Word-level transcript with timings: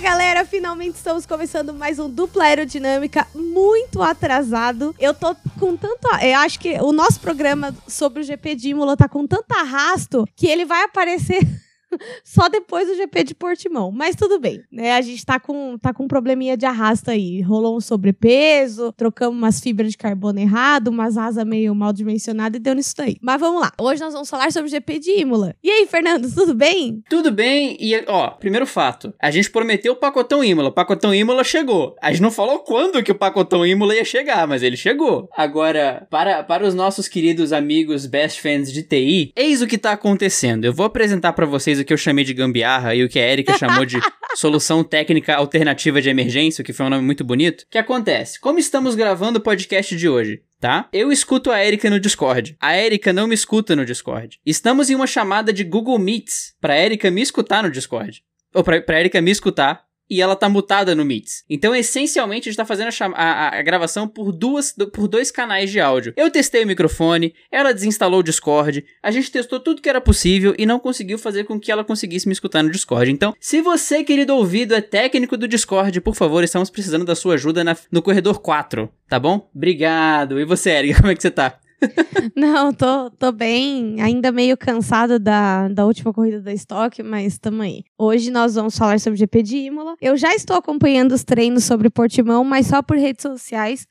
galera, 0.00 0.46
finalmente 0.46 0.94
estamos 0.94 1.26
começando 1.26 1.74
mais 1.74 1.98
um 1.98 2.08
Dupla 2.08 2.44
Aerodinâmica 2.44 3.26
muito 3.34 4.02
atrasado. 4.02 4.94
Eu 4.98 5.12
tô 5.12 5.36
com 5.58 5.76
tanto. 5.76 6.08
Eu 6.22 6.38
acho 6.38 6.58
que 6.58 6.80
o 6.80 6.90
nosso 6.90 7.20
programa 7.20 7.76
sobre 7.86 8.20
o 8.20 8.22
GP 8.22 8.54
de 8.54 8.70
Imola 8.70 8.96
tá 8.96 9.06
com 9.06 9.26
tanto 9.26 9.52
arrasto 9.52 10.26
que 10.34 10.46
ele 10.46 10.64
vai 10.64 10.84
aparecer. 10.84 11.40
Só 12.24 12.48
depois 12.48 12.88
do 12.88 12.94
GP 12.94 13.24
de 13.24 13.34
Portimão. 13.34 13.90
Mas 13.90 14.16
tudo 14.16 14.38
bem, 14.38 14.62
né? 14.70 14.92
A 14.92 15.00
gente 15.00 15.24
tá 15.24 15.38
com, 15.38 15.76
tá 15.78 15.92
com 15.92 16.04
um 16.04 16.08
probleminha 16.08 16.56
de 16.56 16.66
arrasto 16.66 17.10
aí. 17.10 17.40
Rolou 17.40 17.76
um 17.76 17.80
sobrepeso, 17.80 18.92
trocamos 18.92 19.36
umas 19.36 19.60
fibras 19.60 19.90
de 19.90 19.98
carbono 19.98 20.38
errado, 20.38 20.88
umas 20.88 21.16
asas 21.16 21.44
meio 21.44 21.74
mal 21.74 21.92
dimensionadas 21.92 22.58
e 22.58 22.62
deu 22.62 22.74
nisso 22.74 22.94
daí. 22.96 23.16
Mas 23.20 23.40
vamos 23.40 23.60
lá. 23.60 23.72
Hoje 23.80 24.00
nós 24.00 24.12
vamos 24.12 24.30
falar 24.30 24.52
sobre 24.52 24.68
o 24.68 24.70
GP 24.70 24.98
de 24.98 25.20
Imola. 25.20 25.54
E 25.62 25.70
aí, 25.70 25.86
Fernando, 25.86 26.32
tudo 26.32 26.54
bem? 26.54 27.02
Tudo 27.08 27.30
bem. 27.30 27.76
E, 27.80 27.92
ó, 28.06 28.30
primeiro 28.30 28.66
fato. 28.66 29.12
A 29.20 29.30
gente 29.30 29.50
prometeu 29.50 29.92
o 29.92 29.96
pacotão 29.96 30.44
Imola. 30.44 30.68
O 30.68 30.72
pacotão 30.72 31.14
Imola 31.14 31.44
chegou. 31.44 31.96
A 32.00 32.10
gente 32.12 32.22
não 32.22 32.30
falou 32.30 32.60
quando 32.60 33.02
que 33.02 33.12
o 33.12 33.18
pacotão 33.18 33.66
Imola 33.66 33.94
ia 33.94 34.04
chegar, 34.04 34.46
mas 34.46 34.62
ele 34.62 34.76
chegou. 34.76 35.28
Agora, 35.36 36.06
para, 36.10 36.42
para 36.42 36.66
os 36.66 36.74
nossos 36.74 37.08
queridos 37.08 37.52
amigos 37.52 38.06
best 38.06 38.40
fans 38.40 38.72
de 38.72 38.82
TI, 38.82 39.32
eis 39.34 39.62
o 39.62 39.66
que 39.66 39.78
tá 39.78 39.92
acontecendo. 39.92 40.64
Eu 40.64 40.72
vou 40.72 40.86
apresentar 40.86 41.32
para 41.32 41.46
vocês 41.46 41.79
o 41.80 41.84
que 41.84 41.92
eu 41.92 41.98
chamei 41.98 42.24
de 42.24 42.34
gambiarra 42.34 42.94
e 42.94 43.02
o 43.04 43.08
que 43.08 43.18
a 43.18 43.26
Erika 43.26 43.56
chamou 43.56 43.84
de 43.84 43.98
solução 44.34 44.84
técnica 44.84 45.34
alternativa 45.34 46.00
de 46.00 46.08
emergência, 46.08 46.64
que 46.64 46.72
foi 46.72 46.86
um 46.86 46.90
nome 46.90 47.04
muito 47.04 47.24
bonito. 47.24 47.62
O 47.62 47.66
que 47.70 47.78
acontece? 47.78 48.40
Como 48.40 48.58
estamos 48.58 48.94
gravando 48.94 49.38
o 49.38 49.42
podcast 49.42 49.96
de 49.96 50.08
hoje? 50.08 50.42
Tá? 50.60 50.88
Eu 50.92 51.10
escuto 51.10 51.50
a 51.50 51.64
Erika 51.64 51.88
no 51.88 51.98
Discord. 51.98 52.56
A 52.60 52.76
Erika 52.76 53.12
não 53.12 53.26
me 53.26 53.34
escuta 53.34 53.74
no 53.74 53.84
Discord. 53.84 54.38
Estamos 54.44 54.90
em 54.90 54.94
uma 54.94 55.06
chamada 55.06 55.52
de 55.52 55.64
Google 55.64 55.98
Meets 55.98 56.54
pra 56.60 56.78
Erika 56.78 57.10
me 57.10 57.22
escutar 57.22 57.62
no 57.62 57.70
Discord. 57.70 58.22
Ou 58.54 58.62
pra 58.62 59.00
Erika 59.00 59.20
me 59.20 59.30
escutar 59.30 59.82
e 60.10 60.20
ela 60.20 60.34
tá 60.34 60.48
mutada 60.48 60.94
no 60.94 61.04
Meets. 61.04 61.44
Então, 61.48 61.74
essencialmente, 61.74 62.48
a 62.48 62.52
gente 62.52 62.56
tá 62.56 62.64
fazendo 62.64 62.88
a, 62.88 63.22
a, 63.22 63.58
a, 63.58 63.62
gravação 63.62 64.08
por, 64.08 64.32
duas, 64.32 64.74
por 64.92 65.06
dois 65.06 65.30
canais 65.30 65.70
de 65.70 65.78
áudio. 65.78 66.12
Eu 66.16 66.30
testei 66.30 66.64
o 66.64 66.66
microfone, 66.66 67.32
ela 67.50 67.72
desinstalou 67.72 68.20
o 68.20 68.22
Discord, 68.22 68.84
a 69.02 69.10
gente 69.10 69.30
testou 69.30 69.60
tudo 69.60 69.80
que 69.80 69.88
era 69.88 70.00
possível 70.00 70.54
e 70.58 70.66
não 70.66 70.80
conseguiu 70.80 71.18
fazer 71.18 71.44
com 71.44 71.60
que 71.60 71.70
ela 71.70 71.84
conseguisse 71.84 72.26
me 72.26 72.32
escutar 72.32 72.62
no 72.62 72.70
Discord. 72.70 73.10
Então, 73.10 73.34
se 73.38 73.62
você, 73.62 74.02
querido 74.02 74.34
ouvido, 74.34 74.74
é 74.74 74.80
técnico 74.80 75.36
do 75.36 75.46
Discord, 75.46 76.00
por 76.00 76.14
favor, 76.14 76.42
estamos 76.42 76.70
precisando 76.70 77.04
da 77.04 77.14
sua 77.14 77.34
ajuda 77.34 77.62
na, 77.62 77.76
no 77.92 78.02
corredor 78.02 78.40
4, 78.40 78.90
tá 79.08 79.18
bom? 79.18 79.48
Obrigado. 79.54 80.40
E 80.40 80.44
você, 80.44 80.70
Erika, 80.70 80.98
como 81.00 81.12
é 81.12 81.14
que 81.14 81.22
você 81.22 81.30
tá? 81.30 81.58
Não, 82.36 82.72
tô, 82.72 83.10
tô 83.10 83.32
bem, 83.32 84.00
ainda 84.00 84.30
meio 84.30 84.56
cansada 84.56 85.18
da, 85.18 85.68
da 85.68 85.84
última 85.84 86.12
corrida 86.12 86.40
da 86.40 86.52
Stock, 86.52 87.02
mas 87.02 87.38
tamo 87.38 87.62
aí. 87.62 87.84
Hoje 87.98 88.30
nós 88.30 88.54
vamos 88.54 88.76
falar 88.76 89.00
sobre 89.00 89.18
GP 89.18 89.42
de 89.42 89.56
Imola. 89.56 89.96
Eu 90.00 90.16
já 90.16 90.34
estou 90.34 90.56
acompanhando 90.56 91.12
os 91.12 91.24
treinos 91.24 91.64
sobre 91.64 91.90
Portimão, 91.90 92.44
mas 92.44 92.66
só 92.66 92.82
por 92.82 92.96
redes 92.96 93.22
sociais. 93.22 93.86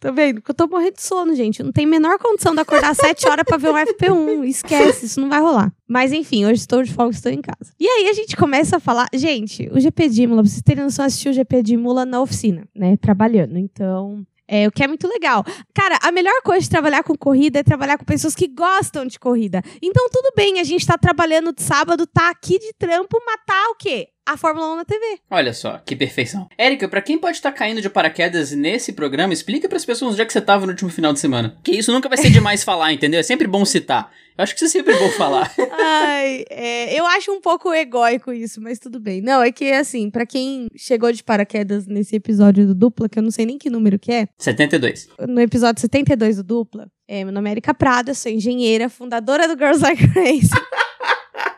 Tá 0.00 0.12
vendo? 0.12 0.36
Porque 0.36 0.52
eu 0.52 0.54
tô 0.54 0.68
morrendo 0.68 0.94
de 0.94 1.02
sono, 1.02 1.34
gente. 1.34 1.60
Não 1.60 1.72
tem 1.72 1.84
menor 1.84 2.18
condição 2.18 2.54
de 2.54 2.60
acordar 2.60 2.90
às 2.90 2.98
7 2.98 3.28
horas 3.28 3.44
pra 3.44 3.56
ver 3.56 3.70
um 3.70 3.74
FP1. 3.74 4.44
Esquece, 4.46 5.06
isso 5.06 5.20
não 5.20 5.28
vai 5.28 5.40
rolar. 5.40 5.72
Mas 5.88 6.12
enfim, 6.12 6.44
hoje 6.44 6.60
estou 6.60 6.84
de 6.84 6.92
folga, 6.92 7.16
estou 7.16 7.32
em 7.32 7.40
casa. 7.40 7.72
E 7.80 7.86
aí 7.86 8.08
a 8.08 8.12
gente 8.12 8.36
começa 8.36 8.76
a 8.76 8.80
falar. 8.80 9.08
Gente, 9.12 9.68
o 9.72 9.80
GP 9.80 10.08
de 10.08 10.22
Imola, 10.22 10.42
pra 10.42 10.50
vocês 10.50 10.62
terem 10.62 10.84
noção, 10.84 11.04
assistiu 11.04 11.32
o 11.32 11.34
GP 11.34 11.62
de 11.64 11.74
Imola 11.74 12.06
na 12.06 12.20
oficina, 12.20 12.64
né? 12.76 12.96
Trabalhando. 12.96 13.58
Então, 13.58 14.24
é, 14.48 14.66
o 14.66 14.72
que 14.72 14.82
é 14.82 14.88
muito 14.88 15.06
legal. 15.06 15.44
Cara, 15.74 15.98
a 16.02 16.10
melhor 16.10 16.40
coisa 16.42 16.62
de 16.62 16.70
trabalhar 16.70 17.02
com 17.02 17.14
corrida 17.16 17.58
é 17.58 17.62
trabalhar 17.62 17.98
com 17.98 18.04
pessoas 18.04 18.34
que 18.34 18.48
gostam 18.48 19.04
de 19.06 19.18
corrida. 19.18 19.62
Então, 19.82 20.08
tudo 20.10 20.32
bem, 20.34 20.58
a 20.58 20.64
gente 20.64 20.86
tá 20.86 20.96
trabalhando 20.96 21.52
de 21.52 21.62
sábado, 21.62 22.06
tá 22.06 22.30
aqui 22.30 22.58
de 22.58 22.72
trampo, 22.78 23.18
matar 23.24 23.70
o 23.70 23.76
quê? 23.76 24.08
A 24.28 24.36
Fórmula 24.36 24.74
1 24.74 24.76
na 24.76 24.84
TV. 24.84 25.18
Olha 25.30 25.54
só, 25.54 25.78
que 25.78 25.96
perfeição. 25.96 26.46
Érica, 26.58 26.86
para 26.86 27.00
quem 27.00 27.18
pode 27.18 27.38
estar 27.38 27.50
tá 27.50 27.56
caindo 27.56 27.80
de 27.80 27.88
paraquedas 27.88 28.52
nesse 28.52 28.92
programa, 28.92 29.32
explica 29.32 29.66
para 29.66 29.78
as 29.78 29.86
pessoas 29.86 30.12
onde 30.12 30.20
é 30.20 30.24
que 30.26 30.32
você 30.32 30.40
tava 30.42 30.66
no 30.66 30.72
último 30.72 30.90
final 30.90 31.14
de 31.14 31.18
semana. 31.18 31.56
Que 31.64 31.72
isso 31.72 31.90
nunca 31.90 32.10
vai 32.10 32.18
ser 32.18 32.28
demais 32.28 32.62
falar, 32.64 32.92
entendeu? 32.92 33.18
É 33.18 33.22
sempre 33.22 33.46
bom 33.46 33.64
citar. 33.64 34.12
Eu 34.36 34.42
acho 34.44 34.54
que 34.54 34.62
isso 34.62 34.76
é 34.76 34.80
sempre 34.80 34.94
bom 34.96 35.08
falar. 35.12 35.50
Ai, 35.72 36.44
é, 36.50 36.98
eu 36.98 37.06
acho 37.06 37.32
um 37.32 37.40
pouco 37.40 37.72
egóico 37.72 38.30
isso, 38.30 38.60
mas 38.60 38.78
tudo 38.78 39.00
bem. 39.00 39.22
Não, 39.22 39.42
é 39.42 39.50
que 39.50 39.72
assim, 39.72 40.10
para 40.10 40.26
quem 40.26 40.68
chegou 40.76 41.10
de 41.10 41.24
paraquedas 41.24 41.86
nesse 41.86 42.14
episódio 42.14 42.66
do 42.66 42.74
Dupla, 42.74 43.08
que 43.08 43.18
eu 43.18 43.22
não 43.22 43.30
sei 43.30 43.46
nem 43.46 43.56
que 43.56 43.70
número 43.70 43.98
que 43.98 44.12
é. 44.12 44.28
72. 44.38 45.08
No 45.26 45.40
episódio 45.40 45.80
72 45.80 46.36
do 46.36 46.44
Dupla, 46.44 46.88
é, 47.08 47.24
meu 47.24 47.32
nome 47.32 47.48
é 47.48 47.52
Erika 47.52 47.72
Prada, 47.72 48.12
sou 48.12 48.30
engenheira, 48.30 48.88
fundadora 48.90 49.48
do 49.48 49.58
Girls 49.58 49.82
Like 49.82 50.04
Race. 50.06 50.50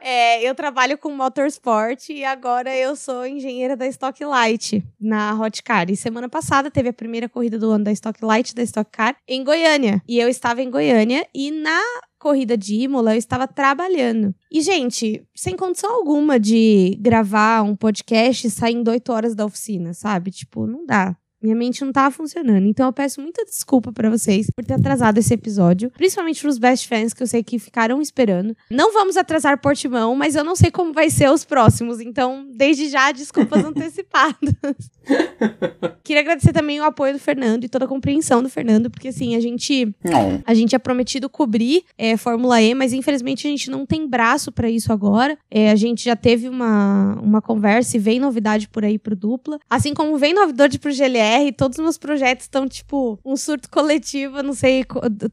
É, 0.00 0.42
eu 0.42 0.54
trabalho 0.54 0.96
com 0.96 1.10
motorsport 1.10 2.08
e 2.08 2.24
agora 2.24 2.74
eu 2.74 2.96
sou 2.96 3.26
engenheira 3.26 3.76
da 3.76 3.86
Stock 3.86 4.24
Light 4.24 4.82
na 4.98 5.34
Hot 5.38 5.62
Car. 5.62 5.90
E 5.90 5.96
semana 5.96 6.28
passada 6.28 6.70
teve 6.70 6.88
a 6.88 6.92
primeira 6.92 7.28
corrida 7.28 7.58
do 7.58 7.70
ano 7.70 7.84
da 7.84 7.92
Stock 7.92 8.24
Light 8.24 8.54
da 8.54 8.62
Stock 8.62 8.90
Car 8.90 9.16
em 9.28 9.44
Goiânia. 9.44 10.02
E 10.08 10.18
eu 10.18 10.28
estava 10.28 10.62
em 10.62 10.70
Goiânia 10.70 11.26
e 11.34 11.50
na 11.50 11.80
corrida 12.18 12.56
de 12.56 12.74
Imola 12.74 13.14
eu 13.14 13.18
estava 13.18 13.48
trabalhando. 13.48 14.34
E, 14.52 14.60
gente, 14.60 15.24
sem 15.34 15.56
condição 15.56 15.92
alguma 15.94 16.38
de 16.38 16.96
gravar 17.00 17.62
um 17.62 17.74
podcast 17.74 18.48
saindo 18.50 18.90
8 18.90 19.12
horas 19.12 19.34
da 19.34 19.44
oficina, 19.46 19.94
sabe? 19.94 20.30
Tipo, 20.30 20.66
não 20.66 20.84
dá. 20.84 21.16
Minha 21.42 21.56
mente 21.56 21.82
não 21.82 21.92
tava 21.92 22.10
funcionando. 22.10 22.66
Então 22.66 22.86
eu 22.86 22.92
peço 22.92 23.20
muita 23.20 23.44
desculpa 23.44 23.90
para 23.90 24.10
vocês 24.10 24.50
por 24.50 24.64
ter 24.64 24.74
atrasado 24.74 25.18
esse 25.18 25.32
episódio. 25.32 25.90
Principalmente 25.90 26.42
pros 26.42 26.58
best 26.58 26.86
fans 26.86 27.14
que 27.14 27.22
eu 27.22 27.26
sei 27.26 27.42
que 27.42 27.58
ficaram 27.58 28.00
esperando. 28.02 28.54
Não 28.70 28.92
vamos 28.92 29.16
atrasar 29.16 29.60
Portimão, 29.60 30.14
mas 30.14 30.34
eu 30.34 30.44
não 30.44 30.54
sei 30.54 30.70
como 30.70 30.92
vai 30.92 31.08
ser 31.08 31.30
os 31.30 31.44
próximos. 31.44 32.00
Então, 32.00 32.46
desde 32.54 32.88
já, 32.88 33.10
desculpas 33.10 33.64
antecipadas. 33.64 34.54
Queria 36.04 36.20
agradecer 36.20 36.52
também 36.52 36.78
o 36.80 36.84
apoio 36.84 37.14
do 37.14 37.18
Fernando 37.18 37.64
e 37.64 37.68
toda 37.68 37.86
a 37.86 37.88
compreensão 37.88 38.42
do 38.42 38.48
Fernando, 38.48 38.90
porque 38.90 39.08
assim, 39.08 39.34
a 39.34 39.40
gente. 39.40 39.94
Não. 40.04 40.42
A 40.44 40.52
gente 40.52 40.70
tinha 40.70 40.80
prometido 40.80 41.28
cobrir 41.28 41.84
é, 41.96 42.16
Fórmula 42.16 42.60
E, 42.60 42.74
mas 42.74 42.92
infelizmente 42.92 43.46
a 43.46 43.50
gente 43.50 43.70
não 43.70 43.86
tem 43.86 44.06
braço 44.06 44.52
para 44.52 44.68
isso 44.68 44.92
agora. 44.92 45.38
É, 45.50 45.70
a 45.70 45.76
gente 45.76 46.04
já 46.04 46.16
teve 46.16 46.48
uma, 46.48 47.18
uma 47.22 47.40
conversa 47.40 47.96
e 47.96 48.00
vem 48.00 48.20
novidade 48.20 48.68
por 48.68 48.84
aí 48.84 48.98
pro 48.98 49.16
dupla. 49.16 49.58
Assim 49.70 49.94
como 49.94 50.18
vem 50.18 50.34
novidade 50.34 50.78
pro 50.78 50.92
GLR 50.92 51.29
BR, 51.30 51.52
todos 51.56 51.78
os 51.78 51.82
meus 51.82 51.98
projetos 51.98 52.44
estão, 52.44 52.66
tipo, 52.66 53.18
um 53.24 53.36
surto 53.36 53.70
coletivo, 53.70 54.42
não 54.42 54.52
sei, 54.52 54.84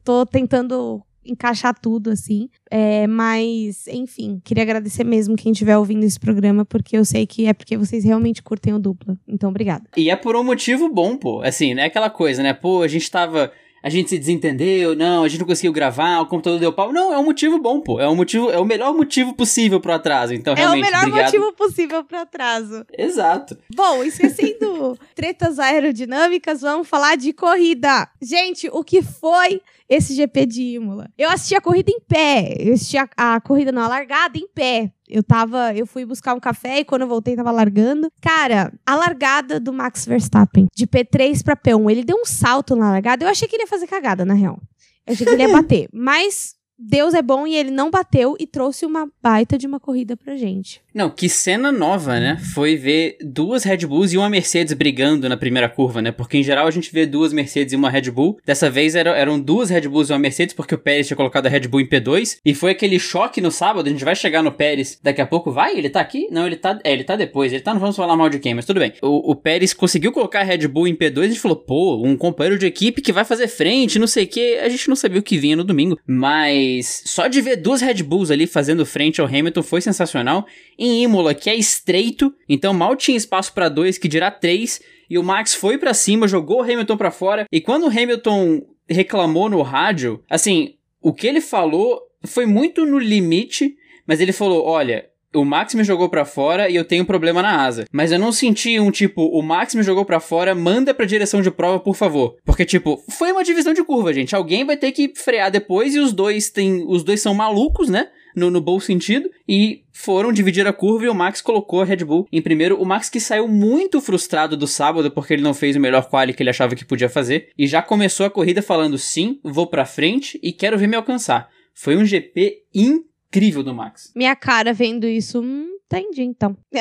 tô 0.04 0.24
tentando 0.24 1.02
encaixar 1.24 1.78
tudo, 1.78 2.10
assim. 2.10 2.48
É, 2.70 3.06
mas, 3.06 3.86
enfim, 3.88 4.40
queria 4.44 4.62
agradecer 4.62 5.04
mesmo 5.04 5.36
quem 5.36 5.52
estiver 5.52 5.76
ouvindo 5.76 6.04
esse 6.04 6.18
programa, 6.18 6.64
porque 6.64 6.96
eu 6.96 7.04
sei 7.04 7.26
que 7.26 7.46
é 7.46 7.52
porque 7.52 7.76
vocês 7.76 8.04
realmente 8.04 8.42
curtem 8.42 8.72
o 8.72 8.78
dupla. 8.78 9.18
Então, 9.26 9.50
obrigada. 9.50 9.84
E 9.96 10.10
é 10.10 10.16
por 10.16 10.36
um 10.36 10.44
motivo 10.44 10.88
bom, 10.88 11.16
pô. 11.16 11.42
Assim, 11.42 11.74
não 11.74 11.82
é 11.82 11.86
aquela 11.86 12.08
coisa, 12.08 12.42
né? 12.42 12.54
Pô, 12.54 12.82
a 12.82 12.88
gente 12.88 13.10
tava 13.10 13.52
a 13.82 13.88
gente 13.88 14.10
se 14.10 14.18
desentendeu, 14.18 14.94
não, 14.96 15.22
a 15.24 15.28
gente 15.28 15.40
não 15.40 15.46
conseguiu 15.46 15.72
gravar, 15.72 16.20
o 16.20 16.26
computador 16.26 16.58
deu 16.58 16.72
pau. 16.72 16.92
Não, 16.92 17.12
é 17.12 17.18
um 17.18 17.24
motivo 17.24 17.58
bom, 17.58 17.80
pô. 17.80 18.00
É 18.00 18.08
um 18.08 18.14
motivo, 18.16 18.50
é 18.50 18.58
o 18.58 18.64
melhor 18.64 18.92
motivo 18.94 19.32
possível 19.34 19.80
pro 19.80 19.92
atraso. 19.92 20.34
Então, 20.34 20.54
realmente, 20.54 20.84
É 20.84 20.88
o 20.88 20.90
melhor 20.90 21.06
obrigado. 21.08 21.24
motivo 21.32 21.52
possível 21.54 22.04
pro 22.04 22.18
atraso. 22.18 22.84
Exato. 22.96 23.56
Bom, 23.74 24.02
esquecendo 24.04 24.98
tretas 25.14 25.58
aerodinâmicas, 25.58 26.60
vamos 26.60 26.88
falar 26.88 27.16
de 27.16 27.32
corrida. 27.32 28.08
Gente, 28.20 28.68
o 28.72 28.82
que 28.84 29.02
foi 29.02 29.60
esse 29.88 30.14
GP 30.14 30.46
de 30.46 30.62
Imola? 30.74 31.08
Eu 31.16 31.30
assisti 31.30 31.54
a 31.54 31.60
corrida 31.60 31.90
em 31.90 32.00
pé. 32.00 32.54
Eu 32.58 32.74
assisti 32.74 32.98
a, 32.98 33.08
a 33.16 33.40
corrida 33.40 33.72
na 33.72 33.88
largada 33.88 34.36
em 34.38 34.46
pé. 34.54 34.90
Eu 35.08 35.22
tava, 35.22 35.74
eu 35.74 35.86
fui 35.86 36.04
buscar 36.04 36.34
um 36.34 36.40
café 36.40 36.80
e 36.80 36.84
quando 36.84 37.02
eu 37.02 37.08
voltei 37.08 37.34
tava 37.34 37.50
largando. 37.50 38.10
Cara, 38.20 38.72
a 38.84 38.94
largada 38.94 39.58
do 39.58 39.72
Max 39.72 40.04
Verstappen 40.04 40.66
de 40.74 40.86
P3 40.86 41.42
para 41.42 41.56
P1, 41.56 41.90
ele 41.90 42.04
deu 42.04 42.16
um 42.16 42.24
salto 42.24 42.76
na 42.76 42.90
largada. 42.90 43.24
Eu 43.24 43.28
achei 43.28 43.48
que 43.48 43.56
ele 43.56 43.62
ia 43.62 43.68
fazer 43.68 43.86
cagada, 43.86 44.24
na 44.24 44.34
real. 44.34 44.60
Eu 45.06 45.14
achei 45.14 45.26
que 45.26 45.32
ele 45.32 45.42
ia 45.42 45.48
bater, 45.52 45.88
mas 45.92 46.57
Deus 46.78 47.12
é 47.12 47.20
bom 47.20 47.44
e 47.44 47.56
ele 47.56 47.72
não 47.72 47.90
bateu 47.90 48.36
e 48.38 48.46
trouxe 48.46 48.86
uma 48.86 49.08
baita 49.20 49.58
de 49.58 49.66
uma 49.66 49.80
corrida 49.80 50.16
pra 50.16 50.36
gente. 50.36 50.80
Não, 50.94 51.10
que 51.10 51.28
cena 51.28 51.72
nova, 51.72 52.20
né? 52.20 52.38
Foi 52.54 52.76
ver 52.76 53.18
duas 53.20 53.64
Red 53.64 53.78
Bulls 53.78 54.12
e 54.12 54.18
uma 54.18 54.30
Mercedes 54.30 54.74
brigando 54.74 55.28
na 55.28 55.36
primeira 55.36 55.68
curva, 55.68 56.00
né? 56.00 56.12
Porque 56.12 56.38
em 56.38 56.42
geral 56.42 56.68
a 56.68 56.70
gente 56.70 56.92
vê 56.92 57.04
duas 57.04 57.32
Mercedes 57.32 57.72
e 57.72 57.76
uma 57.76 57.90
Red 57.90 58.10
Bull. 58.10 58.38
Dessa 58.46 58.70
vez 58.70 58.94
eram, 58.94 59.12
eram 59.12 59.40
duas 59.40 59.70
Red 59.70 59.88
Bulls 59.88 60.08
e 60.08 60.12
uma 60.12 60.18
Mercedes, 60.20 60.54
porque 60.54 60.74
o 60.74 60.78
Pérez 60.78 61.08
tinha 61.08 61.16
colocado 61.16 61.46
a 61.46 61.48
Red 61.48 61.66
Bull 61.68 61.80
em 61.80 61.86
P2. 61.86 62.38
E 62.44 62.54
foi 62.54 62.70
aquele 62.70 62.98
choque 62.98 63.40
no 63.40 63.50
sábado. 63.50 63.88
A 63.88 63.90
gente 63.90 64.04
vai 64.04 64.14
chegar 64.14 64.42
no 64.42 64.52
Pérez 64.52 65.00
daqui 65.02 65.20
a 65.20 65.26
pouco. 65.26 65.50
Vai? 65.50 65.76
Ele 65.76 65.90
tá 65.90 66.00
aqui? 66.00 66.28
Não, 66.30 66.46
ele 66.46 66.56
tá. 66.56 66.78
É, 66.84 66.92
ele 66.92 67.04
tá 67.04 67.16
depois. 67.16 67.52
Ele 67.52 67.62
tá, 67.62 67.72
não 67.72 67.80
vamos 67.80 67.96
falar 67.96 68.16
mal 68.16 68.30
de 68.30 68.38
quem, 68.38 68.54
mas 68.54 68.64
tudo 68.64 68.78
bem. 68.78 68.92
O, 69.02 69.32
o 69.32 69.34
Pérez 69.34 69.74
conseguiu 69.74 70.12
colocar 70.12 70.40
a 70.40 70.44
Red 70.44 70.68
Bull 70.68 70.86
em 70.86 70.94
P2 70.94 71.16
e 71.16 71.20
a 71.20 71.28
gente 71.28 71.40
falou, 71.40 71.56
pô, 71.56 72.02
um 72.04 72.16
companheiro 72.16 72.58
de 72.58 72.66
equipe 72.66 73.02
que 73.02 73.12
vai 73.12 73.24
fazer 73.24 73.48
frente, 73.48 73.98
não 73.98 74.06
sei 74.06 74.24
o 74.24 74.28
que. 74.28 74.58
A 74.58 74.68
gente 74.68 74.88
não 74.88 74.96
sabia 74.96 75.18
o 75.18 75.22
que 75.22 75.38
vinha 75.38 75.56
no 75.56 75.64
domingo. 75.64 75.98
Mas 76.06 76.67
só 76.82 77.26
de 77.26 77.40
ver 77.40 77.56
duas 77.56 77.80
Red 77.80 78.02
Bulls 78.02 78.30
ali 78.30 78.46
fazendo 78.46 78.86
frente 78.86 79.20
ao 79.20 79.26
Hamilton 79.26 79.62
foi 79.62 79.80
sensacional. 79.80 80.46
Em 80.78 81.02
Imola, 81.02 81.34
que 81.34 81.50
é 81.50 81.54
estreito, 81.54 82.34
então 82.48 82.72
mal 82.72 82.96
tinha 82.96 83.16
espaço 83.16 83.52
para 83.52 83.68
dois, 83.68 83.98
que 83.98 84.08
dirá 84.08 84.30
três. 84.30 84.80
E 85.08 85.18
o 85.18 85.22
Max 85.22 85.54
foi 85.54 85.78
para 85.78 85.94
cima, 85.94 86.28
jogou 86.28 86.58
o 86.58 86.62
Hamilton 86.62 86.96
para 86.96 87.10
fora. 87.10 87.46
E 87.50 87.60
quando 87.60 87.84
o 87.84 87.90
Hamilton 87.90 88.62
reclamou 88.88 89.48
no 89.48 89.62
rádio, 89.62 90.22
assim, 90.28 90.74
o 91.00 91.12
que 91.12 91.26
ele 91.26 91.40
falou 91.40 92.00
foi 92.24 92.46
muito 92.46 92.84
no 92.84 92.98
limite, 92.98 93.76
mas 94.06 94.20
ele 94.20 94.32
falou: 94.32 94.64
olha, 94.64 95.06
o 95.34 95.44
Max 95.44 95.74
me 95.74 95.84
jogou 95.84 96.08
para 96.08 96.24
fora 96.24 96.70
e 96.70 96.76
eu 96.76 96.84
tenho 96.84 97.02
um 97.02 97.06
problema 97.06 97.42
na 97.42 97.62
asa. 97.62 97.84
Mas 97.92 98.10
eu 98.12 98.18
não 98.18 98.32
senti 98.32 98.80
um 98.80 98.90
tipo, 98.90 99.22
o 99.22 99.42
Max 99.42 99.74
me 99.74 99.82
jogou 99.82 100.04
para 100.04 100.20
fora, 100.20 100.54
manda 100.54 100.94
pra 100.94 101.06
direção 101.06 101.42
de 101.42 101.50
prova, 101.50 101.78
por 101.78 101.94
favor. 101.94 102.36
Porque, 102.44 102.64
tipo, 102.64 103.02
foi 103.10 103.32
uma 103.32 103.44
divisão 103.44 103.74
de 103.74 103.84
curva, 103.84 104.12
gente. 104.12 104.34
Alguém 104.34 104.64
vai 104.64 104.76
ter 104.76 104.92
que 104.92 105.12
frear 105.14 105.50
depois 105.50 105.94
e 105.94 106.00
os 106.00 106.12
dois 106.12 106.50
têm. 106.50 106.84
Os 106.86 107.02
dois 107.02 107.20
são 107.20 107.34
malucos, 107.34 107.88
né? 107.88 108.08
No, 108.36 108.50
no 108.50 108.60
bom 108.60 108.78
sentido, 108.78 109.28
e 109.48 109.82
foram 109.90 110.32
dividir 110.32 110.64
a 110.64 110.72
curva 110.72 111.06
e 111.06 111.08
o 111.08 111.14
Max 111.14 111.40
colocou 111.40 111.80
a 111.80 111.84
Red 111.84 112.04
Bull 112.04 112.28
em 112.30 112.40
primeiro. 112.40 112.80
O 112.80 112.84
Max 112.84 113.08
que 113.08 113.18
saiu 113.18 113.48
muito 113.48 114.00
frustrado 114.00 114.56
do 114.56 114.66
sábado 114.66 115.10
porque 115.10 115.32
ele 115.32 115.42
não 115.42 115.52
fez 115.52 115.74
o 115.74 115.80
melhor 115.80 116.08
quali 116.08 116.32
que 116.32 116.40
ele 116.40 116.50
achava 116.50 116.76
que 116.76 116.84
podia 116.84 117.08
fazer, 117.08 117.48
e 117.58 117.66
já 117.66 117.82
começou 117.82 118.24
a 118.26 118.30
corrida 118.30 118.62
falando: 118.62 118.96
sim, 118.96 119.40
vou 119.42 119.66
pra 119.66 119.84
frente 119.84 120.38
e 120.40 120.52
quero 120.52 120.78
ver 120.78 120.86
me 120.86 120.94
alcançar. 120.94 121.48
Foi 121.74 121.96
um 121.96 122.04
GP 122.04 122.58
incrível 122.72 123.07
incrível 123.28 123.62
do 123.62 123.74
Max. 123.74 124.10
Minha 124.16 124.34
cara 124.34 124.72
vendo 124.72 125.06
isso, 125.06 125.40
hum, 125.40 125.68
entendi 125.84 126.22
então. 126.22 126.56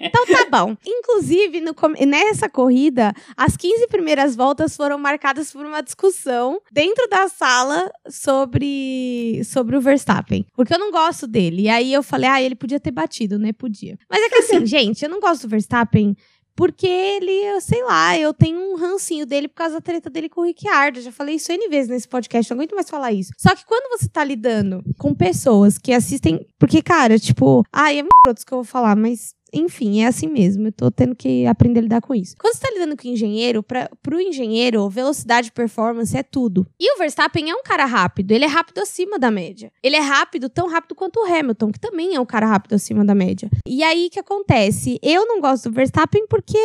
então 0.00 0.26
tá 0.26 0.46
bom. 0.50 0.76
Inclusive, 0.86 1.60
no, 1.60 1.74
nessa 2.06 2.48
corrida, 2.48 3.14
as 3.36 3.56
15 3.56 3.86
primeiras 3.88 4.34
voltas 4.34 4.76
foram 4.76 4.98
marcadas 4.98 5.52
por 5.52 5.64
uma 5.64 5.82
discussão 5.82 6.60
dentro 6.70 7.08
da 7.08 7.28
sala 7.28 7.90
sobre, 8.08 9.42
sobre 9.44 9.76
o 9.76 9.80
Verstappen. 9.80 10.46
Porque 10.54 10.74
eu 10.74 10.78
não 10.78 10.90
gosto 10.90 11.26
dele. 11.26 11.62
E 11.62 11.68
aí 11.68 11.92
eu 11.92 12.02
falei, 12.02 12.28
ah, 12.28 12.42
ele 12.42 12.54
podia 12.54 12.80
ter 12.80 12.90
batido, 12.90 13.38
né? 13.38 13.52
Podia. 13.52 13.98
Mas 14.10 14.22
é 14.22 14.28
que 14.28 14.36
assim, 14.36 14.64
gente, 14.66 15.02
eu 15.02 15.10
não 15.10 15.20
gosto 15.20 15.42
do 15.42 15.48
Verstappen 15.50 16.16
porque 16.54 16.86
ele, 16.86 17.60
sei 17.60 17.82
lá, 17.84 18.16
eu 18.18 18.32
tenho 18.34 18.58
um 18.58 18.76
rancinho 18.76 19.26
dele 19.26 19.48
por 19.48 19.54
causa 19.56 19.74
da 19.74 19.80
treta 19.80 20.10
dele 20.10 20.28
com 20.28 20.42
o 20.42 20.44
Ricciardo. 20.44 21.00
Já 21.00 21.12
falei 21.12 21.36
isso 21.36 21.50
N 21.52 21.68
vezes 21.68 21.90
nesse 21.90 22.08
podcast, 22.08 22.50
não 22.50 22.58
aguento 22.58 22.74
mais 22.74 22.90
falar 22.90 23.12
isso. 23.12 23.32
Só 23.38 23.54
que 23.54 23.64
quando 23.64 23.98
você 23.98 24.08
tá 24.08 24.22
lidando 24.24 24.82
com 24.98 25.14
pessoas 25.14 25.78
que 25.78 25.92
assistem. 25.92 26.46
Porque, 26.58 26.82
cara, 26.82 27.18
tipo, 27.18 27.64
ai, 27.72 27.98
é 27.98 28.02
muito 28.02 28.46
que 28.46 28.52
eu 28.52 28.58
vou 28.58 28.64
falar, 28.64 28.96
mas 28.96 29.34
enfim, 29.52 30.02
é 30.02 30.06
assim 30.06 30.26
mesmo. 30.26 30.68
Eu 30.68 30.72
tô 30.72 30.90
tendo 30.90 31.14
que 31.14 31.46
aprender 31.46 31.80
a 31.80 31.82
lidar 31.82 32.00
com 32.00 32.14
isso. 32.14 32.34
Quando 32.38 32.54
você 32.54 32.60
tá 32.60 32.70
lidando 32.72 32.96
com 32.96 33.06
engenheiro, 33.06 33.62
pra, 33.62 33.90
pro 34.02 34.20
engenheiro, 34.20 34.88
velocidade 34.88 35.48
e 35.48 35.52
performance 35.52 36.16
é 36.16 36.22
tudo. 36.22 36.66
E 36.80 36.94
o 36.94 36.98
Verstappen 36.98 37.50
é 37.50 37.54
um 37.54 37.62
cara 37.62 37.84
rápido. 37.84 38.32
Ele 38.32 38.44
é 38.44 38.48
rápido 38.48 38.78
acima 38.78 39.18
da 39.18 39.30
média. 39.30 39.70
Ele 39.82 39.96
é 39.96 40.00
rápido, 40.00 40.48
tão 40.48 40.68
rápido 40.68 40.94
quanto 40.94 41.20
o 41.20 41.24
Hamilton, 41.24 41.70
que 41.70 41.78
também 41.80 42.14
é 42.14 42.20
um 42.20 42.26
cara 42.26 42.46
rápido 42.46 42.74
acima 42.74 43.04
da 43.04 43.14
média. 43.14 43.50
E 43.66 43.82
aí, 43.82 44.08
que 44.08 44.18
acontece? 44.18 44.98
Eu 45.02 45.26
não 45.26 45.40
gosto 45.40 45.68
do 45.68 45.74
Verstappen 45.74 46.26
porque 46.26 46.58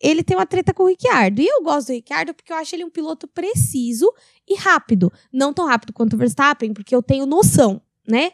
ele 0.00 0.22
tem 0.22 0.36
uma 0.36 0.46
treta 0.46 0.74
com 0.74 0.84
o 0.84 0.88
Ricciardo. 0.88 1.40
E 1.40 1.46
eu 1.46 1.62
gosto 1.62 1.88
do 1.88 1.92
Ricciardo 1.92 2.34
porque 2.34 2.52
eu 2.52 2.56
acho 2.56 2.74
ele 2.74 2.84
um 2.84 2.90
piloto 2.90 3.26
preciso 3.28 4.12
e 4.48 4.56
rápido. 4.56 5.12
Não 5.32 5.52
tão 5.52 5.66
rápido 5.66 5.92
quanto 5.92 6.14
o 6.14 6.18
Verstappen, 6.18 6.72
porque 6.72 6.94
eu 6.94 7.02
tenho 7.02 7.24
noção, 7.24 7.80
né? 8.06 8.32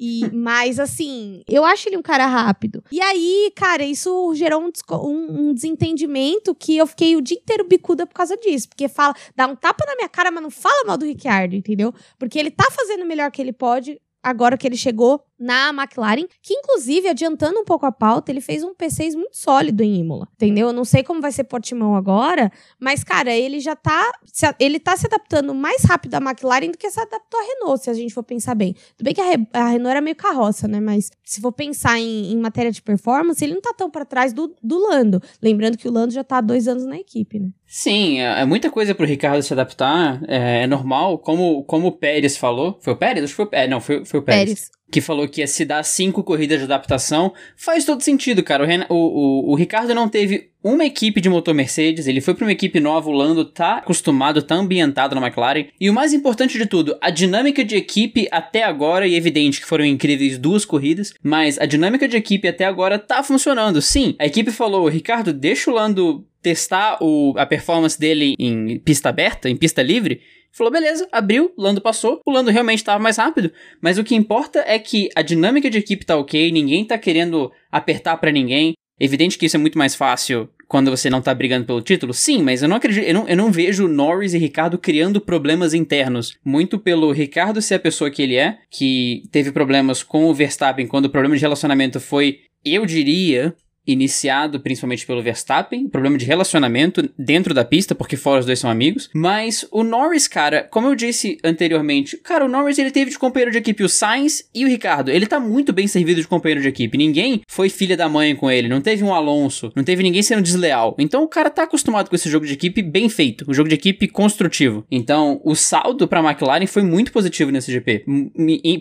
E, 0.00 0.30
mas, 0.32 0.80
assim, 0.80 1.42
eu 1.46 1.62
acho 1.62 1.86
ele 1.86 1.98
um 1.98 2.02
cara 2.02 2.24
rápido. 2.24 2.82
E 2.90 3.02
aí, 3.02 3.52
cara, 3.54 3.84
isso 3.84 4.34
gerou 4.34 4.62
um, 4.62 4.70
um, 5.06 5.48
um, 5.48 5.54
desentendimento 5.54 6.54
que 6.54 6.78
eu 6.78 6.86
fiquei 6.86 7.16
o 7.16 7.20
dia 7.20 7.36
inteiro 7.36 7.68
bicuda 7.68 8.06
por 8.06 8.14
causa 8.14 8.34
disso. 8.38 8.70
Porque 8.70 8.88
fala, 8.88 9.14
dá 9.36 9.46
um 9.46 9.54
tapa 9.54 9.84
na 9.86 9.94
minha 9.96 10.08
cara, 10.08 10.30
mas 10.30 10.42
não 10.42 10.50
fala 10.50 10.86
mal 10.86 10.96
do 10.96 11.04
Ricciardo, 11.04 11.54
entendeu? 11.54 11.92
Porque 12.18 12.38
ele 12.38 12.50
tá 12.50 12.70
fazendo 12.70 13.02
o 13.02 13.06
melhor 13.06 13.30
que 13.30 13.42
ele 13.42 13.52
pode 13.52 14.00
agora 14.22 14.56
que 14.56 14.66
ele 14.66 14.76
chegou 14.76 15.22
na 15.40 15.70
McLaren, 15.70 16.26
que 16.42 16.52
inclusive, 16.52 17.08
adiantando 17.08 17.58
um 17.58 17.64
pouco 17.64 17.86
a 17.86 17.92
pauta, 17.92 18.30
ele 18.30 18.42
fez 18.42 18.62
um 18.62 18.74
P6 18.74 19.14
muito 19.14 19.36
sólido 19.36 19.82
em 19.82 19.96
Imola, 19.96 20.28
entendeu? 20.34 20.68
Eu 20.68 20.72
não 20.74 20.84
sei 20.84 21.02
como 21.02 21.22
vai 21.22 21.32
ser 21.32 21.44
Portimão 21.44 21.96
agora, 21.96 22.52
mas, 22.78 23.02
cara, 23.02 23.34
ele 23.34 23.58
já 23.58 23.74
tá, 23.74 24.12
ele 24.58 24.78
tá 24.78 24.94
se 24.98 25.06
adaptando 25.06 25.54
mais 25.54 25.82
rápido 25.84 26.14
à 26.14 26.18
McLaren 26.18 26.70
do 26.70 26.76
que 26.76 26.90
se 26.90 27.00
adaptou 27.00 27.40
à 27.40 27.42
Renault, 27.42 27.82
se 27.82 27.88
a 27.88 27.94
gente 27.94 28.12
for 28.12 28.22
pensar 28.22 28.54
bem. 28.54 28.74
Tudo 28.98 29.04
bem 29.04 29.14
que 29.14 29.20
a, 29.20 29.24
Re 29.24 29.46
a 29.54 29.68
Renault 29.68 29.90
era 29.90 30.00
meio 30.02 30.16
carroça, 30.16 30.68
né? 30.68 30.78
Mas 30.78 31.10
se 31.24 31.40
for 31.40 31.52
pensar 31.52 31.98
em, 31.98 32.32
em 32.32 32.36
matéria 32.36 32.70
de 32.70 32.82
performance, 32.82 33.42
ele 33.42 33.54
não 33.54 33.62
tá 33.62 33.72
tão 33.72 33.90
para 33.90 34.04
trás 34.04 34.34
do, 34.34 34.54
do 34.62 34.78
Lando. 34.78 35.22
Lembrando 35.42 35.78
que 35.78 35.88
o 35.88 35.90
Lando 35.90 36.12
já 36.12 36.22
tá 36.22 36.38
há 36.38 36.42
dois 36.42 36.68
anos 36.68 36.84
na 36.84 36.98
equipe, 36.98 37.38
né? 37.38 37.48
Sim, 37.66 38.20
é, 38.20 38.42
é 38.42 38.44
muita 38.44 38.70
coisa 38.70 38.94
pro 38.94 39.06
Ricardo 39.06 39.42
se 39.42 39.52
adaptar, 39.52 40.20
é, 40.28 40.64
é, 40.64 40.66
normal, 40.66 41.18
como, 41.18 41.64
como 41.64 41.88
o 41.88 41.92
Pérez 41.92 42.36
falou. 42.36 42.78
Foi 42.80 42.92
o 42.92 42.96
Pérez? 42.96 43.24
Acho 43.24 43.32
que 43.32 43.36
foi 43.36 43.44
o 43.46 43.48
Pérez. 43.48 43.70
Não, 43.70 43.80
foi, 43.80 44.04
foi 44.04 44.20
o 44.20 44.22
Pérez. 44.22 44.44
Pérez 44.44 44.79
que 44.90 45.00
falou 45.00 45.28
que 45.28 45.40
ia 45.40 45.46
se 45.46 45.64
dar 45.64 45.82
cinco 45.84 46.24
corridas 46.24 46.58
de 46.58 46.64
adaptação, 46.64 47.32
faz 47.56 47.84
todo 47.84 48.02
sentido, 48.02 48.42
cara. 48.42 48.66
O, 48.88 48.94
o, 48.94 49.52
o, 49.52 49.54
Ricardo 49.54 49.94
não 49.94 50.08
teve 50.08 50.50
uma 50.62 50.84
equipe 50.84 51.20
de 51.20 51.28
motor 51.28 51.54
Mercedes, 51.54 52.06
ele 52.06 52.20
foi 52.20 52.34
para 52.34 52.44
uma 52.44 52.52
equipe 52.52 52.80
nova, 52.80 53.08
o 53.08 53.12
Lando 53.12 53.44
tá 53.44 53.76
acostumado, 53.78 54.42
tá 54.42 54.54
ambientado 54.54 55.14
na 55.14 55.26
McLaren. 55.26 55.66
E 55.80 55.88
o 55.88 55.94
mais 55.94 56.12
importante 56.12 56.58
de 56.58 56.66
tudo, 56.66 56.96
a 57.00 57.10
dinâmica 57.10 57.64
de 57.64 57.76
equipe 57.76 58.28
até 58.30 58.62
agora, 58.62 59.06
e 59.06 59.14
é 59.14 59.16
evidente 59.16 59.60
que 59.60 59.66
foram 59.66 59.84
incríveis 59.84 60.36
duas 60.36 60.64
corridas, 60.64 61.14
mas 61.22 61.58
a 61.58 61.66
dinâmica 61.66 62.06
de 62.06 62.16
equipe 62.16 62.48
até 62.48 62.64
agora 62.64 62.98
tá 62.98 63.22
funcionando. 63.22 63.80
Sim, 63.80 64.14
a 64.18 64.26
equipe 64.26 64.50
falou, 64.50 64.88
Ricardo, 64.88 65.32
deixa 65.32 65.70
o 65.70 65.74
Lando 65.74 66.26
testar 66.42 66.98
o, 67.00 67.34
a 67.36 67.46
performance 67.46 67.98
dele 67.98 68.34
em 68.38 68.78
pista 68.78 69.08
aberta, 69.08 69.48
em 69.48 69.56
pista 69.56 69.82
livre, 69.82 70.20
Falou, 70.52 70.72
beleza, 70.72 71.08
abriu, 71.12 71.52
Lando 71.56 71.80
passou, 71.80 72.20
o 72.26 72.30
Lando 72.30 72.50
realmente 72.50 72.78
estava 72.78 73.00
mais 73.00 73.18
rápido, 73.18 73.52
mas 73.80 73.98
o 73.98 74.04
que 74.04 74.16
importa 74.16 74.64
é 74.66 74.78
que 74.78 75.08
a 75.14 75.22
dinâmica 75.22 75.70
de 75.70 75.78
equipe 75.78 76.04
tá 76.04 76.16
ok, 76.16 76.50
ninguém 76.50 76.84
tá 76.84 76.98
querendo 76.98 77.52
apertar 77.70 78.16
para 78.16 78.32
ninguém. 78.32 78.74
Evidente 78.98 79.38
que 79.38 79.46
isso 79.46 79.56
é 79.56 79.60
muito 79.60 79.78
mais 79.78 79.94
fácil 79.94 80.48
quando 80.66 80.90
você 80.90 81.08
não 81.08 81.22
tá 81.22 81.32
brigando 81.32 81.66
pelo 81.66 81.80
título? 81.80 82.12
Sim, 82.12 82.42
mas 82.42 82.62
eu 82.62 82.68
não 82.68 82.76
acredito, 82.76 83.04
eu 83.04 83.14
não, 83.14 83.28
eu 83.28 83.36
não 83.36 83.50
vejo 83.50 83.88
Norris 83.88 84.34
e 84.34 84.38
Ricardo 84.38 84.76
criando 84.76 85.20
problemas 85.20 85.72
internos. 85.72 86.36
Muito 86.44 86.78
pelo 86.78 87.12
Ricardo 87.12 87.62
ser 87.62 87.76
a 87.76 87.80
pessoa 87.80 88.10
que 88.10 88.20
ele 88.20 88.36
é, 88.36 88.58
que 88.70 89.22
teve 89.30 89.52
problemas 89.52 90.02
com 90.02 90.26
o 90.26 90.34
Verstappen 90.34 90.86
quando 90.86 91.06
o 91.06 91.10
problema 91.10 91.34
de 91.34 91.40
relacionamento 91.40 91.98
foi, 91.98 92.40
eu 92.64 92.84
diria, 92.84 93.54
iniciado 93.92 94.60
principalmente 94.60 95.06
pelo 95.06 95.22
Verstappen, 95.22 95.88
problema 95.88 96.16
de 96.16 96.24
relacionamento 96.24 97.08
dentro 97.18 97.52
da 97.52 97.64
pista, 97.64 97.94
porque 97.94 98.16
fora 98.16 98.40
os 98.40 98.46
dois 98.46 98.58
são 98.58 98.70
amigos. 98.70 99.10
Mas 99.14 99.66
o 99.70 99.82
Norris, 99.82 100.28
cara, 100.28 100.66
como 100.70 100.88
eu 100.88 100.94
disse 100.94 101.38
anteriormente, 101.44 102.16
cara, 102.18 102.44
o 102.44 102.48
Norris 102.48 102.78
ele 102.78 102.90
teve 102.90 103.10
de 103.10 103.18
companheiro 103.18 103.50
de 103.50 103.58
equipe 103.58 103.82
o 103.82 103.88
Sainz 103.88 104.48
e 104.54 104.64
o 104.64 104.68
Ricardo. 104.68 105.10
Ele 105.10 105.26
tá 105.26 105.40
muito 105.40 105.72
bem 105.72 105.86
servido 105.86 106.20
de 106.20 106.28
companheiro 106.28 106.62
de 106.62 106.68
equipe. 106.68 106.96
Ninguém 106.96 107.42
foi 107.48 107.68
filha 107.68 107.96
da 107.96 108.08
mãe 108.08 108.34
com 108.34 108.50
ele, 108.50 108.68
não 108.68 108.80
teve 108.80 109.04
um 109.04 109.14
Alonso, 109.14 109.72
não 109.74 109.84
teve 109.84 110.02
ninguém 110.02 110.22
sendo 110.22 110.42
desleal. 110.42 110.94
Então 110.98 111.22
o 111.22 111.28
cara 111.28 111.50
tá 111.50 111.64
acostumado 111.64 112.08
com 112.08 112.16
esse 112.16 112.28
jogo 112.28 112.46
de 112.46 112.52
equipe 112.52 112.82
bem 112.82 113.08
feito, 113.08 113.44
um 113.48 113.54
jogo 113.54 113.68
de 113.68 113.74
equipe 113.74 114.06
construtivo. 114.08 114.84
Então 114.90 115.40
o 115.44 115.54
saldo 115.54 116.06
pra 116.06 116.20
McLaren 116.22 116.66
foi 116.66 116.82
muito 116.82 117.12
positivo 117.12 117.50
nesse 117.50 117.72
GP, 117.72 118.04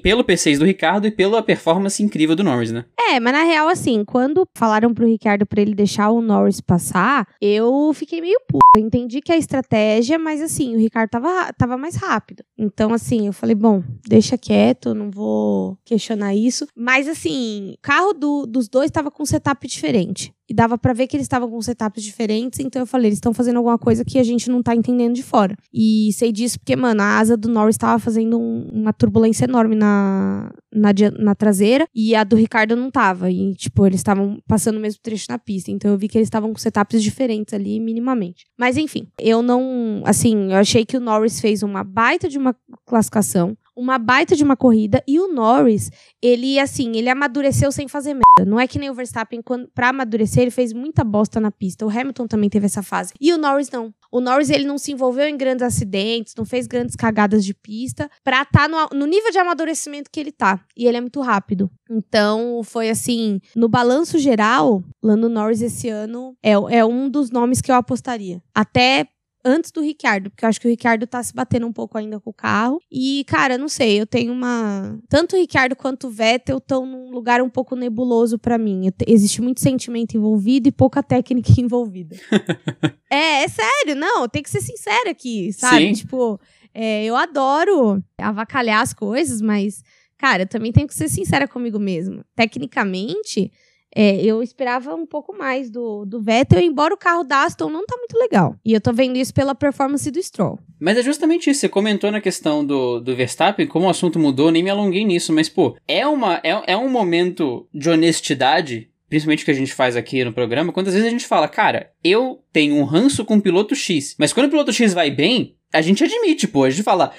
pelo 0.01 0.23
P6 0.23 0.57
do 0.57 0.65
Ricardo 0.65 1.07
e 1.07 1.11
pela 1.11 1.41
performance 1.41 2.01
incrível 2.01 2.35
do 2.35 2.43
Norris, 2.43 2.71
né? 2.71 2.85
É, 2.99 3.19
mas 3.19 3.33
na 3.33 3.43
real, 3.43 3.67
assim, 3.67 4.03
quando 4.05 4.45
falaram 4.55 4.93
pro 4.99 5.07
Ricardo 5.07 5.45
para 5.45 5.61
ele 5.61 5.73
deixar 5.73 6.09
o 6.09 6.21
Norris 6.21 6.59
passar, 6.59 7.25
eu 7.41 7.93
fiquei 7.93 8.19
meio 8.19 8.37
puta. 8.45 8.59
Eu 8.75 8.81
entendi 8.81 9.21
que 9.21 9.31
é 9.31 9.35
a 9.35 9.37
estratégia, 9.37 10.19
mas 10.19 10.41
assim, 10.41 10.75
o 10.75 10.77
Ricardo 10.77 11.09
tava, 11.09 11.53
tava 11.53 11.77
mais 11.77 11.95
rápido. 11.95 12.43
Então, 12.57 12.93
assim, 12.93 13.27
eu 13.27 13.33
falei, 13.33 13.55
bom, 13.55 13.81
deixa 14.05 14.37
quieto, 14.37 14.93
não 14.93 15.09
vou 15.09 15.77
questionar 15.85 16.35
isso. 16.35 16.67
Mas 16.75 17.07
assim, 17.07 17.75
o 17.77 17.81
carro 17.81 18.13
do, 18.13 18.45
dos 18.45 18.67
dois 18.67 18.91
tava 18.91 19.09
com 19.09 19.23
um 19.23 19.25
setup 19.25 19.65
diferente 19.65 20.33
e 20.49 20.53
dava 20.53 20.77
para 20.77 20.93
ver 20.93 21.07
que 21.07 21.15
eles 21.15 21.25
estavam 21.25 21.49
com 21.49 21.61
setups 21.61 22.03
diferentes, 22.03 22.59
então 22.59 22.81
eu 22.81 22.85
falei, 22.85 23.09
eles 23.09 23.17
estão 23.17 23.33
fazendo 23.33 23.57
alguma 23.57 23.77
coisa 23.77 24.03
que 24.03 24.17
a 24.17 24.23
gente 24.23 24.49
não 24.49 24.63
tá 24.63 24.75
entendendo 24.75 25.13
de 25.13 25.21
fora. 25.21 25.55
E 25.71 26.11
sei 26.13 26.31
disso 26.31 26.59
porque, 26.59 26.75
mano, 26.75 27.01
a 27.01 27.19
asa 27.19 27.37
do 27.37 27.47
Norris 27.47 27.75
estava 27.75 27.99
fazendo 27.99 28.39
um, 28.39 28.67
uma 28.71 28.91
turbulência 28.91 29.45
enorme 29.45 29.75
na, 29.75 30.51
na, 30.73 30.89
na, 31.19 31.35
traseira 31.35 31.87
e 31.93 32.15
a 32.15 32.23
do 32.23 32.35
Ricardo 32.35 32.75
não 32.75 32.89
tava. 32.89 33.29
E, 33.29 33.53
tipo, 33.53 33.85
eles 33.85 33.99
estavam 33.99 34.39
passando 34.47 34.77
o 34.77 34.79
mesmo 34.79 34.99
trecho 35.03 35.27
na 35.29 35.37
pista. 35.37 35.69
Então 35.69 35.91
eu 35.91 35.97
vi 35.97 36.07
que 36.07 36.17
eles 36.17 36.27
estavam 36.27 36.51
com 36.51 36.57
setups 36.57 37.03
diferentes 37.03 37.53
ali, 37.53 37.79
minimamente. 37.79 38.45
Mas 38.57 38.75
enfim, 38.75 39.07
eu 39.19 39.41
não. 39.41 40.01
Assim, 40.05 40.51
eu 40.51 40.57
achei 40.57 40.85
que 40.85 40.97
o 40.97 41.01
Norris 41.01 41.39
fez 41.39 41.61
uma 41.61 41.83
baita 41.83 42.27
de 42.27 42.37
uma 42.37 42.55
classificação 42.85 43.55
uma 43.79 43.97
baita 43.97 44.35
de 44.35 44.43
uma 44.43 44.57
corrida 44.57 45.01
e 45.07 45.19
o 45.19 45.31
Norris, 45.31 45.89
ele 46.21 46.59
assim, 46.59 46.97
ele 46.97 47.09
amadureceu 47.09 47.71
sem 47.71 47.87
fazer 47.87 48.13
merda. 48.13 48.49
Não 48.49 48.59
é 48.59 48.67
que 48.67 48.77
nem 48.77 48.89
o 48.89 48.93
Verstappen, 48.93 49.41
quando, 49.41 49.69
pra 49.73 49.89
amadurecer, 49.89 50.43
ele 50.43 50.51
fez 50.51 50.73
muita 50.73 51.03
bosta 51.03 51.39
na 51.39 51.49
pista. 51.49 51.85
O 51.85 51.89
Hamilton 51.89 52.27
também 52.27 52.49
teve 52.49 52.65
essa 52.65 52.83
fase. 52.83 53.13
E 53.19 53.31
o 53.31 53.37
Norris 53.37 53.69
não. 53.71 53.93
O 54.11 54.19
Norris, 54.19 54.49
ele 54.49 54.65
não 54.65 54.77
se 54.77 54.91
envolveu 54.91 55.27
em 55.27 55.37
grandes 55.37 55.63
acidentes, 55.63 56.33
não 56.35 56.43
fez 56.43 56.67
grandes 56.67 56.95
cagadas 56.95 57.45
de 57.45 57.53
pista, 57.53 58.09
pra 58.23 58.41
estar 58.41 58.67
tá 58.67 58.67
no, 58.67 58.99
no 58.99 59.05
nível 59.05 59.31
de 59.31 59.37
amadurecimento 59.37 60.09
que 60.11 60.19
ele 60.19 60.31
tá. 60.31 60.59
E 60.75 60.85
ele 60.85 60.97
é 60.97 61.01
muito 61.01 61.21
rápido. 61.21 61.69
Então, 61.89 62.61
foi 62.63 62.89
assim, 62.89 63.39
no 63.55 63.69
balanço 63.69 64.17
geral, 64.17 64.83
Lando 65.01 65.29
Norris 65.29 65.61
esse 65.61 65.87
ano 65.89 66.35
é, 66.43 66.51
é 66.51 66.85
um 66.85 67.09
dos 67.09 67.31
nomes 67.31 67.61
que 67.61 67.71
eu 67.71 67.75
apostaria. 67.75 68.41
Até 68.53 69.07
antes 69.49 69.71
do 69.71 69.81
Ricardo, 69.81 70.29
porque 70.29 70.45
eu 70.45 70.49
acho 70.49 70.59
que 70.59 70.67
o 70.67 70.69
Ricardo 70.69 71.07
tá 71.07 71.21
se 71.23 71.33
batendo 71.33 71.65
um 71.65 71.73
pouco 71.73 71.97
ainda 71.97 72.19
com 72.19 72.29
o 72.29 72.33
carro. 72.33 72.79
E, 72.91 73.23
cara, 73.27 73.57
não 73.57 73.67
sei, 73.67 73.99
eu 73.99 74.05
tenho 74.05 74.31
uma. 74.31 74.97
Tanto 75.09 75.35
o 75.35 75.39
Ricardo 75.39 75.75
quanto 75.75 76.07
o 76.07 76.11
Vettel 76.11 76.57
estão 76.57 76.85
num 76.85 77.11
lugar 77.11 77.41
um 77.41 77.49
pouco 77.49 77.75
nebuloso 77.75 78.37
para 78.37 78.57
mim. 78.57 78.89
Existe 79.07 79.41
muito 79.41 79.61
sentimento 79.61 80.15
envolvido 80.15 80.67
e 80.67 80.71
pouca 80.71 81.01
técnica 81.01 81.49
envolvida. 81.59 82.15
é, 83.09 83.43
é 83.43 83.47
sério, 83.47 83.95
não, 83.95 84.27
tem 84.27 84.43
que 84.43 84.49
ser 84.49 84.61
sincero 84.61 85.09
aqui, 85.09 85.51
sabe? 85.53 85.87
Sim. 85.87 85.93
Tipo, 85.93 86.39
é, 86.73 87.03
eu 87.05 87.15
adoro 87.15 88.03
avacalhar 88.17 88.81
as 88.81 88.93
coisas, 88.93 89.41
mas 89.41 89.83
cara, 90.17 90.43
eu 90.43 90.47
também 90.47 90.71
tenho 90.71 90.87
que 90.87 90.93
ser 90.93 91.09
sincera 91.09 91.47
comigo 91.47 91.79
mesma. 91.79 92.25
Tecnicamente, 92.35 93.51
é, 93.95 94.23
eu 94.23 94.43
esperava 94.43 94.93
um 94.95 95.05
pouco 95.05 95.35
mais 95.35 95.69
do, 95.69 96.05
do 96.05 96.21
Vettel, 96.21 96.61
embora 96.61 96.93
o 96.93 96.97
carro 96.97 97.23
da 97.23 97.43
Aston 97.43 97.69
não 97.69 97.85
tá 97.85 97.95
muito 97.97 98.17
legal. 98.17 98.55
E 98.63 98.73
eu 98.73 98.81
tô 98.81 98.93
vendo 98.93 99.17
isso 99.17 99.33
pela 99.33 99.55
performance 99.55 100.09
do 100.09 100.21
Stroll. 100.21 100.59
Mas 100.79 100.97
é 100.97 101.03
justamente 101.03 101.49
isso. 101.49 101.61
Você 101.61 101.69
comentou 101.69 102.11
na 102.11 102.21
questão 102.21 102.65
do, 102.65 102.99
do 102.99 103.15
Verstappen, 103.15 103.67
como 103.67 103.87
o 103.87 103.89
assunto 103.89 104.19
mudou, 104.19 104.51
nem 104.51 104.63
me 104.63 104.69
alonguei 104.69 105.03
nisso, 105.03 105.33
mas, 105.33 105.49
pô, 105.49 105.75
é, 105.87 106.07
uma, 106.07 106.39
é, 106.43 106.73
é 106.73 106.77
um 106.77 106.89
momento 106.89 107.67
de 107.73 107.89
honestidade 107.89 108.89
principalmente 109.09 109.43
que 109.43 109.51
a 109.51 109.55
gente 109.55 109.73
faz 109.73 109.95
aqui 109.95 110.23
no 110.23 110.31
programa, 110.31 110.71
quantas 110.71 110.93
vezes 110.93 111.07
a 111.07 111.11
gente 111.11 111.25
fala, 111.25 111.47
cara, 111.47 111.91
eu 112.03 112.43
tenho 112.53 112.75
um 112.75 112.83
ranço 112.83 113.25
com 113.25 113.37
o 113.37 113.41
piloto 113.41 113.75
X, 113.75 114.15
mas 114.19 114.31
quando 114.31 114.45
o 114.45 114.49
piloto 114.51 114.71
X 114.71 114.93
vai 114.93 115.09
bem, 115.09 115.55
a 115.71 115.81
gente 115.81 116.03
admite, 116.03 116.47
pô, 116.47 116.63
a 116.63 116.69
gente 116.69 116.83
fala. 116.83 117.11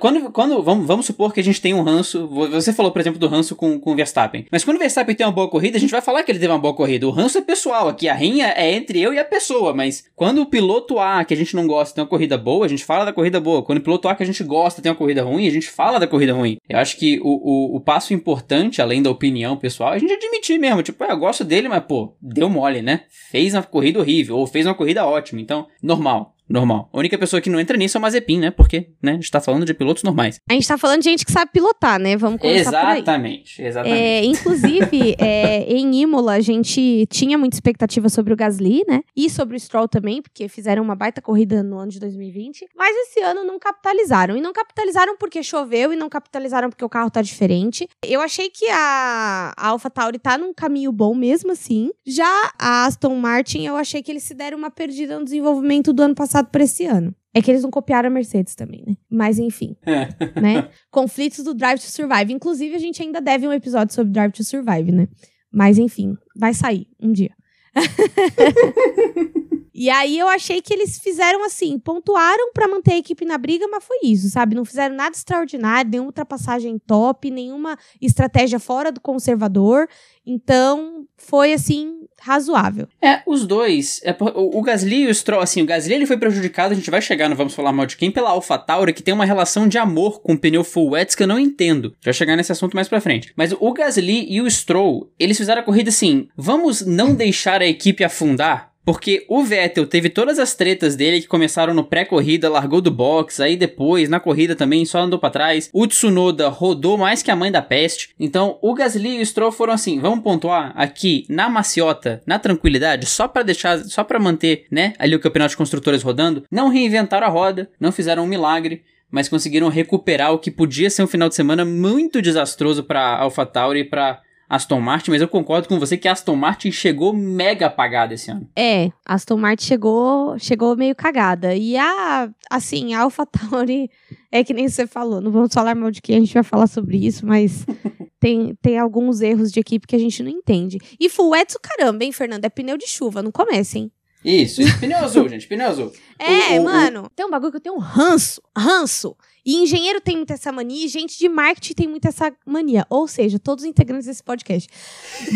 Quando, 0.00 0.30
quando 0.30 0.62
vamos, 0.62 0.86
vamos 0.86 1.06
supor 1.06 1.32
que 1.32 1.40
a 1.40 1.44
gente 1.44 1.60
tem 1.60 1.74
um 1.74 1.82
ranço. 1.82 2.26
Você 2.26 2.72
falou, 2.72 2.90
por 2.90 3.00
exemplo, 3.00 3.18
do 3.18 3.28
ranço 3.28 3.54
com, 3.54 3.78
com 3.78 3.92
o 3.92 3.94
Verstappen. 3.94 4.46
Mas 4.50 4.64
quando 4.64 4.76
o 4.76 4.80
Verstappen 4.80 5.14
tem 5.14 5.26
uma 5.26 5.32
boa 5.32 5.48
corrida, 5.48 5.76
a 5.76 5.80
gente 5.80 5.90
vai 5.90 6.00
falar 6.00 6.22
que 6.22 6.32
ele 6.32 6.38
teve 6.38 6.50
uma 6.50 6.58
boa 6.58 6.74
corrida. 6.74 7.06
O 7.06 7.10
ranço 7.10 7.36
é 7.36 7.42
pessoal, 7.42 7.88
aqui 7.88 8.08
a 8.08 8.14
rinha 8.14 8.48
é 8.56 8.72
entre 8.72 9.00
eu 9.00 9.12
e 9.12 9.18
a 9.18 9.24
pessoa. 9.24 9.74
Mas 9.74 10.04
quando 10.16 10.40
o 10.40 10.46
piloto 10.46 10.98
A, 10.98 11.22
que 11.24 11.34
a 11.34 11.36
gente 11.36 11.54
não 11.54 11.66
gosta, 11.66 11.94
tem 11.94 12.02
uma 12.02 12.08
corrida 12.08 12.38
boa, 12.38 12.64
a 12.64 12.68
gente 12.68 12.84
fala 12.84 13.04
da 13.04 13.12
corrida 13.12 13.38
boa. 13.40 13.62
Quando 13.62 13.78
o 13.78 13.82
piloto 13.82 14.08
A 14.08 14.14
que 14.14 14.22
a 14.22 14.26
gente 14.26 14.42
gosta 14.42 14.80
tem 14.80 14.90
uma 14.90 14.96
corrida 14.96 15.22
ruim, 15.22 15.46
a 15.46 15.50
gente 15.50 15.68
fala 15.68 16.00
da 16.00 16.06
corrida 16.06 16.32
ruim. 16.32 16.56
Eu 16.68 16.78
acho 16.78 16.96
que 16.96 17.20
o, 17.20 17.28
o, 17.28 17.76
o 17.76 17.80
passo 17.80 18.14
importante, 18.14 18.80
além 18.80 19.02
da 19.02 19.10
opinião 19.10 19.56
pessoal, 19.56 19.92
é 19.92 19.96
a 19.96 19.98
gente 19.98 20.12
admitir 20.12 20.58
mesmo. 20.58 20.82
Tipo, 20.82 21.04
é, 21.04 21.12
eu 21.12 21.18
gosto 21.18 21.44
dele, 21.44 21.68
mas, 21.68 21.84
pô, 21.84 22.16
deu 22.22 22.48
mole, 22.48 22.80
né? 22.80 23.02
Fez 23.30 23.52
uma 23.54 23.62
corrida 23.62 23.98
horrível, 23.98 24.36
ou 24.38 24.46
fez 24.46 24.64
uma 24.64 24.74
corrida 24.74 25.06
ótima. 25.06 25.40
Então, 25.40 25.66
normal 25.82 26.34
normal. 26.48 26.88
A 26.92 26.98
única 26.98 27.18
pessoa 27.18 27.40
que 27.40 27.50
não 27.50 27.60
entra 27.60 27.76
nisso 27.76 27.96
é 27.96 27.98
o 27.98 28.02
Mazepin, 28.02 28.38
né? 28.38 28.50
Porque, 28.50 28.90
né, 29.02 29.12
a 29.12 29.14
gente 29.14 29.30
tá 29.30 29.40
falando 29.40 29.64
de 29.64 29.74
pilotos 29.74 30.02
normais. 30.02 30.40
A 30.48 30.54
gente 30.54 30.66
tá 30.66 30.78
falando 30.78 31.00
de 31.00 31.10
gente 31.10 31.24
que 31.24 31.32
sabe 31.32 31.50
pilotar, 31.52 32.00
né? 32.00 32.16
Vamos 32.16 32.40
começar 32.40 32.70
Exatamente, 32.70 33.56
por 33.56 33.62
aí. 33.62 33.68
exatamente. 33.68 33.98
É, 33.98 34.24
inclusive, 34.24 35.16
é, 35.20 35.62
em 35.64 36.00
Imola, 36.00 36.34
a 36.34 36.40
gente 36.40 37.06
tinha 37.10 37.36
muita 37.36 37.56
expectativa 37.56 38.08
sobre 38.08 38.32
o 38.32 38.36
Gasly, 38.36 38.84
né? 38.88 39.02
E 39.14 39.28
sobre 39.28 39.56
o 39.56 39.60
Stroll 39.60 39.88
também, 39.88 40.22
porque 40.22 40.48
fizeram 40.48 40.82
uma 40.82 40.94
baita 40.94 41.20
corrida 41.20 41.62
no 41.62 41.78
ano 41.78 41.90
de 41.90 42.00
2020. 42.00 42.66
Mas 42.76 42.96
esse 42.96 43.20
ano 43.20 43.44
não 43.44 43.58
capitalizaram. 43.58 44.36
E 44.36 44.40
não 44.40 44.52
capitalizaram 44.52 45.16
porque 45.16 45.42
choveu 45.42 45.92
e 45.92 45.96
não 45.96 46.08
capitalizaram 46.08 46.70
porque 46.70 46.84
o 46.84 46.88
carro 46.88 47.10
tá 47.10 47.20
diferente. 47.20 47.88
Eu 48.04 48.20
achei 48.20 48.48
que 48.48 48.68
a, 48.70 49.52
a 49.56 49.68
AlphaTauri 49.68 50.18
tá 50.18 50.38
num 50.38 50.54
caminho 50.54 50.92
bom 50.92 51.14
mesmo 51.14 51.52
assim. 51.52 51.90
Já 52.06 52.52
a 52.58 52.86
Aston 52.86 53.14
Martin, 53.16 53.66
eu 53.66 53.76
achei 53.76 54.02
que 54.02 54.10
eles 54.10 54.22
se 54.22 54.34
deram 54.34 54.56
uma 54.56 54.70
perdida 54.70 55.18
no 55.18 55.24
desenvolvimento 55.24 55.92
do 55.92 56.02
ano 56.02 56.14
passado 56.14 56.37
passado 56.38 56.48
para 56.50 56.64
esse 56.64 56.86
ano. 56.86 57.14
É 57.34 57.42
que 57.42 57.50
eles 57.50 57.62
não 57.62 57.70
copiaram 57.70 58.08
a 58.08 58.10
Mercedes 58.10 58.54
também, 58.54 58.82
né? 58.86 58.96
Mas 59.08 59.38
enfim, 59.38 59.76
é. 59.84 60.08
né? 60.40 60.68
Conflitos 60.90 61.44
do 61.44 61.54
Drive 61.54 61.78
to 61.78 61.90
Survive. 61.90 62.32
Inclusive, 62.32 62.74
a 62.74 62.78
gente 62.78 63.02
ainda 63.02 63.20
deve 63.20 63.46
um 63.46 63.52
episódio 63.52 63.94
sobre 63.94 64.12
Drive 64.12 64.32
to 64.32 64.42
Survive, 64.42 64.90
né? 64.90 65.08
Mas 65.52 65.78
enfim, 65.78 66.16
vai 66.34 66.54
sair 66.54 66.88
um 66.98 67.12
dia. 67.12 67.32
e 69.80 69.88
aí 69.88 70.18
eu 70.18 70.26
achei 70.26 70.60
que 70.60 70.74
eles 70.74 70.98
fizeram 70.98 71.44
assim, 71.44 71.78
pontuaram 71.78 72.52
para 72.52 72.66
manter 72.66 72.94
a 72.94 72.98
equipe 72.98 73.24
na 73.24 73.38
briga, 73.38 73.68
mas 73.68 73.84
foi 73.84 73.98
isso, 74.02 74.28
sabe? 74.28 74.56
Não 74.56 74.64
fizeram 74.64 74.96
nada 74.96 75.14
extraordinário, 75.14 75.88
nenhuma 75.88 76.08
ultrapassagem 76.08 76.80
top, 76.84 77.30
nenhuma 77.30 77.78
estratégia 78.02 78.58
fora 78.58 78.90
do 78.90 79.00
conservador. 79.00 79.86
Então, 80.26 81.06
foi 81.16 81.52
assim 81.52 82.08
razoável. 82.20 82.88
É, 83.00 83.22
os 83.24 83.46
dois, 83.46 84.00
é, 84.02 84.14
o, 84.18 84.58
o 84.58 84.62
Gasly 84.62 85.04
e 85.04 85.06
o 85.06 85.14
Stroll, 85.14 85.40
assim, 85.40 85.62
o 85.62 85.66
Gasly 85.66 85.94
ele 85.94 86.06
foi 86.06 86.16
prejudicado, 86.16 86.72
a 86.72 86.76
gente 86.76 86.90
vai 86.90 87.00
chegar, 87.00 87.28
não 87.28 87.36
vamos 87.36 87.54
falar 87.54 87.72
mal 87.72 87.86
de 87.86 87.96
quem, 87.96 88.10
pela 88.10 88.30
AlphaTauri, 88.30 88.92
que 88.92 89.02
tem 89.02 89.14
uma 89.14 89.24
relação 89.24 89.68
de 89.68 89.78
amor 89.78 90.20
com 90.20 90.32
o 90.32 90.38
pneu 90.38 90.64
full 90.64 90.90
wets 90.90 91.14
que 91.14 91.22
eu 91.22 91.28
não 91.28 91.38
entendo. 91.38 91.94
Já 92.00 92.12
chegar 92.12 92.34
nesse 92.34 92.50
assunto 92.50 92.74
mais 92.74 92.88
pra 92.88 93.00
frente. 93.00 93.32
Mas 93.36 93.52
o 93.52 93.72
Gasly 93.72 94.26
e 94.28 94.40
o 94.42 94.50
Stroll, 94.50 95.08
eles 95.20 95.36
fizeram 95.36 95.62
a 95.62 95.64
corrida 95.64 95.90
assim, 95.90 96.26
vamos 96.36 96.84
não 96.84 97.14
deixar 97.14 97.62
a 97.62 97.66
equipe 97.66 98.02
afundar? 98.02 98.72
Porque 98.88 99.26
o 99.28 99.44
Vettel 99.44 99.86
teve 99.86 100.08
todas 100.08 100.38
as 100.38 100.54
tretas 100.54 100.96
dele 100.96 101.20
que 101.20 101.28
começaram 101.28 101.74
no 101.74 101.84
pré-corrida, 101.84 102.48
largou 102.48 102.80
do 102.80 102.90
box, 102.90 103.38
aí 103.38 103.54
depois, 103.54 104.08
na 104.08 104.18
corrida 104.18 104.56
também, 104.56 104.86
só 104.86 105.00
andou 105.00 105.18
para 105.18 105.28
trás. 105.28 105.68
O 105.74 105.86
Tsunoda 105.86 106.48
rodou 106.48 106.96
mais 106.96 107.22
que 107.22 107.30
a 107.30 107.36
mãe 107.36 107.52
da 107.52 107.60
peste. 107.60 108.14
Então, 108.18 108.58
o 108.62 108.72
Gasly 108.72 109.18
e 109.18 109.20
o 109.20 109.26
Stroll 109.26 109.52
foram 109.52 109.74
assim, 109.74 110.00
vamos 110.00 110.20
pontuar 110.20 110.72
aqui 110.74 111.26
na 111.28 111.50
maciota, 111.50 112.22
na 112.24 112.38
tranquilidade, 112.38 113.04
só 113.04 113.28
para 113.28 113.42
deixar, 113.42 113.76
só 113.80 114.02
para 114.02 114.18
manter, 114.18 114.64
né, 114.70 114.94
ali 114.98 115.14
o 115.14 115.20
campeonato 115.20 115.50
de 115.50 115.58
construtores 115.58 116.02
rodando. 116.02 116.44
Não 116.50 116.70
reinventaram 116.70 117.26
a 117.26 117.30
roda, 117.30 117.68
não 117.78 117.92
fizeram 117.92 118.24
um 118.24 118.26
milagre 118.26 118.82
mas 119.10 119.26
conseguiram 119.26 119.68
recuperar 119.68 120.34
o 120.34 120.38
que 120.38 120.50
podia 120.50 120.90
ser 120.90 121.02
um 121.02 121.06
final 121.06 121.30
de 121.30 121.34
semana 121.34 121.64
muito 121.64 122.20
desastroso 122.20 122.84
para 122.84 123.16
AlphaTauri 123.16 123.80
e 123.80 123.84
para 123.84 124.20
Aston 124.48 124.80
Martin, 124.80 125.10
mas 125.10 125.20
eu 125.20 125.28
concordo 125.28 125.68
com 125.68 125.78
você 125.78 125.96
que 125.96 126.08
a 126.08 126.12
Aston 126.12 126.34
Martin 126.34 126.72
chegou 126.72 127.12
mega 127.12 127.66
apagada 127.66 128.14
esse 128.14 128.30
ano. 128.30 128.48
É, 128.56 128.86
a 129.04 129.14
Aston 129.14 129.36
Martin 129.36 129.66
chegou, 129.66 130.38
chegou 130.38 130.74
meio 130.74 130.94
cagada. 130.94 131.54
E 131.54 131.76
a, 131.76 132.30
assim, 132.50 132.94
a 132.94 133.02
AlphaTauri 133.02 133.90
é 134.32 134.42
que 134.42 134.54
nem 134.54 134.68
você 134.68 134.86
falou, 134.86 135.20
não 135.20 135.30
vamos 135.30 135.52
falar 135.52 135.74
mal 135.74 135.90
de 135.90 136.00
quem 136.00 136.16
a 136.16 136.20
gente 136.20 136.32
vai 136.32 136.42
falar 136.42 136.66
sobre 136.66 136.96
isso, 136.96 137.26
mas 137.26 137.66
tem, 138.18 138.54
tem 138.62 138.78
alguns 138.78 139.20
erros 139.20 139.52
de 139.52 139.60
equipe 139.60 139.86
que 139.86 139.96
a 139.96 139.98
gente 139.98 140.22
não 140.22 140.30
entende. 140.30 140.78
E 140.98 141.10
full 141.10 141.30
o 141.30 141.60
caramba, 141.60 142.04
hein, 142.04 142.12
Fernando? 142.12 142.44
É 142.44 142.48
pneu 142.48 142.78
de 142.78 142.88
chuva, 142.88 143.22
não 143.22 143.30
comece, 143.30 143.78
hein? 143.78 143.92
Isso, 144.24 144.62
isso. 144.62 144.78
pneu 144.80 144.98
azul, 144.98 145.28
gente, 145.28 145.46
pneu 145.46 145.68
azul. 145.68 145.92
É, 146.20 146.58
o, 146.58 146.62
o, 146.62 146.64
mano, 146.64 147.04
o... 147.04 147.10
tem 147.10 147.24
um 147.24 147.30
bagulho 147.30 147.52
que 147.52 147.58
eu 147.58 147.60
tenho 147.60 147.76
um 147.76 147.78
ranço, 147.78 148.42
ranço. 148.56 149.16
E 149.44 149.56
engenheiro 149.56 150.00
tem 150.00 150.16
muito 150.16 150.32
essa 150.32 150.52
mania, 150.52 150.84
e 150.84 150.88
gente 150.88 151.18
de 151.18 151.28
marketing 151.28 151.74
tem 151.74 151.88
muito 151.88 152.06
essa 152.06 152.32
mania. 152.46 152.86
Ou 152.90 153.08
seja, 153.08 153.38
todos 153.38 153.64
os 153.64 153.70
integrantes 153.70 154.06
desse 154.06 154.22
podcast. 154.22 154.68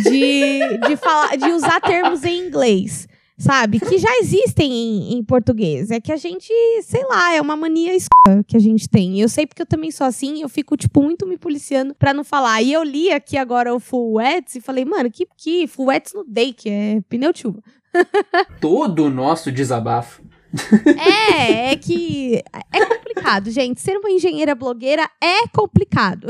De, 0.03 0.79
de, 0.89 0.97
falar, 0.97 1.37
de 1.37 1.51
usar 1.51 1.81
termos 1.81 2.25
em 2.25 2.47
inglês 2.47 3.09
sabe? 3.43 3.81
Que 3.81 3.99
já 3.99 4.11
existem 4.21 4.73
em, 4.73 5.15
em, 5.15 5.25
português. 5.25 5.91
É 5.91 6.01
que 6.01 6.13
a 6.13 6.17
gente, 6.17 6.53
sei 6.83 7.05
lá, 7.05 7.35
é 7.35 7.41
uma 7.41 7.57
mania 7.57 7.93
que 8.47 8.57
a 8.57 8.61
gente 8.61 8.89
tem. 8.89 9.21
Eu 9.21 9.29
sei 9.29 9.47
porque 9.47 9.63
eu 9.63 9.67
também 9.67 9.91
sou 9.91 10.07
assim, 10.07 10.43
eu 10.43 10.49
fico, 10.49 10.77
tipo, 10.77 11.03
muito 11.03 11.27
me 11.27 11.37
policiando 11.37 11.95
pra 11.95 12.15
não 12.15 12.23
falar. 12.23 12.63
E 12.63 12.73
eu 12.73 12.83
li 12.83 13.11
aqui 13.11 13.37
agora 13.37 13.75
o 13.75 13.81
Full 13.81 14.15
Wets 14.15 14.55
e 14.55 14.61
falei, 14.61 14.85
mano, 14.85 15.11
que, 15.11 15.27
que 15.37 15.67
Full 15.67 15.87
Wets 15.87 16.15
no 16.15 16.25
day, 16.25 16.53
que 16.53 16.69
é 16.71 17.01
pneu 17.09 17.33
de 17.33 17.41
chuva. 17.41 17.63
Todo 18.61 19.05
o 19.05 19.11
nosso 19.11 19.51
desabafo. 19.51 20.23
É, 20.99 21.73
é 21.73 21.77
que 21.77 22.43
é 22.73 22.87
complicado, 22.87 23.51
gente. 23.51 23.81
Ser 23.81 23.97
uma 23.97 24.11
engenheira 24.11 24.55
blogueira 24.55 25.09
é 25.23 25.47
complicado. 25.49 26.29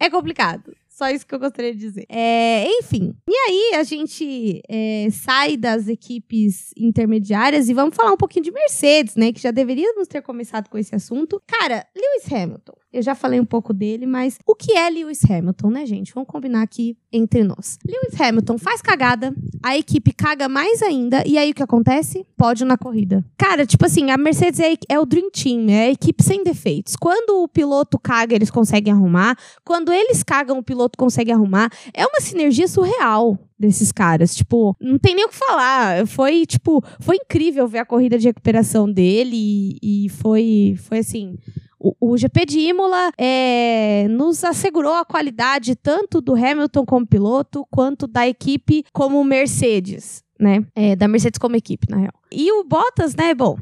é 0.00 0.10
complicado. 0.10 0.72
Só 0.98 1.08
isso 1.10 1.24
que 1.24 1.32
eu 1.32 1.38
gostaria 1.38 1.72
de 1.72 1.78
dizer. 1.78 2.06
É, 2.08 2.66
enfim. 2.80 3.14
E 3.28 3.32
aí, 3.32 3.74
a 3.76 3.84
gente 3.84 4.60
é, 4.68 5.06
sai 5.12 5.56
das 5.56 5.86
equipes 5.86 6.72
intermediárias 6.76 7.68
e 7.68 7.72
vamos 7.72 7.94
falar 7.94 8.10
um 8.10 8.16
pouquinho 8.16 8.44
de 8.44 8.50
Mercedes, 8.50 9.14
né? 9.14 9.32
Que 9.32 9.40
já 9.40 9.52
deveríamos 9.52 10.08
ter 10.08 10.20
começado 10.22 10.68
com 10.68 10.76
esse 10.76 10.92
assunto. 10.96 11.40
Cara, 11.46 11.86
Lewis 11.94 12.32
Hamilton. 12.32 12.72
Eu 12.90 13.02
já 13.02 13.14
falei 13.14 13.38
um 13.38 13.44
pouco 13.44 13.74
dele, 13.74 14.06
mas 14.06 14.38
o 14.46 14.54
que 14.54 14.72
é 14.72 14.88
Lewis 14.88 15.20
Hamilton, 15.28 15.70
né, 15.70 15.84
gente? 15.84 16.12
Vamos 16.14 16.28
combinar 16.28 16.62
aqui 16.62 16.96
entre 17.12 17.44
nós. 17.44 17.78
Lewis 17.86 18.18
Hamilton 18.18 18.56
faz 18.56 18.80
cagada, 18.80 19.34
a 19.62 19.76
equipe 19.76 20.10
caga 20.12 20.48
mais 20.48 20.82
ainda, 20.82 21.22
e 21.26 21.36
aí 21.36 21.50
o 21.50 21.54
que 21.54 21.62
acontece? 21.62 22.26
Pódio 22.34 22.66
na 22.66 22.78
corrida. 22.78 23.22
Cara, 23.36 23.66
tipo 23.66 23.84
assim, 23.84 24.10
a 24.10 24.16
Mercedes 24.16 24.60
é, 24.60 24.74
é 24.88 24.98
o 24.98 25.04
Dream 25.04 25.30
Team, 25.30 25.68
é 25.68 25.86
a 25.86 25.90
equipe 25.90 26.22
sem 26.22 26.42
defeitos. 26.42 26.96
Quando 26.96 27.42
o 27.42 27.48
piloto 27.48 27.98
caga, 27.98 28.34
eles 28.34 28.50
conseguem 28.50 28.92
arrumar. 28.92 29.36
Quando 29.64 29.92
eles 29.92 30.22
cagam, 30.22 30.58
o 30.58 30.62
piloto 30.62 30.96
consegue 30.96 31.30
arrumar. 31.30 31.70
É 31.92 32.06
uma 32.06 32.20
sinergia 32.20 32.66
surreal 32.66 33.38
desses 33.58 33.92
caras. 33.92 34.34
Tipo, 34.34 34.74
não 34.80 34.98
tem 34.98 35.14
nem 35.14 35.26
o 35.26 35.28
que 35.28 35.34
falar. 35.34 36.06
Foi, 36.06 36.46
tipo, 36.46 36.82
foi 37.00 37.16
incrível 37.16 37.68
ver 37.68 37.80
a 37.80 37.84
corrida 37.84 38.18
de 38.18 38.28
recuperação 38.28 38.90
dele 38.90 39.36
e, 39.82 40.06
e 40.06 40.08
foi, 40.08 40.76
foi 40.78 40.98
assim 40.98 41.36
o, 41.80 41.94
o 42.00 42.16
GP 42.16 42.44
de 42.46 42.58
Imola 42.60 43.12
é, 43.16 44.06
nos 44.08 44.42
assegurou 44.44 44.94
a 44.94 45.04
qualidade 45.04 45.76
tanto 45.76 46.20
do 46.20 46.34
Hamilton 46.34 46.84
como 46.84 47.06
piloto, 47.06 47.64
quanto 47.70 48.06
da 48.06 48.26
equipe 48.26 48.84
como 48.92 49.22
Mercedes, 49.22 50.22
né? 50.38 50.64
É, 50.74 50.96
da 50.96 51.06
Mercedes 51.06 51.38
como 51.38 51.56
equipe, 51.56 51.86
na 51.88 51.98
real. 51.98 52.12
E 52.32 52.50
o 52.52 52.64
Bottas, 52.64 53.14
né? 53.14 53.34
Bom, 53.34 53.56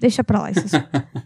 Deixa 0.00 0.24
pra 0.24 0.40
lá 0.40 0.50
isso. 0.50 0.62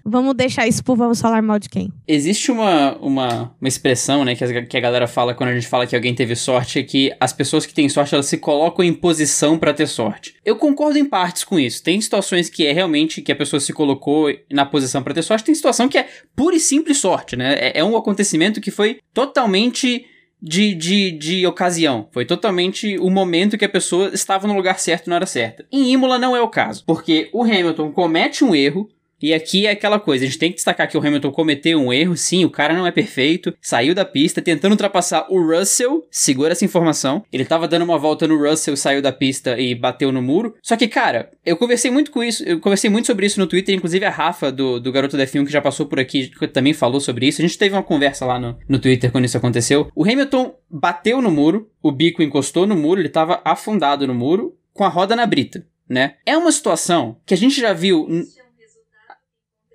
vamos 0.04 0.34
deixar 0.34 0.66
isso 0.66 0.82
pro 0.82 0.96
vamos 0.96 1.20
falar 1.20 1.40
mal 1.42 1.58
de 1.58 1.68
quem. 1.68 1.92
Existe 2.06 2.50
uma, 2.50 2.96
uma, 2.98 3.54
uma 3.60 3.68
expressão, 3.68 4.24
né, 4.24 4.34
que 4.34 4.44
a, 4.44 4.66
que 4.66 4.76
a 4.76 4.80
galera 4.80 5.06
fala 5.06 5.34
quando 5.34 5.50
a 5.50 5.54
gente 5.54 5.66
fala 5.66 5.86
que 5.86 5.94
alguém 5.94 6.14
teve 6.14 6.34
sorte, 6.34 6.78
é 6.78 6.82
que 6.82 7.14
as 7.20 7.32
pessoas 7.32 7.64
que 7.64 7.72
têm 7.72 7.88
sorte, 7.88 8.14
elas 8.14 8.26
se 8.26 8.38
colocam 8.38 8.84
em 8.84 8.92
posição 8.92 9.58
para 9.58 9.72
ter 9.72 9.86
sorte. 9.86 10.34
Eu 10.44 10.56
concordo 10.56 10.98
em 10.98 11.04
partes 11.04 11.44
com 11.44 11.58
isso. 11.58 11.82
Tem 11.82 12.00
situações 12.00 12.50
que 12.50 12.66
é 12.66 12.72
realmente 12.72 13.22
que 13.22 13.32
a 13.32 13.36
pessoa 13.36 13.60
se 13.60 13.72
colocou 13.72 14.28
na 14.52 14.66
posição 14.66 15.02
para 15.02 15.14
ter 15.14 15.22
sorte, 15.22 15.44
tem 15.44 15.54
situação 15.54 15.88
que 15.88 15.98
é 15.98 16.08
pura 16.34 16.56
e 16.56 16.60
simples 16.60 16.98
sorte, 16.98 17.36
né? 17.36 17.54
É, 17.54 17.78
é 17.80 17.84
um 17.84 17.96
acontecimento 17.96 18.60
que 18.60 18.70
foi 18.70 18.98
totalmente 19.12 20.06
de, 20.44 20.74
de, 20.74 21.10
de 21.12 21.46
ocasião. 21.46 22.06
Foi 22.12 22.26
totalmente 22.26 22.98
o 22.98 23.08
momento 23.08 23.56
que 23.56 23.64
a 23.64 23.68
pessoa 23.68 24.10
estava 24.12 24.46
no 24.46 24.54
lugar 24.54 24.78
certo 24.78 25.08
na 25.08 25.16
hora 25.16 25.24
certa. 25.24 25.64
Em 25.72 25.90
Imola 25.90 26.18
não 26.18 26.36
é 26.36 26.42
o 26.42 26.48
caso, 26.48 26.84
porque 26.86 27.30
o 27.32 27.42
Hamilton 27.42 27.90
comete 27.90 28.44
um 28.44 28.54
erro 28.54 28.90
E 29.24 29.32
aqui 29.32 29.66
é 29.66 29.70
aquela 29.70 29.98
coisa, 29.98 30.22
a 30.22 30.26
gente 30.28 30.38
tem 30.38 30.50
que 30.50 30.56
destacar 30.56 30.86
que 30.86 30.98
o 30.98 31.00
Hamilton 31.00 31.32
cometeu 31.32 31.80
um 31.80 31.90
erro, 31.90 32.14
sim, 32.14 32.44
o 32.44 32.50
cara 32.50 32.74
não 32.74 32.86
é 32.86 32.90
perfeito, 32.90 33.54
saiu 33.58 33.94
da 33.94 34.04
pista 34.04 34.42
tentando 34.42 34.72
ultrapassar 34.72 35.24
o 35.30 35.40
Russell, 35.40 36.06
segura 36.10 36.52
essa 36.52 36.66
informação. 36.66 37.24
Ele 37.32 37.46
tava 37.46 37.66
dando 37.66 37.84
uma 37.84 37.96
volta 37.96 38.28
no 38.28 38.36
Russell, 38.36 38.76
saiu 38.76 39.00
da 39.00 39.10
pista 39.10 39.58
e 39.58 39.74
bateu 39.74 40.12
no 40.12 40.20
muro. 40.20 40.54
Só 40.62 40.76
que, 40.76 40.86
cara, 40.86 41.30
eu 41.42 41.56
conversei 41.56 41.90
muito 41.90 42.10
com 42.10 42.22
isso, 42.22 42.44
eu 42.44 42.60
conversei 42.60 42.90
muito 42.90 43.06
sobre 43.06 43.24
isso 43.24 43.40
no 43.40 43.46
Twitter, 43.46 43.74
inclusive 43.74 44.04
a 44.04 44.10
Rafa 44.10 44.52
do, 44.52 44.78
do 44.78 44.92
Garoto 44.92 45.16
da 45.16 45.24
F1 45.24 45.46
que 45.46 45.52
já 45.52 45.62
passou 45.62 45.86
por 45.86 45.98
aqui, 45.98 46.30
também 46.52 46.74
falou 46.74 47.00
sobre 47.00 47.26
isso. 47.26 47.40
A 47.40 47.46
gente 47.46 47.56
teve 47.56 47.74
uma 47.74 47.82
conversa 47.82 48.26
lá 48.26 48.38
no, 48.38 48.58
no 48.68 48.78
Twitter 48.78 49.10
quando 49.10 49.24
isso 49.24 49.38
aconteceu. 49.38 49.90
O 49.94 50.04
Hamilton 50.04 50.54
bateu 50.70 51.22
no 51.22 51.30
muro, 51.30 51.70
o 51.82 51.90
bico 51.90 52.22
encostou 52.22 52.66
no 52.66 52.76
muro, 52.76 53.00
ele 53.00 53.08
tava 53.08 53.40
afundado 53.42 54.06
no 54.06 54.14
muro 54.14 54.54
com 54.74 54.84
a 54.84 54.88
roda 54.88 55.16
na 55.16 55.24
brita, 55.24 55.64
né? 55.88 56.16
É 56.26 56.36
uma 56.36 56.52
situação 56.52 57.16
que 57.24 57.32
a 57.32 57.38
gente 57.38 57.58
já 57.58 57.72
viu 57.72 58.06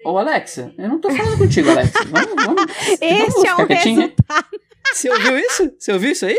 Ô, 0.10 0.18
Alexa, 0.18 0.74
eu 0.76 0.90
não 0.90 1.00
tô 1.00 1.12
falando 1.12 1.38
contigo, 1.38 1.70
Alexa. 1.70 2.00
Vamos, 2.06 2.44
vamos, 2.44 2.64
Esse 3.00 3.32
vamos 3.32 3.44
é 3.44 3.56
o 3.56 3.66
resultado. 3.68 4.62
Você 4.94 5.10
ouviu 5.10 5.38
isso? 5.40 5.74
Você 5.78 5.92
ouviu 5.92 6.12
isso 6.12 6.26
aí? 6.26 6.38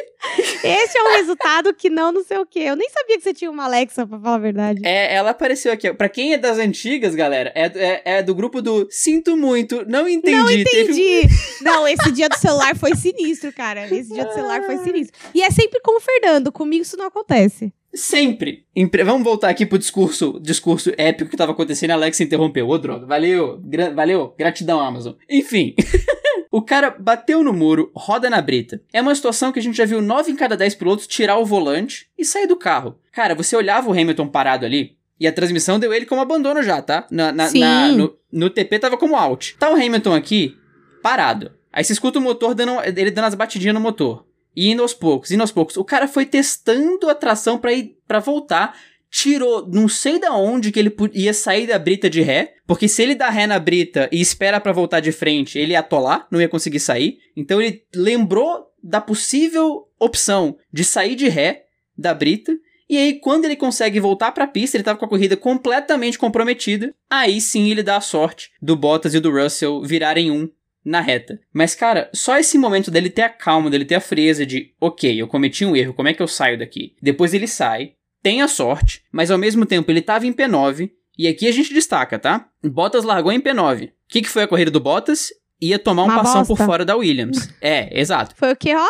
Esse 0.63 0.99
é 0.99 1.03
um 1.03 1.13
resultado 1.17 1.73
que 1.73 1.89
não 1.89 2.13
não 2.13 2.23
sei 2.23 2.39
o 2.39 2.47
quê. 2.47 2.61
Eu 2.61 2.77
nem 2.77 2.89
sabia 2.91 3.17
que 3.17 3.23
você 3.23 3.33
tinha 3.33 3.51
uma 3.51 3.65
Alexa, 3.65 4.07
pra 4.07 4.19
falar 4.19 4.35
a 4.35 4.39
verdade. 4.39 4.81
É, 4.85 5.15
ela 5.15 5.31
apareceu 5.31 5.73
aqui. 5.73 5.93
Pra 5.95 6.09
quem 6.09 6.35
é 6.35 6.39
das 6.39 6.59
antigas, 6.59 7.15
galera, 7.15 7.53
é, 7.55 7.67
é, 7.67 8.03
é 8.19 8.23
do 8.23 8.35
grupo 8.35 8.61
do 8.61 8.87
Sinto 8.91 9.37
Muito, 9.37 9.85
não 9.89 10.09
entendi. 10.09 10.37
Não 10.37 10.51
entendi. 10.51 11.23
Não, 11.63 11.87
esse 11.87 12.11
dia 12.11 12.29
do 12.29 12.37
celular 12.37 12.77
foi 12.77 12.95
sinistro, 12.95 13.53
cara. 13.53 13.85
Esse 13.87 14.13
dia 14.13 14.25
do 14.25 14.33
celular 14.33 14.63
foi 14.65 14.79
sinistro. 14.79 15.19
E 15.35 15.43
é 15.43 15.51
sempre 15.51 15.81
com 15.81 15.97
o 15.97 16.01
Fernando. 16.01 16.51
Comigo 16.51 16.83
isso 16.83 16.97
não 16.97 17.07
acontece. 17.07 17.73
Sempre. 17.93 18.65
Vamos 19.05 19.25
voltar 19.25 19.49
aqui 19.49 19.67
pro 19.67 19.79
discurso, 19.79 20.39
discurso 20.41 20.93
épico 20.97 21.31
que 21.31 21.37
tava 21.37 21.53
acontecendo. 21.53 21.91
A 21.91 21.95
Alexa 21.95 22.23
interrompeu. 22.23 22.69
Ô, 22.69 22.79
droga. 22.79 23.05
Valeu. 23.05 23.61
Gra 23.65 23.91
valeu. 23.91 24.35
Gratidão, 24.39 24.81
Amazon. 24.81 25.15
Enfim. 25.29 25.75
o 26.51 26.63
cara 26.63 26.91
bateu 26.91 27.45
no 27.45 27.53
muro, 27.53 27.91
roda 27.95 28.29
na 28.29 28.41
brita. 28.41 28.83
É 28.93 29.01
uma 29.01 29.15
situação 29.15 29.53
que 29.53 29.59
a 29.59 29.63
gente 29.63 29.77
já 29.77 29.85
viu 29.85 30.03
9 30.03 30.33
em 30.33 30.37
cada 30.37 30.57
10 30.57 30.75
pilotos 30.75 31.07
tirar 31.07 31.39
o 31.39 31.45
volante 31.45 32.09
e 32.19 32.25
sair 32.25 32.47
do 32.47 32.57
carro. 32.57 32.99
Cara, 33.13 33.35
você 33.35 33.55
olhava 33.55 33.89
o 33.89 33.93
Hamilton 33.93 34.29
parado 34.29 34.67
ali, 34.67 34.97
e 35.21 35.27
a 35.27 35.33
transmissão 35.33 35.79
deu 35.79 35.93
ele 35.93 36.07
como 36.07 36.23
abandono 36.23 36.63
já, 36.63 36.81
tá? 36.81 37.07
Na, 37.11 37.31
na, 37.31 37.53
na 37.53 37.89
no, 37.89 38.17
no, 38.33 38.49
TP 38.49 38.79
tava 38.79 38.97
como 38.97 39.15
out. 39.15 39.55
Tá 39.59 39.71
o 39.71 39.75
Hamilton 39.75 40.15
aqui, 40.15 40.57
parado. 41.03 41.53
Aí 41.71 41.85
você 41.85 41.93
escuta 41.93 42.19
o 42.19 42.23
motor 42.23 42.55
dando. 42.55 42.81
Ele 42.83 43.11
dando 43.11 43.27
as 43.27 43.35
batidinhas 43.35 43.75
no 43.75 43.81
motor. 43.81 44.27
E 44.57 44.71
indo 44.71 44.83
aos 44.83 44.95
poucos, 44.95 45.31
indo 45.31 45.43
aos 45.43 45.53
poucos. 45.53 45.77
O 45.77 45.85
cara 45.85 46.09
foi 46.09 46.25
testando 46.25 47.09
a 47.11 47.15
tração 47.15 47.59
para 47.59 47.73
ir 47.73 47.99
para 48.09 48.19
voltar. 48.19 48.77
Tirou, 49.11 49.67
não 49.67 49.89
sei 49.89 50.21
da 50.21 50.35
onde 50.35 50.71
que 50.71 50.79
ele 50.79 50.95
ia 51.13 51.35
sair 51.35 51.67
da 51.67 51.79
brita 51.79 52.09
de 52.09 52.23
ré, 52.23 52.55
porque 52.67 52.87
se 52.87 53.03
ele 53.03 53.15
dá 53.15 53.29
ré 53.29 53.47
na 53.47 53.59
brita 53.59 54.09
e 54.13 54.21
espera 54.21 54.61
para 54.61 54.73
voltar 54.73 55.01
de 55.01 55.11
frente, 55.11 55.59
ele 55.59 55.73
ia 55.73 55.81
atolar, 55.81 56.29
não 56.31 56.41
ia 56.41 56.49
conseguir 56.49 56.79
sair. 56.79 57.19
Então 57.37 57.61
ele 57.61 57.83
lembrou 57.95 58.67
da 58.83 59.01
possível 59.01 59.89
opção 59.99 60.57
de 60.73 60.85
sair 60.85 61.17
de 61.17 61.29
ré 61.29 61.65
da 61.99 62.15
brita. 62.15 62.57
E 62.89 62.97
aí, 62.97 63.21
quando 63.21 63.45
ele 63.45 63.55
consegue 63.55 64.01
voltar 64.01 64.33
para 64.33 64.45
a 64.45 64.49
pista, 64.49 64.77
ele 64.77 64.83
estava 64.83 64.99
com 64.99 65.05
a 65.05 65.09
corrida 65.09 65.37
completamente 65.37 66.19
comprometida. 66.19 66.93
Aí 67.09 67.41
sim 67.41 67.71
ele 67.71 67.83
dá 67.83 67.97
a 67.97 68.01
sorte 68.01 68.51
do 68.61 68.75
Bottas 68.75 69.15
e 69.15 69.21
do 69.21 69.31
Russell 69.31 69.83
virarem 69.83 70.31
um 70.31 70.49
na 70.85 71.01
reta. 71.01 71.39
Mas, 71.53 71.75
cara, 71.75 72.11
só 72.13 72.39
esse 72.39 72.57
momento 72.59 72.91
dele 72.91 73.11
ter 73.11 73.23
a 73.23 73.29
calma, 73.29 73.71
dele 73.71 73.85
ter 73.85 73.97
a 73.97 74.01
frieza 74.01 74.47
de, 74.47 74.75
ok, 74.81 75.21
eu 75.21 75.29
cometi 75.29 75.65
um 75.65 75.77
erro, 75.77 75.95
como 75.95 76.09
é 76.09 76.15
que 76.15 76.23
eu 76.23 76.27
saio 76.27 76.59
daqui? 76.59 76.95
Depois 77.03 77.35
ele 77.35 77.47
sai, 77.47 77.93
tem 78.23 78.43
a 78.43 78.49
sorte, 78.49 79.03
mas 79.11 79.31
ao 79.31 79.39
mesmo 79.39 79.65
tempo 79.67 79.91
ele 79.91 80.03
tava 80.03 80.27
em 80.27 80.33
P9, 80.33 80.91
e 81.19 81.29
aqui 81.29 81.47
a 81.47 81.53
gente 81.53 81.75
destaca, 81.75 82.19
tá? 82.19 82.49
Bottas 82.65 83.05
largou 83.05 83.31
em 83.31 83.41
P9. 83.41 83.89
O 83.89 83.93
que, 84.09 84.23
que 84.23 84.29
foi 84.29 84.45
a 84.45 84.49
corrida 84.49 84.71
do 84.71 84.81
Bottas? 84.81 85.31
Ia 85.61 85.79
tomar 85.79 86.05
um 86.05 86.07
Uma 86.07 86.23
passão 86.23 86.41
bosta. 86.41 86.55
por 86.57 86.65
fora 86.65 86.85
da 86.85 86.97
Williams. 86.97 87.51
é, 87.61 88.01
exato. 88.01 88.35
Foi 88.37 88.53
o 88.53 88.57
que, 88.57 88.75
ó? 88.75 88.87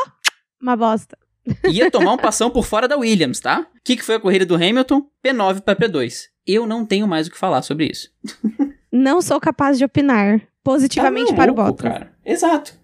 Uma 0.62 0.76
bosta. 0.76 1.18
Ia 1.68 1.90
tomar 1.90 2.12
um 2.12 2.16
passão 2.16 2.48
por 2.48 2.64
fora 2.64 2.87
da 2.87 2.96
Williams, 2.96 3.40
tá? 3.40 3.66
O 3.74 3.81
que, 3.83 3.96
que 3.96 4.04
foi 4.04 4.14
a 4.14 4.20
corrida 4.20 4.46
do 4.46 4.54
Hamilton? 4.54 5.04
P9 5.24 5.62
para 5.62 5.74
P2. 5.74 6.26
Eu 6.46 6.66
não 6.66 6.87
tenho 6.87 7.09
mais 7.09 7.26
o 7.26 7.31
que 7.33 7.38
falar 7.38 7.62
sobre 7.62 7.87
isso. 7.87 8.11
não 8.92 9.20
sou 9.20 9.40
capaz 9.40 9.76
de 9.78 9.85
opinar 9.85 10.40
positivamente 10.62 11.31
tá 11.31 11.37
para 11.37 11.50
o 11.50 11.54
Bottas. 11.54 11.90
Cara. 11.90 12.12
Exato. 12.24 12.74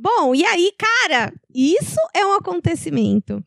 Bom, 0.00 0.34
e 0.34 0.44
aí, 0.44 0.72
cara, 0.76 1.32
isso 1.54 2.00
é 2.12 2.26
um 2.26 2.32
acontecimento. 2.34 3.40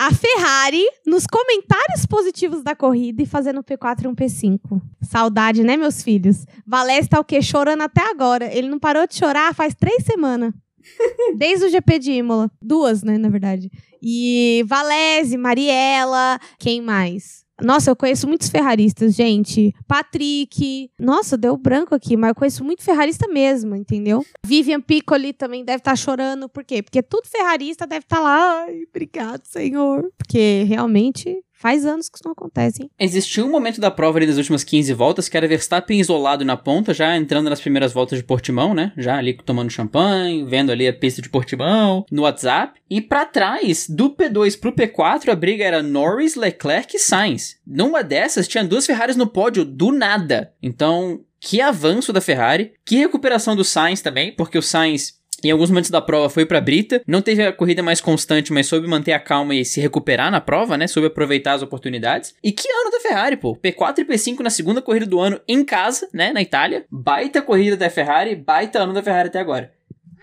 A 0.00 0.14
Ferrari, 0.14 0.84
nos 1.04 1.26
comentários 1.26 2.06
positivos 2.06 2.62
da 2.62 2.76
corrida 2.76 3.20
e 3.20 3.26
fazendo 3.26 3.64
P4 3.64 4.04
e 4.04 4.06
um 4.06 4.14
P5. 4.14 4.80
Saudade, 5.02 5.64
né, 5.64 5.76
meus 5.76 6.04
filhos? 6.04 6.46
Valese 6.64 7.08
tá 7.08 7.18
o 7.18 7.24
quê? 7.24 7.42
Chorando 7.42 7.82
até 7.82 8.08
agora. 8.08 8.46
Ele 8.54 8.68
não 8.68 8.78
parou 8.78 9.08
de 9.08 9.16
chorar 9.16 9.52
faz 9.52 9.74
três 9.74 10.04
semanas. 10.04 10.54
Desde 11.36 11.66
o 11.66 11.68
GP 11.68 11.98
de 11.98 12.12
Imola. 12.12 12.48
Duas, 12.62 13.02
né, 13.02 13.18
na 13.18 13.28
verdade. 13.28 13.72
E 14.00 14.64
Valese, 14.68 15.36
Mariela, 15.36 16.38
quem 16.60 16.80
mais? 16.80 17.44
Nossa, 17.62 17.90
eu 17.90 17.96
conheço 17.96 18.26
muitos 18.26 18.48
ferraristas, 18.48 19.14
gente. 19.14 19.74
Patrick. 19.86 20.90
Nossa, 20.98 21.36
deu 21.36 21.56
branco 21.56 21.94
aqui, 21.94 22.16
mas 22.16 22.30
eu 22.30 22.34
conheço 22.34 22.64
muito 22.64 22.82
ferrarista 22.82 23.26
mesmo, 23.28 23.74
entendeu? 23.74 24.24
Vivian 24.44 24.80
Piccoli 24.80 25.32
também 25.32 25.64
deve 25.64 25.78
estar 25.78 25.92
tá 25.92 25.96
chorando. 25.96 26.48
Por 26.48 26.64
quê? 26.64 26.82
Porque 26.82 27.02
tudo 27.02 27.26
ferrarista 27.26 27.86
deve 27.86 28.04
estar 28.04 28.16
tá 28.16 28.22
lá. 28.22 28.64
Ai, 28.64 28.84
obrigado, 28.88 29.44
senhor. 29.44 30.08
Porque 30.16 30.64
realmente 30.68 31.42
Faz 31.60 31.84
anos 31.84 32.08
que 32.08 32.16
isso 32.16 32.22
não 32.24 32.30
acontece, 32.30 32.84
hein? 32.84 32.90
Existiu 32.96 33.44
um 33.44 33.50
momento 33.50 33.80
da 33.80 33.90
prova 33.90 34.16
ali 34.16 34.28
das 34.28 34.36
últimas 34.36 34.62
15 34.62 34.92
voltas 34.94 35.28
que 35.28 35.36
era 35.36 35.48
Verstappen 35.48 35.98
isolado 35.98 36.44
na 36.44 36.56
ponta, 36.56 36.94
já 36.94 37.16
entrando 37.16 37.50
nas 37.50 37.60
primeiras 37.60 37.92
voltas 37.92 38.16
de 38.16 38.24
Portimão, 38.24 38.72
né? 38.72 38.92
Já 38.96 39.18
ali 39.18 39.34
tomando 39.34 39.68
champanhe, 39.68 40.44
vendo 40.44 40.70
ali 40.70 40.86
a 40.86 40.92
pista 40.92 41.20
de 41.20 41.28
Portimão, 41.28 42.06
no 42.12 42.22
WhatsApp. 42.22 42.80
E 42.88 43.00
para 43.00 43.26
trás, 43.26 43.88
do 43.88 44.14
P2 44.14 44.56
pro 44.56 44.72
P4, 44.72 45.30
a 45.30 45.34
briga 45.34 45.64
era 45.64 45.82
Norris, 45.82 46.36
Leclerc 46.36 46.96
e 46.96 47.00
Sainz. 47.00 47.56
Numa 47.66 48.04
dessas, 48.04 48.46
tinha 48.46 48.62
duas 48.62 48.86
Ferraris 48.86 49.16
no 49.16 49.26
pódio 49.26 49.64
do 49.64 49.90
nada. 49.90 50.52
Então, 50.62 51.24
que 51.40 51.60
avanço 51.60 52.12
da 52.12 52.20
Ferrari, 52.20 52.72
que 52.84 52.96
recuperação 52.96 53.56
do 53.56 53.64
Sainz 53.64 54.00
também, 54.00 54.32
porque 54.32 54.58
o 54.58 54.62
Sainz 54.62 55.17
em 55.44 55.50
alguns 55.50 55.70
momentos 55.70 55.90
da 55.90 56.00
prova 56.00 56.28
foi 56.28 56.44
para 56.44 56.60
Brita, 56.60 57.02
não 57.06 57.22
teve 57.22 57.44
a 57.44 57.52
corrida 57.52 57.82
mais 57.82 58.00
constante, 58.00 58.52
mas 58.52 58.66
soube 58.66 58.88
manter 58.88 59.12
a 59.12 59.20
calma 59.20 59.54
e 59.54 59.64
se 59.64 59.80
recuperar 59.80 60.30
na 60.30 60.40
prova, 60.40 60.76
né? 60.76 60.86
Soube 60.86 61.06
aproveitar 61.08 61.52
as 61.52 61.62
oportunidades. 61.62 62.34
E 62.42 62.50
que 62.52 62.68
ano 62.70 62.90
da 62.90 63.00
Ferrari, 63.00 63.36
pô? 63.36 63.56
P4 63.56 63.98
e 63.98 64.04
P5 64.04 64.40
na 64.40 64.50
segunda 64.50 64.82
corrida 64.82 65.06
do 65.06 65.20
ano 65.20 65.40
em 65.46 65.64
casa, 65.64 66.08
né? 66.12 66.32
Na 66.32 66.42
Itália. 66.42 66.84
Baita 66.90 67.40
corrida 67.40 67.76
da 67.76 67.88
Ferrari, 67.88 68.34
baita 68.34 68.80
ano 68.80 68.92
da 68.92 69.02
Ferrari 69.02 69.28
até 69.28 69.38
agora. 69.38 69.72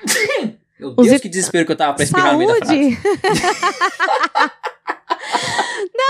Meu 0.78 0.94
Deus, 0.94 1.22
que 1.22 1.30
desespero 1.30 1.66
que 1.66 1.72
eu 1.72 1.76
tava 1.78 1.94
pra 1.94 2.04
espirrar 2.04 2.32
Saúde. 2.32 2.46
no 2.46 2.52
meio 2.54 2.60
da 2.60 2.66
frase. 2.66 2.98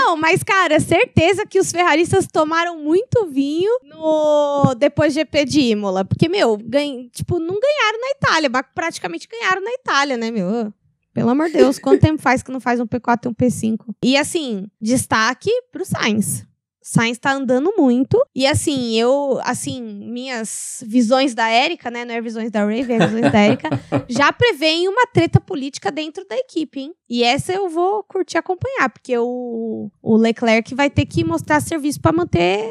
Não, 0.05 0.15
mas, 0.15 0.43
cara, 0.43 0.79
certeza 0.79 1.47
que 1.47 1.59
os 1.59 1.71
ferraristas 1.71 2.27
tomaram 2.31 2.77
muito 2.77 3.25
vinho 3.25 3.71
no 3.83 4.75
depois 4.77 5.13
do 5.13 5.17
GP 5.17 5.45
de 5.45 5.61
Imola. 5.61 6.05
Porque, 6.05 6.29
meu, 6.29 6.57
ganha, 6.57 7.09
tipo, 7.09 7.39
não 7.39 7.55
ganharam 7.59 7.99
na 7.99 8.09
Itália, 8.11 8.49
praticamente 8.75 9.27
ganharam 9.27 9.63
na 9.63 9.71
Itália, 9.71 10.15
né, 10.15 10.29
meu? 10.29 10.71
Pelo 11.11 11.29
amor 11.31 11.47
de 11.47 11.53
Deus, 11.53 11.79
quanto 11.79 12.01
tempo 12.01 12.21
faz 12.21 12.43
que 12.43 12.51
não 12.51 12.59
faz 12.59 12.79
um 12.79 12.85
P4 12.85 13.25
e 13.25 13.27
um 13.29 13.33
P5? 13.33 13.79
E 14.03 14.15
assim, 14.15 14.67
destaque 14.79 15.49
pro 15.71 15.83
Sainz. 15.83 16.45
Sainz 16.87 17.17
tá 17.17 17.33
andando 17.33 17.73
muito. 17.75 18.23
E 18.35 18.45
assim, 18.45 18.95
eu, 18.95 19.39
assim, 19.43 19.81
minhas 19.81 20.83
visões 20.85 21.33
da 21.33 21.49
Érica, 21.49 21.89
né? 21.89 22.05
Não 22.05 22.13
é 22.13 22.21
visões 22.21 22.51
da 22.51 22.63
Ray, 22.63 22.81
é 22.81 23.07
visões 23.07 23.31
da 23.31 23.39
Érica, 23.39 23.69
já 24.07 24.31
prevêem 24.31 24.87
uma 24.87 25.07
treta 25.07 25.41
política 25.41 25.91
dentro 25.91 26.23
da 26.29 26.37
equipe, 26.37 26.81
hein? 26.81 26.93
E 27.09 27.23
essa 27.23 27.51
eu 27.51 27.67
vou 27.69 28.03
curtir 28.03 28.37
acompanhar, 28.37 28.87
porque 28.89 29.17
o, 29.17 29.89
o 29.99 30.15
Leclerc 30.15 30.75
vai 30.75 30.91
ter 30.91 31.07
que 31.07 31.23
mostrar 31.23 31.59
serviço 31.59 31.99
para 31.99 32.15
manter 32.15 32.69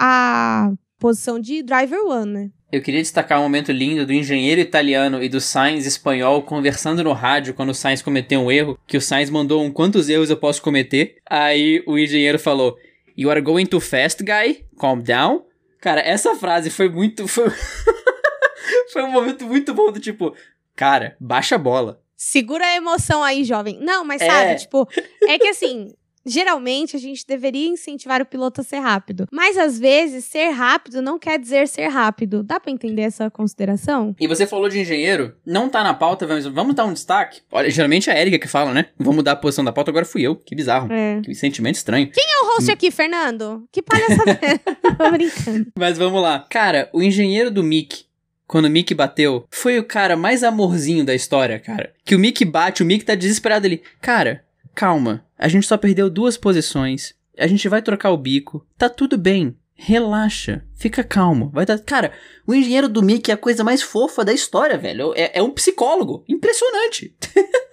a 0.00 0.70
posição 0.96 1.40
de 1.40 1.64
driver 1.64 2.06
one, 2.06 2.32
né? 2.32 2.50
Eu 2.70 2.80
queria 2.80 3.02
destacar 3.02 3.40
um 3.40 3.42
momento 3.42 3.72
lindo 3.72 4.06
do 4.06 4.12
engenheiro 4.12 4.60
italiano 4.60 5.20
e 5.20 5.28
do 5.28 5.40
Sainz 5.40 5.86
espanhol 5.86 6.40
conversando 6.44 7.02
no 7.02 7.12
rádio 7.12 7.52
quando 7.52 7.70
o 7.70 7.74
Sainz 7.74 8.00
cometeu 8.00 8.42
um 8.42 8.52
erro, 8.52 8.78
que 8.86 8.96
o 8.96 9.00
Sainz 9.00 9.28
mandou 9.28 9.60
um 9.60 9.72
quantos 9.72 10.08
erros 10.08 10.30
eu 10.30 10.36
posso 10.36 10.62
cometer. 10.62 11.16
Aí 11.28 11.82
o 11.84 11.98
engenheiro 11.98 12.38
falou: 12.38 12.76
You 13.20 13.30
are 13.30 13.42
going 13.42 13.66
too 13.66 13.80
fast, 13.80 14.24
guy. 14.24 14.64
Calm 14.78 15.02
down. 15.02 15.44
Cara, 15.78 16.00
essa 16.00 16.34
frase 16.36 16.70
foi 16.70 16.88
muito. 16.88 17.28
Foi, 17.28 17.50
foi 18.90 19.02
um 19.02 19.10
momento 19.10 19.44
muito 19.44 19.74
bom 19.74 19.92
do 19.92 20.00
tipo, 20.00 20.34
cara, 20.74 21.18
baixa 21.20 21.56
a 21.56 21.58
bola. 21.58 22.02
Segura 22.16 22.64
a 22.64 22.74
emoção 22.74 23.22
aí, 23.22 23.44
jovem. 23.44 23.78
Não, 23.78 24.06
mas 24.06 24.22
sabe, 24.22 24.52
é. 24.52 24.54
tipo, 24.54 24.88
é 25.28 25.38
que 25.38 25.48
assim, 25.48 25.92
Geralmente, 26.24 26.96
a 26.96 26.98
gente 26.98 27.26
deveria 27.26 27.68
incentivar 27.68 28.20
o 28.20 28.26
piloto 28.26 28.60
a 28.60 28.64
ser 28.64 28.78
rápido. 28.78 29.26
Mas, 29.32 29.56
às 29.56 29.78
vezes, 29.78 30.24
ser 30.24 30.50
rápido 30.50 31.00
não 31.00 31.18
quer 31.18 31.38
dizer 31.38 31.66
ser 31.66 31.88
rápido. 31.88 32.42
Dá 32.42 32.60
para 32.60 32.70
entender 32.70 33.02
essa 33.02 33.30
consideração? 33.30 34.14
E 34.20 34.28
você 34.28 34.46
falou 34.46 34.68
de 34.68 34.78
engenheiro, 34.78 35.34
não 35.46 35.68
tá 35.68 35.82
na 35.82 35.94
pauta, 35.94 36.26
mas 36.26 36.46
vamos 36.46 36.74
dar 36.74 36.84
um 36.84 36.92
destaque. 36.92 37.40
Olha, 37.50 37.70
geralmente 37.70 38.10
é 38.10 38.12
a 38.12 38.20
Erika 38.20 38.38
que 38.38 38.48
fala, 38.48 38.72
né? 38.74 38.86
Vamos 38.98 39.16
mudar 39.16 39.32
a 39.32 39.36
posição 39.36 39.64
da 39.64 39.72
pauta, 39.72 39.90
agora 39.90 40.04
fui 40.04 40.22
eu. 40.22 40.36
Que 40.36 40.54
bizarro. 40.54 40.92
É. 40.92 41.20
Que 41.22 41.34
sentimento 41.34 41.76
estranho. 41.76 42.10
Quem 42.10 42.24
é 42.24 42.38
o 42.38 42.50
co-host 42.50 42.70
aqui, 42.70 42.90
Fernando. 42.90 43.64
Que 43.72 43.82
palhaça. 43.82 44.22
Tô 44.98 45.10
brincando. 45.10 45.66
Mas 45.76 45.96
vamos 45.96 46.20
lá. 46.22 46.46
Cara, 46.50 46.90
o 46.92 47.02
engenheiro 47.02 47.50
do 47.50 47.62
Mick, 47.62 48.04
quando 48.46 48.66
o 48.66 48.70
Mick 48.70 48.92
bateu, 48.94 49.46
foi 49.50 49.78
o 49.78 49.84
cara 49.84 50.16
mais 50.16 50.42
amorzinho 50.42 51.04
da 51.04 51.14
história, 51.14 51.58
cara. 51.58 51.92
Que 52.04 52.14
o 52.14 52.18
Mick 52.18 52.44
bate, 52.44 52.82
o 52.82 52.86
Mick 52.86 53.04
tá 53.04 53.14
desesperado 53.14 53.66
ali. 53.66 53.82
Cara, 54.00 54.44
calma. 54.74 55.24
A 55.38 55.48
gente 55.48 55.66
só 55.66 55.76
perdeu 55.76 56.10
duas 56.10 56.36
posições. 56.36 57.14
A 57.38 57.46
gente 57.46 57.68
vai 57.68 57.82
trocar 57.82 58.10
o 58.10 58.16
bico. 58.16 58.66
Tá 58.76 58.88
tudo 58.88 59.16
bem. 59.16 59.56
Relaxa, 59.74 60.62
fica 60.74 61.02
calmo. 61.02 61.48
Vai 61.54 61.64
dar. 61.64 61.78
Cara, 61.78 62.12
o 62.46 62.54
engenheiro 62.54 62.88
do 62.88 63.02
Mickey 63.02 63.30
é 63.30 63.34
a 63.34 63.38
coisa 63.38 63.64
mais 63.64 63.80
fofa 63.80 64.22
da 64.22 64.32
história, 64.32 64.76
velho. 64.76 65.14
É, 65.16 65.38
é 65.38 65.42
um 65.42 65.50
psicólogo. 65.50 66.24
Impressionante. 66.28 67.14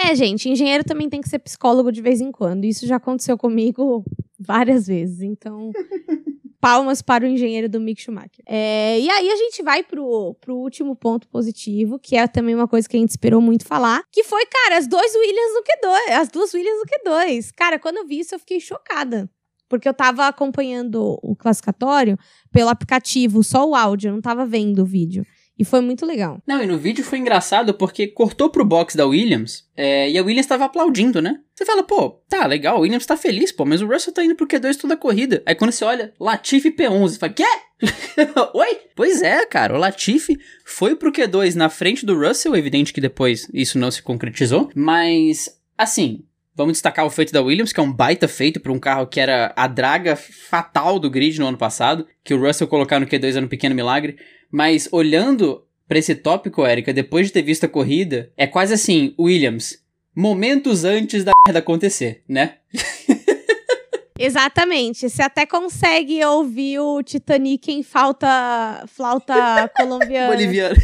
É, 0.00 0.14
gente, 0.14 0.48
engenheiro 0.48 0.84
também 0.84 1.10
tem 1.10 1.20
que 1.20 1.28
ser 1.28 1.40
psicólogo 1.40 1.90
de 1.90 2.00
vez 2.00 2.20
em 2.20 2.30
quando. 2.30 2.64
Isso 2.64 2.86
já 2.86 2.94
aconteceu 2.96 3.36
comigo 3.36 4.04
várias 4.38 4.86
vezes. 4.86 5.22
Então, 5.22 5.70
palmas 6.60 7.00
para 7.02 7.24
o 7.24 7.28
engenheiro 7.28 7.68
do 7.68 7.80
Mick 7.80 8.00
Schumacher. 8.00 8.42
É, 8.46 8.98
e 8.98 9.08
aí 9.08 9.30
a 9.30 9.36
gente 9.36 9.62
vai 9.62 9.82
pro, 9.82 10.34
pro 10.40 10.56
último 10.56 10.96
ponto 10.96 11.28
positivo, 11.28 11.98
que 11.98 12.16
é 12.16 12.26
também 12.26 12.54
uma 12.54 12.68
coisa 12.68 12.88
que 12.88 12.96
a 12.96 13.00
gente 13.00 13.10
esperou 13.10 13.40
muito 13.40 13.64
falar, 13.64 14.02
que 14.10 14.24
foi, 14.24 14.44
cara, 14.46 14.78
as 14.78 14.86
dois 14.86 15.14
Williams 15.14 15.54
no 15.54 15.62
Q2, 15.62 16.20
as 16.20 16.28
duas 16.28 16.52
Williams 16.54 16.80
no 16.80 17.12
Q2. 17.12 17.50
Cara, 17.56 17.78
quando 17.78 17.98
eu 17.98 18.06
vi 18.06 18.20
isso, 18.20 18.34
eu 18.34 18.38
fiquei 18.38 18.60
chocada. 18.60 19.30
Porque 19.68 19.86
eu 19.86 19.92
tava 19.92 20.26
acompanhando 20.26 21.18
o 21.22 21.36
classificatório 21.36 22.18
pelo 22.50 22.70
aplicativo, 22.70 23.44
só 23.44 23.68
o 23.68 23.74
áudio, 23.74 24.08
eu 24.08 24.14
não 24.14 24.20
tava 24.22 24.46
vendo 24.46 24.80
o 24.80 24.86
vídeo. 24.86 25.26
E 25.58 25.64
foi 25.64 25.80
muito 25.80 26.06
legal. 26.06 26.40
Não, 26.46 26.62
e 26.62 26.66
no 26.66 26.78
vídeo 26.78 27.04
foi 27.04 27.18
engraçado 27.18 27.74
porque 27.74 28.06
cortou 28.06 28.48
pro 28.48 28.64
box 28.64 28.96
da 28.96 29.06
Williams 29.06 29.66
é, 29.76 30.08
e 30.08 30.16
a 30.16 30.22
Williams 30.22 30.46
tava 30.46 30.66
aplaudindo, 30.66 31.20
né? 31.20 31.40
Você 31.54 31.64
fala, 31.64 31.82
pô, 31.82 32.22
tá 32.28 32.46
legal, 32.46 32.76
a 32.76 32.80
Williams 32.80 33.04
tá 33.04 33.16
feliz, 33.16 33.50
pô, 33.50 33.64
mas 33.64 33.82
o 33.82 33.86
Russell 33.86 34.14
tá 34.14 34.24
indo 34.24 34.36
pro 34.36 34.46
Q2 34.46 34.76
toda 34.76 34.94
a 34.94 34.96
corrida. 34.96 35.42
Aí 35.44 35.56
quando 35.56 35.72
você 35.72 35.84
olha, 35.84 36.14
Latifi 36.20 36.70
P11, 36.70 37.08
você 37.08 37.18
fala, 37.18 37.32
quê? 37.32 37.44
Oi? 38.54 38.78
Pois 38.94 39.20
é, 39.20 39.44
cara, 39.46 39.74
o 39.74 39.78
Latifi 39.78 40.38
foi 40.64 40.94
pro 40.94 41.12
Q2 41.12 41.54
na 41.56 41.68
frente 41.68 42.06
do 42.06 42.16
Russell, 42.16 42.56
evidente 42.56 42.92
que 42.92 43.00
depois 43.00 43.48
isso 43.52 43.78
não 43.78 43.90
se 43.90 44.00
concretizou, 44.00 44.70
mas 44.74 45.58
assim, 45.76 46.24
Vamos 46.58 46.72
destacar 46.72 47.06
o 47.06 47.10
feito 47.10 47.32
da 47.32 47.40
Williams, 47.40 47.72
que 47.72 47.78
é 47.78 47.82
um 47.84 47.92
baita 47.92 48.26
feito 48.26 48.58
para 48.58 48.72
um 48.72 48.80
carro 48.80 49.06
que 49.06 49.20
era 49.20 49.54
a 49.54 49.68
draga 49.68 50.16
fatal 50.16 50.98
do 50.98 51.08
grid 51.08 51.38
no 51.38 51.46
ano 51.46 51.56
passado, 51.56 52.04
que 52.24 52.34
o 52.34 52.40
Russell 52.40 52.66
colocar 52.66 52.98
no 52.98 53.06
Q2 53.06 53.36
era 53.36 53.46
um 53.46 53.48
pequeno 53.48 53.76
milagre. 53.76 54.16
Mas 54.50 54.88
olhando 54.92 55.64
para 55.86 55.98
esse 55.98 56.14
tópico, 56.14 56.64
Érica, 56.64 56.92
depois 56.92 57.26
de 57.26 57.32
ter 57.32 57.42
visto 57.42 57.64
a 57.64 57.68
corrida, 57.68 58.30
é 58.36 58.46
quase 58.46 58.74
assim, 58.74 59.14
Williams, 59.18 59.82
momentos 60.14 60.84
antes 60.84 61.24
da 61.24 61.32
merda 61.46 61.60
acontecer, 61.60 62.22
né? 62.28 62.56
Exatamente. 64.18 65.08
Você 65.08 65.22
até 65.22 65.46
consegue 65.46 66.22
ouvir 66.24 66.80
o 66.80 67.02
Titanic 67.02 67.70
em 67.70 67.84
falta, 67.84 68.84
flauta 68.88 69.70
colombiana. 69.78 70.34
Boliviana. 70.34 70.76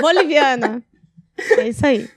Boliviana. 0.00 0.82
É 1.58 1.68
isso 1.68 1.86
aí. 1.86 2.08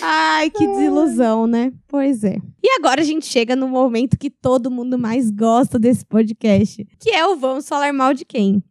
Ai, 0.00 0.50
que 0.50 0.66
desilusão, 0.66 1.46
né? 1.46 1.72
Pois 1.88 2.22
é. 2.24 2.36
E 2.62 2.68
agora 2.78 3.00
a 3.00 3.04
gente 3.04 3.26
chega 3.26 3.56
no 3.56 3.68
momento 3.68 4.18
que 4.18 4.30
todo 4.30 4.70
mundo 4.70 4.98
mais 4.98 5.30
gosta 5.30 5.78
desse 5.78 6.04
podcast, 6.04 6.86
que 7.00 7.10
é 7.10 7.26
o 7.26 7.36
Vamos 7.36 7.68
Falar 7.68 7.92
Mal 7.92 8.14
de 8.14 8.24
Quem. 8.24 8.62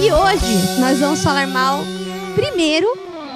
E 0.00 0.10
hoje 0.10 0.80
nós 0.80 0.98
vamos 0.98 1.22
falar 1.22 1.46
mal, 1.46 1.78
primeiro, 2.34 2.88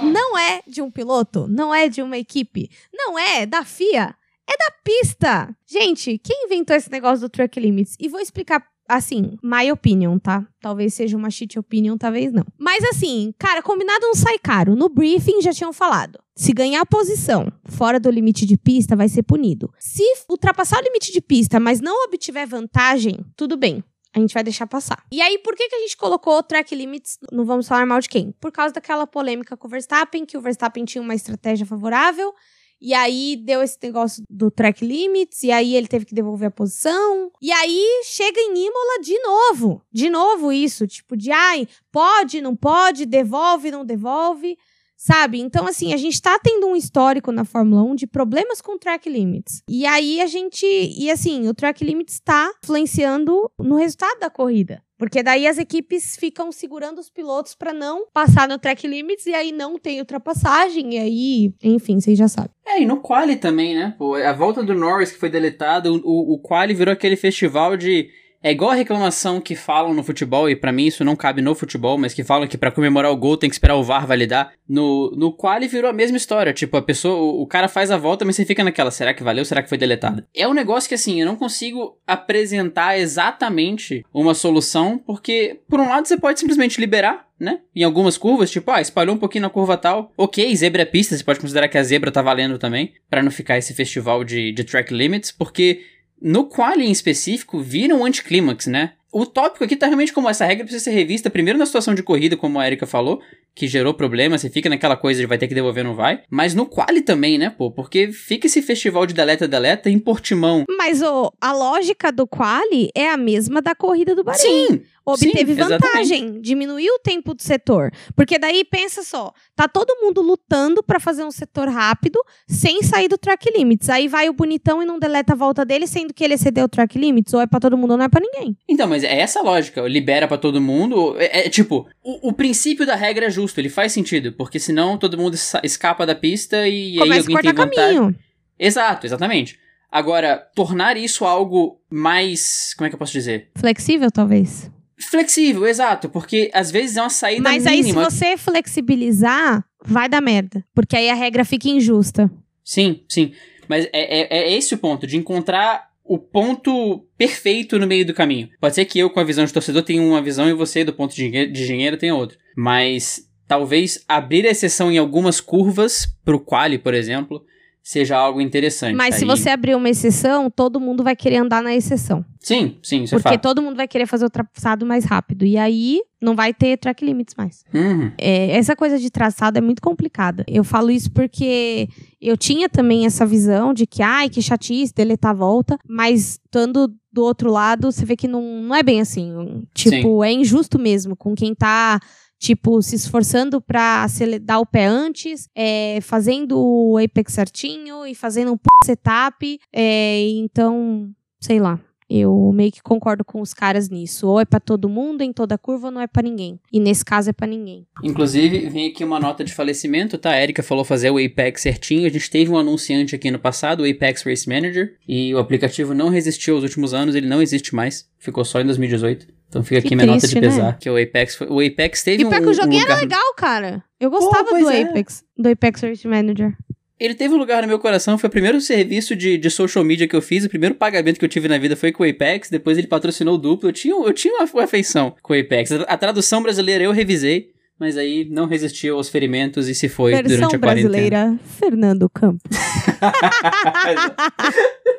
não 0.03 0.37
é 0.37 0.63
de 0.67 0.83
um 0.83 0.91
piloto, 0.91 1.47
não 1.49 1.73
é 1.73 1.89
de 1.89 2.03
uma 2.03 2.19
equipe, 2.19 2.69
não 2.93 3.17
é 3.17 3.47
da 3.47 3.65
FIA, 3.65 4.17
é 4.49 4.57
da 4.57 4.77
pista. 4.85 5.57
Gente, 5.67 6.19
quem 6.19 6.45
inventou 6.47 6.77
esse 6.77 6.91
negócio 6.91 7.21
do 7.21 7.29
track 7.29 7.59
limits? 7.59 7.97
E 7.99 8.09
vou 8.09 8.21
explicar 8.21 8.65
assim, 8.89 9.37
my 9.43 9.71
opinion, 9.71 10.19
tá? 10.19 10.47
Talvez 10.61 10.95
seja 10.95 11.17
uma 11.17 11.31
shit 11.31 11.59
opinion, 11.59 11.97
talvez 11.97 12.33
não. 12.33 12.45
Mas 12.59 12.85
assim, 12.85 13.35
cara, 13.39 13.63
combinado 13.63 14.07
não 14.07 14.15
sai 14.15 14.39
caro. 14.39 14.77
No 14.77 14.89
briefing 14.89 15.41
já 15.43 15.53
tinham 15.53 15.73
falado. 15.73 16.19
Se 16.37 16.53
ganhar 16.53 16.85
posição 16.87 17.51
fora 17.65 17.99
do 17.99 18.11
limite 18.11 18.47
de 18.47 18.57
pista, 18.57 18.95
vai 18.95 19.09
ser 19.09 19.23
punido. 19.23 19.73
Se 19.79 20.05
ultrapassar 20.29 20.79
o 20.79 20.85
limite 20.85 21.13
de 21.13 21.21
pista, 21.21 21.59
mas 21.59 21.81
não 21.81 22.05
obtiver 22.05 22.47
vantagem, 22.47 23.25
tudo 23.37 23.57
bem. 23.57 23.83
A 24.15 24.19
gente 24.19 24.33
vai 24.33 24.43
deixar 24.43 24.67
passar. 24.67 25.05
E 25.13 25.21
aí, 25.21 25.39
por 25.39 25.55
que, 25.55 25.69
que 25.69 25.75
a 25.75 25.81
gente 25.81 25.97
colocou 25.97 26.43
track 26.43 26.75
limits? 26.75 27.19
Não 27.31 27.45
vamos 27.45 27.69
falar 27.69 27.85
mal 27.85 28.01
de 28.01 28.09
quem? 28.09 28.33
Por 28.41 28.51
causa 28.51 28.73
daquela 28.73 29.07
polêmica 29.07 29.57
com 29.57 29.67
o 29.67 29.71
Verstappen, 29.71 30.25
que 30.25 30.39
o 30.39 30.41
Verstappen 30.41 30.87
tinha 30.87 31.03
uma 31.03 31.15
estratégia 31.15 31.67
favorável 31.67 32.33
e 32.81 32.93
aí 32.93 33.37
deu 33.37 33.63
esse 33.63 33.79
negócio 33.83 34.23
do 34.29 34.51
track 34.51 34.85
limits, 34.85 35.43
e 35.43 35.51
aí 35.51 35.75
ele 35.75 35.87
teve 35.87 36.05
que 36.05 36.15
devolver 36.15 36.49
a 36.49 36.51
posição. 36.51 37.31
E 37.41 37.51
aí 37.53 38.03
chega 38.05 38.41
em 38.41 38.67
Imola 38.67 39.01
de 39.03 39.19
novo. 39.21 39.83
De 39.93 40.11
novo 40.11 40.53
isso, 40.53 40.87
tipo 40.87 41.17
de 41.17 41.31
ai, 41.31 41.67
pode, 41.91 42.41
não 42.41 42.55
pode, 42.55 43.07
devolve, 43.07 43.71
não 43.71 43.85
devolve. 43.85 44.57
Sabe? 44.97 45.39
Então, 45.41 45.67
assim, 45.67 45.93
a 45.93 45.97
gente 45.99 46.21
tá 46.23 46.39
tendo 46.39 46.67
um 46.67 46.75
histórico 46.75 47.31
na 47.31 47.45
Fórmula 47.45 47.83
1 47.83 47.95
de 47.97 48.07
problemas 48.07 48.63
com 48.63 48.79
track 48.79 49.09
limits. 49.11 49.63
E 49.69 49.85
aí 49.85 50.23
a 50.23 50.27
gente. 50.27 50.65
E 50.65 51.11
assim, 51.11 51.47
o 51.49 51.55
track 51.55 51.85
limits 51.85 52.19
tá 52.19 52.51
influenciando 52.65 53.51
no 53.59 53.77
resultado 53.77 54.19
da 54.19 54.31
corrida. 54.31 54.83
Porque 54.99 55.23
daí 55.23 55.47
as 55.47 55.59
equipes 55.59 56.17
ficam 56.17 56.51
segurando 56.51 56.99
os 56.99 57.11
pilotos 57.11 57.55
para 57.55 57.73
não 57.73 58.07
passar 58.13 58.49
no 58.49 58.59
track 58.59 58.87
limits 58.87 59.27
e 59.27 59.35
aí 59.35 59.53
não 59.53 59.79
tem 59.79 60.01
ultrapassagem. 60.01 60.95
E 60.95 60.99
aí, 60.99 61.55
enfim, 61.63 62.01
vocês 62.01 62.19
já 62.19 62.29
sabem. 62.29 62.51
É, 62.67 62.81
e 62.81 62.87
no 62.87 63.01
quali 63.01 63.37
também, 63.37 63.75
né? 63.75 63.95
Pô, 63.99 64.15
a 64.15 64.33
volta 64.33 64.63
do 64.63 64.75
Norris 64.75 65.13
que 65.13 65.19
foi 65.19 65.29
deletada, 65.29 65.93
o, 65.93 65.97
o, 65.97 66.35
o 66.35 66.39
quali 66.39 66.73
virou 66.75 66.93
aquele 66.93 67.17
festival 67.17 67.77
de 67.77 68.09
é 68.43 68.51
igual 68.51 68.71
a 68.71 68.75
reclamação 68.75 69.41
que 69.41 69.55
falam 69.55 69.95
no 69.95 70.03
futebol, 70.03 70.49
e 70.49 70.57
para 70.57 70.73
mim 70.73 70.87
isso 70.87 71.05
não 71.05 71.17
cabe 71.17 71.43
no 71.43 71.55
futebol, 71.55 71.99
mas 71.99 72.15
que 72.15 72.25
falam 72.25 72.47
que 72.47 72.59
para 72.59 72.71
comemorar 72.71 73.11
o 73.11 73.17
gol 73.17 73.37
tem 73.37 73.51
que 73.51 73.55
esperar 73.55 73.77
o 73.77 73.83
VAR 73.83 74.07
validar. 74.07 74.53
No, 74.69 75.11
no 75.17 75.33
quali 75.33 75.69
virou 75.69 75.91
a 75.91 75.95
mesma 75.95 76.17
história. 76.17 76.53
Tipo, 76.53 76.77
a 76.77 76.83
pessoa, 76.83 77.17
o, 77.17 77.43
o 77.43 77.47
cara 77.47 77.69
faz 77.69 77.91
a 77.91 77.97
volta, 77.97 78.25
mas 78.25 78.37
você 78.37 78.45
fica 78.45 78.65
naquela, 78.65 78.91
será 78.91 79.15
que 79.15 79.23
valeu? 79.23 79.45
Será 79.45 79.63
que 79.63 79.69
foi 79.69 79.79
deletado? 79.79 80.25
É 80.35 80.47
um 80.47 80.55
negócio 80.55 80.89
que 80.89 80.95
assim, 80.95 81.21
eu 81.21 81.27
não 81.27 81.37
consigo 81.37 81.99
apresentar 82.07 82.99
exatamente 82.99 84.05
uma 84.13 84.35
solução, 84.35 84.99
porque 84.99 85.61
por 85.69 85.81
um 85.81 85.89
lado 85.89 86.07
você 86.07 86.17
pode 86.17 86.41
simplesmente 86.41 86.81
liberar 86.81 87.27
né? 87.39 87.61
Em 87.75 87.85
algumas 87.85 88.17
curvas, 88.17 88.51
tipo, 88.51 88.71
ah, 88.71 88.81
espalhou 88.81 89.15
um 89.15 89.19
pouquinho 89.19 89.43
na 89.43 89.51
curva 89.51 89.77
tal. 89.77 90.13
Ok, 90.17 90.55
zebra 90.57 90.83
é 90.83 90.85
pista, 90.87 91.17
você 91.17 91.23
pode 91.23 91.41
considerar 91.41 91.69
que 91.69 91.77
a 91.77 91.83
zebra 91.83 92.11
tá 92.11 92.23
valendo 92.23 92.59
também, 92.59 92.95
para 93.11 93.23
não 93.23 93.31
ficar 93.31 93.59
esse 93.59 93.75
festival 93.75 94.25
de, 94.25 94.53
de 94.53 94.65
track 94.65 94.93
limits, 94.93 95.31
porque 95.31 95.83
no 96.27 96.45
quali 96.45 96.85
em 96.85 96.91
específico, 96.91 97.61
vira 97.61 97.95
um 97.95 98.05
anticlímax, 98.05 98.67
né? 98.67 98.95
O 99.13 99.25
tópico 99.25 99.63
aqui 99.63 99.77
tá 99.77 99.87
realmente 99.87 100.13
como 100.13 100.29
essa 100.29 100.45
regra 100.45 100.65
precisa 100.65 100.83
ser 100.83 100.91
revista 100.91 101.31
primeiro 101.31 101.57
na 101.57 101.65
situação 101.65 101.95
de 101.95 102.03
corrida, 102.03 102.37
como 102.37 102.59
a 102.59 102.67
Erika 102.67 102.85
falou, 102.85 103.21
que 103.55 103.69
gerou 103.69 103.95
problema, 103.95 104.37
você 104.37 104.51
fica 104.51 104.69
naquela 104.69 104.97
coisa 104.97 105.21
de 105.21 105.27
vai 105.27 105.39
ter 105.39 105.47
que 105.47 105.55
devolver, 105.55 105.85
não 105.85 105.95
vai. 105.95 106.23
Mas 106.29 106.53
no 106.53 106.67
quali 106.67 107.01
também, 107.01 107.39
né, 107.39 107.49
pô? 107.49 107.71
Porque 107.71 108.11
fica 108.11 108.49
esse 108.49 108.61
festival 108.61 109.07
de 109.07 109.15
deleta-deleta 109.15 109.89
em 109.89 110.01
Portimão. 110.01 110.65
Mas 110.77 111.01
oh, 111.01 111.33
a 111.41 111.53
lógica 111.53 112.11
do 112.11 112.27
quali 112.27 112.91
é 112.93 113.09
a 113.09 113.17
mesma 113.17 113.63
da 113.63 113.75
corrida 113.75 114.13
do 114.13 114.25
Bahrein. 114.25 114.67
Sim, 114.69 114.83
obteve 115.07 115.55
Sim, 115.55 115.61
vantagem, 115.61 116.19
exatamente. 116.25 116.41
diminuiu 116.41 116.95
o 116.95 116.99
tempo 116.99 117.33
do 117.33 117.41
setor. 117.41 117.93
Porque 118.15 118.39
daí 118.39 118.65
pensa 118.65 119.03
só, 119.03 119.33
tá 119.55 119.69
todo 119.69 119.97
mundo 120.03 120.21
lutando 120.21 120.83
pra 120.83 120.99
fazer 120.99 121.25
um 121.25 121.31
setor 121.31 121.69
rápido 121.69 122.19
sem 122.49 122.83
sair 122.83 123.07
do 123.09 123.17
track 123.17 123.49
limits. 123.57 123.89
Aí 123.89 124.09
vai 124.09 124.29
o 124.29 124.33
bonitão 124.33 124.83
e 124.83 124.87
não 124.87 124.99
deleta 124.99 125.33
a 125.35 125.37
volta 125.37 125.65
dele, 125.65 125.87
sendo 125.87 126.13
que 126.13 126.25
ele 126.25 126.35
excedeu 126.35 126.65
o 126.65 126.69
track 126.69 126.99
limits, 126.99 127.33
ou 127.33 127.41
é 127.41 127.47
pra 127.47 127.61
todo 127.61 127.77
mundo 127.79 127.93
ou 127.93 127.97
não 127.97 128.05
é 128.05 128.09
pra 128.09 128.21
ninguém. 128.21 128.57
Então, 128.69 128.89
mas 128.89 129.05
é 129.05 129.21
essa 129.21 129.39
a 129.41 129.43
lógica, 129.43 129.83
libera 129.83 130.27
pra 130.27 130.37
todo 130.39 130.61
mundo. 130.61 131.15
É, 131.19 131.47
é 131.47 131.49
tipo, 131.49 131.87
o, 132.03 132.31
o 132.31 132.33
princípio 132.33 132.85
da 132.85 132.97
regra 132.97 133.27
é 133.27 133.31
justo, 133.31 133.61
ele 133.61 133.69
faz 133.69 133.93
sentido, 133.93 134.33
porque 134.33 134.59
senão 134.59 134.99
todo 134.99 135.17
mundo 135.17 135.37
escapa 135.63 136.05
da 136.05 136.15
pista 136.15 136.67
e 136.67 136.97
Começa 136.99 137.13
aí 137.13 137.19
a 137.19 137.21
alguém 137.23 137.37
tem 137.37 137.55
cortar 137.55 137.65
vantagem. 137.65 137.97
caminho. 137.97 138.19
Exato, 138.59 139.07
exatamente. 139.07 139.59
Agora, 139.91 140.37
tornar 140.55 140.97
isso 140.97 141.25
algo 141.25 141.81
mais. 141.89 142.75
Como 142.77 142.87
é 142.87 142.91
que 142.91 142.95
eu 142.95 142.99
posso 142.99 143.13
dizer? 143.13 143.51
Flexível, 143.57 144.11
talvez. 144.11 144.71
Flexível, 144.99 145.67
exato, 145.67 146.09
porque 146.09 146.51
às 146.55 146.71
vezes 146.71 146.97
é 146.97 147.03
uma 147.03 147.11
saída 147.11 147.43
Mas 147.43 147.67
aí, 147.67 147.79
se 147.79 147.91
mínima. 147.91 148.09
você 148.09 148.37
flexibilizar, 148.37 149.65
vai 149.85 150.09
dar 150.09 150.21
merda. 150.21 150.65
Porque 150.75 150.97
aí 150.97 151.11
a 151.11 151.15
regra 151.15 151.45
fica 151.45 151.69
injusta. 151.69 152.31
Sim, 152.65 153.01
sim. 153.09 153.33
Mas 153.69 153.87
é, 153.87 153.91
é, 153.93 154.39
é 154.39 154.53
esse 154.57 154.75
o 154.75 154.79
ponto, 154.79 155.07
de 155.07 155.17
encontrar 155.17 155.91
o 156.03 156.19
ponto 156.19 157.05
perfeito 157.19 157.79
no 157.79 157.87
meio 157.87 158.07
do 158.07 158.15
caminho. 158.15 158.49
Pode 158.61 158.75
ser 158.75 158.85
que 158.85 158.99
eu, 158.99 159.11
com 159.11 159.21
a 159.21 159.25
visão 159.25 159.45
de 159.45 159.53
torcedor, 159.53 159.83
tenha 159.83 160.01
uma 160.01 160.23
visão 160.23 160.49
e 160.49 160.55
você, 160.55 160.85
do 160.85 160.93
ponto 160.93 161.15
de 161.15 161.27
engenheiro 161.27 161.97
tenha 161.97 162.15
outra. 162.15 162.39
Mas 162.57 163.29
talvez 163.47 164.05
abrir 164.09 164.47
a 164.47 164.51
exceção 164.51 164.91
em 164.91 164.99
algumas 164.99 165.41
curvas, 165.41 166.07
pro 166.25 166.41
quali, 166.41 166.79
por 166.79 166.95
exemplo, 166.95 167.45
seja 167.87 168.17
algo 168.17 168.41
interessante. 168.41 168.97
Mas 168.97 169.15
se 169.15 169.23
Aí- 169.23 169.31
você 169.31 169.49
abrir 169.49 169.77
uma 169.77 169.89
exceção, 169.89 170.51
todo 170.51 170.81
mundo 170.81 171.05
vai 171.05 171.15
querer 171.15 171.37
andar 171.37 171.63
na 171.63 171.73
exceção. 171.73 172.25
Sim, 172.41 172.79
sim, 172.83 173.05
isso 173.05 173.15
é 173.15 173.19
Porque 173.19 173.35
fato. 173.35 173.43
todo 173.43 173.63
mundo 173.63 173.77
vai 173.77 173.87
querer 173.87 174.07
fazer 174.07 174.25
o 174.25 174.31
traçado 174.31 174.85
mais 174.85 175.05
rápido. 175.05 175.45
E 175.45 175.57
aí 175.57 176.01
não 176.21 176.35
vai 176.35 176.53
ter 176.53 176.77
track 176.79 177.05
limits 177.05 177.37
mais. 177.39 177.63
Uhum. 177.73 178.11
É, 178.19 178.57
essa 178.57 178.75
coisa 178.75 178.99
de 178.99 179.09
traçado 179.09 179.57
é 179.59 179.61
muito 179.61 179.81
complicada. 179.81 180.45
Eu 180.49 180.65
falo 180.65 180.91
isso 180.91 181.13
porque 181.13 181.89
eu 182.21 182.37
tinha 182.37 182.69
também 182.69 183.07
essa 183.07 183.25
visão 183.25 183.73
de 183.73 183.87
que, 183.87 184.03
ai, 184.03 184.29
que 184.29 184.43
chatice, 184.43 184.93
deletar 184.93 185.31
a 185.31 185.35
volta, 185.35 185.79
mas 185.89 186.41
estando 186.45 186.93
do 187.13 187.23
outro 187.23 187.53
lado, 187.53 187.93
você 187.93 188.05
vê 188.05 188.17
que 188.17 188.27
não, 188.27 188.43
não 188.63 188.75
é 188.75 188.83
bem 188.83 189.01
assim. 189.01 189.63
Tipo, 189.73 190.25
é 190.25 190.33
injusto 190.33 190.77
mesmo 190.77 191.15
com 191.15 191.37
quem 191.37 191.55
tá. 191.55 192.01
Tipo, 192.39 192.83
se 192.83 192.95
esforçando 192.97 193.63
acele- 194.03 194.39
dar 194.39 194.59
o 194.61 194.67
pé 194.67 194.85
antes, 194.87 195.49
é, 195.57 195.99
fazendo 196.03 196.59
o 196.59 196.99
Apex 196.99 197.33
certinho 197.33 198.07
e 198.07 198.15
fazendo 198.15 198.53
um 198.53 198.59
setup. 198.85 199.59
é, 199.75 200.21
então, 200.31 201.11
sei 201.41 201.59
lá. 201.59 201.81
Eu 202.09 202.53
meio 202.55 202.71
que 202.71 202.81
concordo 202.81 203.25
com 203.25 203.41
os 203.41 203.53
caras 203.53 203.89
nisso. 203.89 204.29
Ou 204.29 204.39
é 204.39 204.45
pra 204.45 204.61
todo 204.61 204.89
mundo, 204.89 205.23
em 205.23 205.33
toda 205.33 205.59
curva, 205.59 205.89
ou 205.89 205.91
não 205.93 206.01
é 206.01 206.07
pra 206.07 206.23
ninguém. 206.23 206.61
E 206.73 206.79
nesse 206.79 207.05
caso 207.05 207.31
é 207.31 207.33
pra 207.33 207.49
ninguém. 207.49 207.85
Inclusive, 208.05 208.69
vem 208.69 208.91
aqui 208.91 209.03
uma 209.03 209.19
nota 209.19 209.43
de 209.43 209.53
falecimento, 209.53 210.17
tá? 210.17 210.31
A 210.31 210.41
Erika 210.41 210.63
falou 210.63 210.85
fazer 210.85 211.11
o 211.11 211.19
Apex 211.19 211.63
certinho. 211.63 212.07
A 212.07 212.09
gente 212.09 212.31
teve 212.31 212.49
um 212.49 212.57
anunciante 212.57 213.17
aqui 213.17 213.29
no 213.29 213.41
passado, 213.41 213.83
o 213.83 213.91
Apex 213.91 214.23
Race 214.23 214.49
Manager, 214.49 214.97
e 215.09 215.35
o 215.35 215.39
aplicativo 215.39 215.95
não 215.95 216.09
resistiu 216.09 216.55
aos 216.55 216.63
últimos 216.63 216.95
anos, 216.95 217.17
ele 217.17 217.27
não 217.27 217.43
existe 217.43 217.75
mais. 217.75 218.09
Ficou 218.21 218.45
só 218.45 218.61
em 218.61 218.67
2018. 218.67 219.27
Então 219.49 219.63
fica 219.63 219.79
aqui 219.79 219.89
Que 219.91 219.97
minha 219.97 220.07
nota 220.07 220.21
triste, 220.21 220.35
de 220.35 220.41
né? 220.41 220.49
pesar. 220.49 220.79
Que 220.79 220.91
o 220.91 221.01
Apex, 221.03 221.37
foi- 221.37 221.47
o 221.49 221.61
Apex 221.61 222.03
teve 222.03 222.23
E 222.23 222.27
um, 222.27 222.31
pior 222.31 222.41
que 222.41 222.47
o 222.47 222.51
um 222.51 222.55
joguinho 222.55 222.83
lugar... 222.83 222.93
era 222.95 223.01
legal, 223.01 223.35
cara. 223.37 223.83
Eu 224.01 224.11
gostava 224.11 224.49
pois 224.51 224.65
do 224.65 224.71
é. 224.71 224.83
Apex. 224.83 225.25
Do 225.39 225.49
Apex 225.49 225.81
Race 225.83 226.07
Manager. 226.07 226.53
Ele 226.99 227.15
teve 227.15 227.35
um 227.35 227.37
lugar 227.37 227.61
no 227.63 227.69
meu 227.69 227.79
coração, 227.79 228.17
foi 228.17 228.29
o 228.29 228.31
primeiro 228.31 228.59
serviço 228.61 229.15
de, 229.15 229.37
de 229.37 229.51
social 229.51 229.85
media 229.85 230.09
que 230.09 230.17
eu 230.17 230.23
fiz, 230.23 230.47
o 230.47 230.49
primeiro 230.49 230.75
pagamento 230.75 231.19
que 231.19 231.25
eu 231.27 231.29
tive 231.29 231.47
na 231.47 231.59
vida 231.59 231.77
foi 231.77 231.93
com 231.93 232.03
o 232.03 232.09
Apex, 232.09 232.49
depois 232.49 232.79
ele 232.79 232.87
patrocinou 232.87 233.35
o 233.35 233.39
duplo, 233.39 233.69
eu 233.69 233.73
tinha, 233.73 233.95
eu 233.95 234.13
tinha 234.15 234.33
uma 234.35 234.65
afeição 234.65 235.15
com 235.23 235.35
o 235.35 235.39
Apex. 235.39 235.73
A, 235.73 235.83
a 235.83 235.99
tradução 235.99 236.43
brasileira 236.43 236.85
eu 236.85 236.93
revisei, 236.93 237.51
mas 237.79 237.99
aí 237.99 238.27
não 238.31 238.47
resistiu 238.47 238.97
aos 238.97 239.11
ferimentos 239.11 239.69
e 239.69 239.75
se 239.75 239.91
foi 239.91 240.13
Versão 240.13 240.37
durante 240.39 240.57
a 240.57 240.59
quarentena. 240.59 240.89
brasileira, 240.89 241.39
Fernando 241.59 242.09
Campos. 242.09 242.41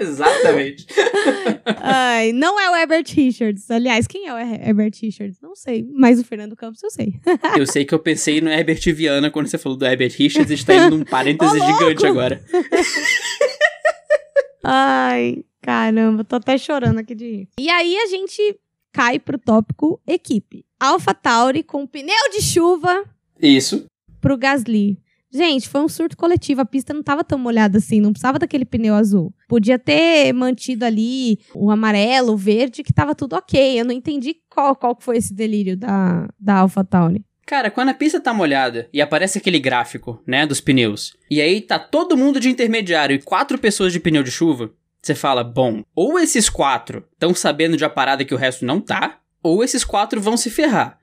Exatamente. 0.00 0.86
Ai, 1.82 2.32
não 2.32 2.58
é 2.58 2.70
o 2.70 2.74
Herbert 2.76 3.04
Richards. 3.14 3.70
Aliás, 3.70 4.06
quem 4.06 4.26
é 4.26 4.32
o 4.34 4.38
Her- 4.38 4.68
Herbert 4.68 4.92
Richards? 5.00 5.38
Não 5.42 5.54
sei. 5.54 5.86
Mas 5.92 6.18
o 6.18 6.24
Fernando 6.24 6.56
Campos 6.56 6.82
eu 6.82 6.90
sei. 6.90 7.20
Eu 7.56 7.66
sei 7.66 7.84
que 7.84 7.92
eu 7.94 7.98
pensei 7.98 8.40
no 8.40 8.48
Herbert 8.50 8.80
Viana 8.94 9.30
quando 9.30 9.46
você 9.48 9.58
falou 9.58 9.76
do 9.76 9.84
Herbert 9.84 10.12
Richards, 10.16 10.50
a 10.50 10.54
gente 10.54 10.64
tá 10.66 10.74
indo 10.74 10.96
num 10.96 11.04
parêntese 11.04 11.58
Ô, 11.60 11.66
gigante 11.66 12.06
agora. 12.06 12.42
Ai, 14.62 15.44
caramba, 15.62 16.24
tô 16.24 16.36
até 16.36 16.56
chorando 16.58 16.98
aqui 16.98 17.14
de 17.14 17.24
rir. 17.30 17.48
E 17.58 17.68
aí 17.70 17.96
a 17.96 18.06
gente 18.06 18.58
cai 18.92 19.18
pro 19.18 19.38
tópico 19.38 20.00
equipe. 20.06 20.64
Alpha 20.78 21.14
Tauri 21.14 21.62
com 21.62 21.86
pneu 21.86 22.14
de 22.32 22.42
chuva 22.42 23.04
Isso. 23.40 23.84
pro 24.20 24.36
Gasly. 24.36 24.98
Gente, 25.32 25.68
foi 25.68 25.80
um 25.80 25.88
surto 25.88 26.16
coletivo. 26.16 26.60
A 26.60 26.64
pista 26.64 26.92
não 26.92 27.02
tava 27.02 27.22
tão 27.22 27.38
molhada 27.38 27.78
assim, 27.78 28.00
não 28.00 28.12
precisava 28.12 28.38
daquele 28.38 28.64
pneu 28.64 28.94
azul. 28.94 29.32
Podia 29.48 29.78
ter 29.78 30.32
mantido 30.32 30.84
ali 30.84 31.38
o 31.54 31.70
amarelo, 31.70 32.32
o 32.32 32.36
verde, 32.36 32.82
que 32.82 32.92
tava 32.92 33.14
tudo 33.14 33.36
ok. 33.36 33.80
Eu 33.80 33.84
não 33.84 33.92
entendi 33.92 34.36
qual, 34.48 34.74
qual 34.74 34.96
foi 34.98 35.18
esse 35.18 35.32
delírio 35.32 35.76
da, 35.76 36.28
da 36.38 36.56
AlphaTauri. 36.56 37.24
Cara, 37.46 37.70
quando 37.70 37.88
a 37.88 37.94
pista 37.94 38.20
tá 38.20 38.32
molhada 38.32 38.88
e 38.92 39.00
aparece 39.00 39.38
aquele 39.38 39.58
gráfico, 39.58 40.22
né, 40.26 40.46
dos 40.46 40.60
pneus, 40.60 41.16
e 41.28 41.40
aí 41.40 41.60
tá 41.60 41.80
todo 41.80 42.16
mundo 42.16 42.38
de 42.38 42.48
intermediário 42.48 43.16
e 43.16 43.22
quatro 43.22 43.58
pessoas 43.58 43.92
de 43.92 43.98
pneu 43.98 44.22
de 44.22 44.30
chuva, 44.30 44.72
você 45.02 45.16
fala, 45.16 45.42
bom, 45.42 45.82
ou 45.94 46.18
esses 46.18 46.48
quatro 46.48 47.04
estão 47.12 47.34
sabendo 47.34 47.76
de 47.76 47.82
uma 47.82 47.90
parada 47.90 48.24
que 48.24 48.34
o 48.34 48.36
resto 48.36 48.64
não 48.64 48.80
tá, 48.80 49.18
ou 49.42 49.64
esses 49.64 49.82
quatro 49.82 50.20
vão 50.20 50.36
se 50.36 50.48
ferrar. 50.48 50.98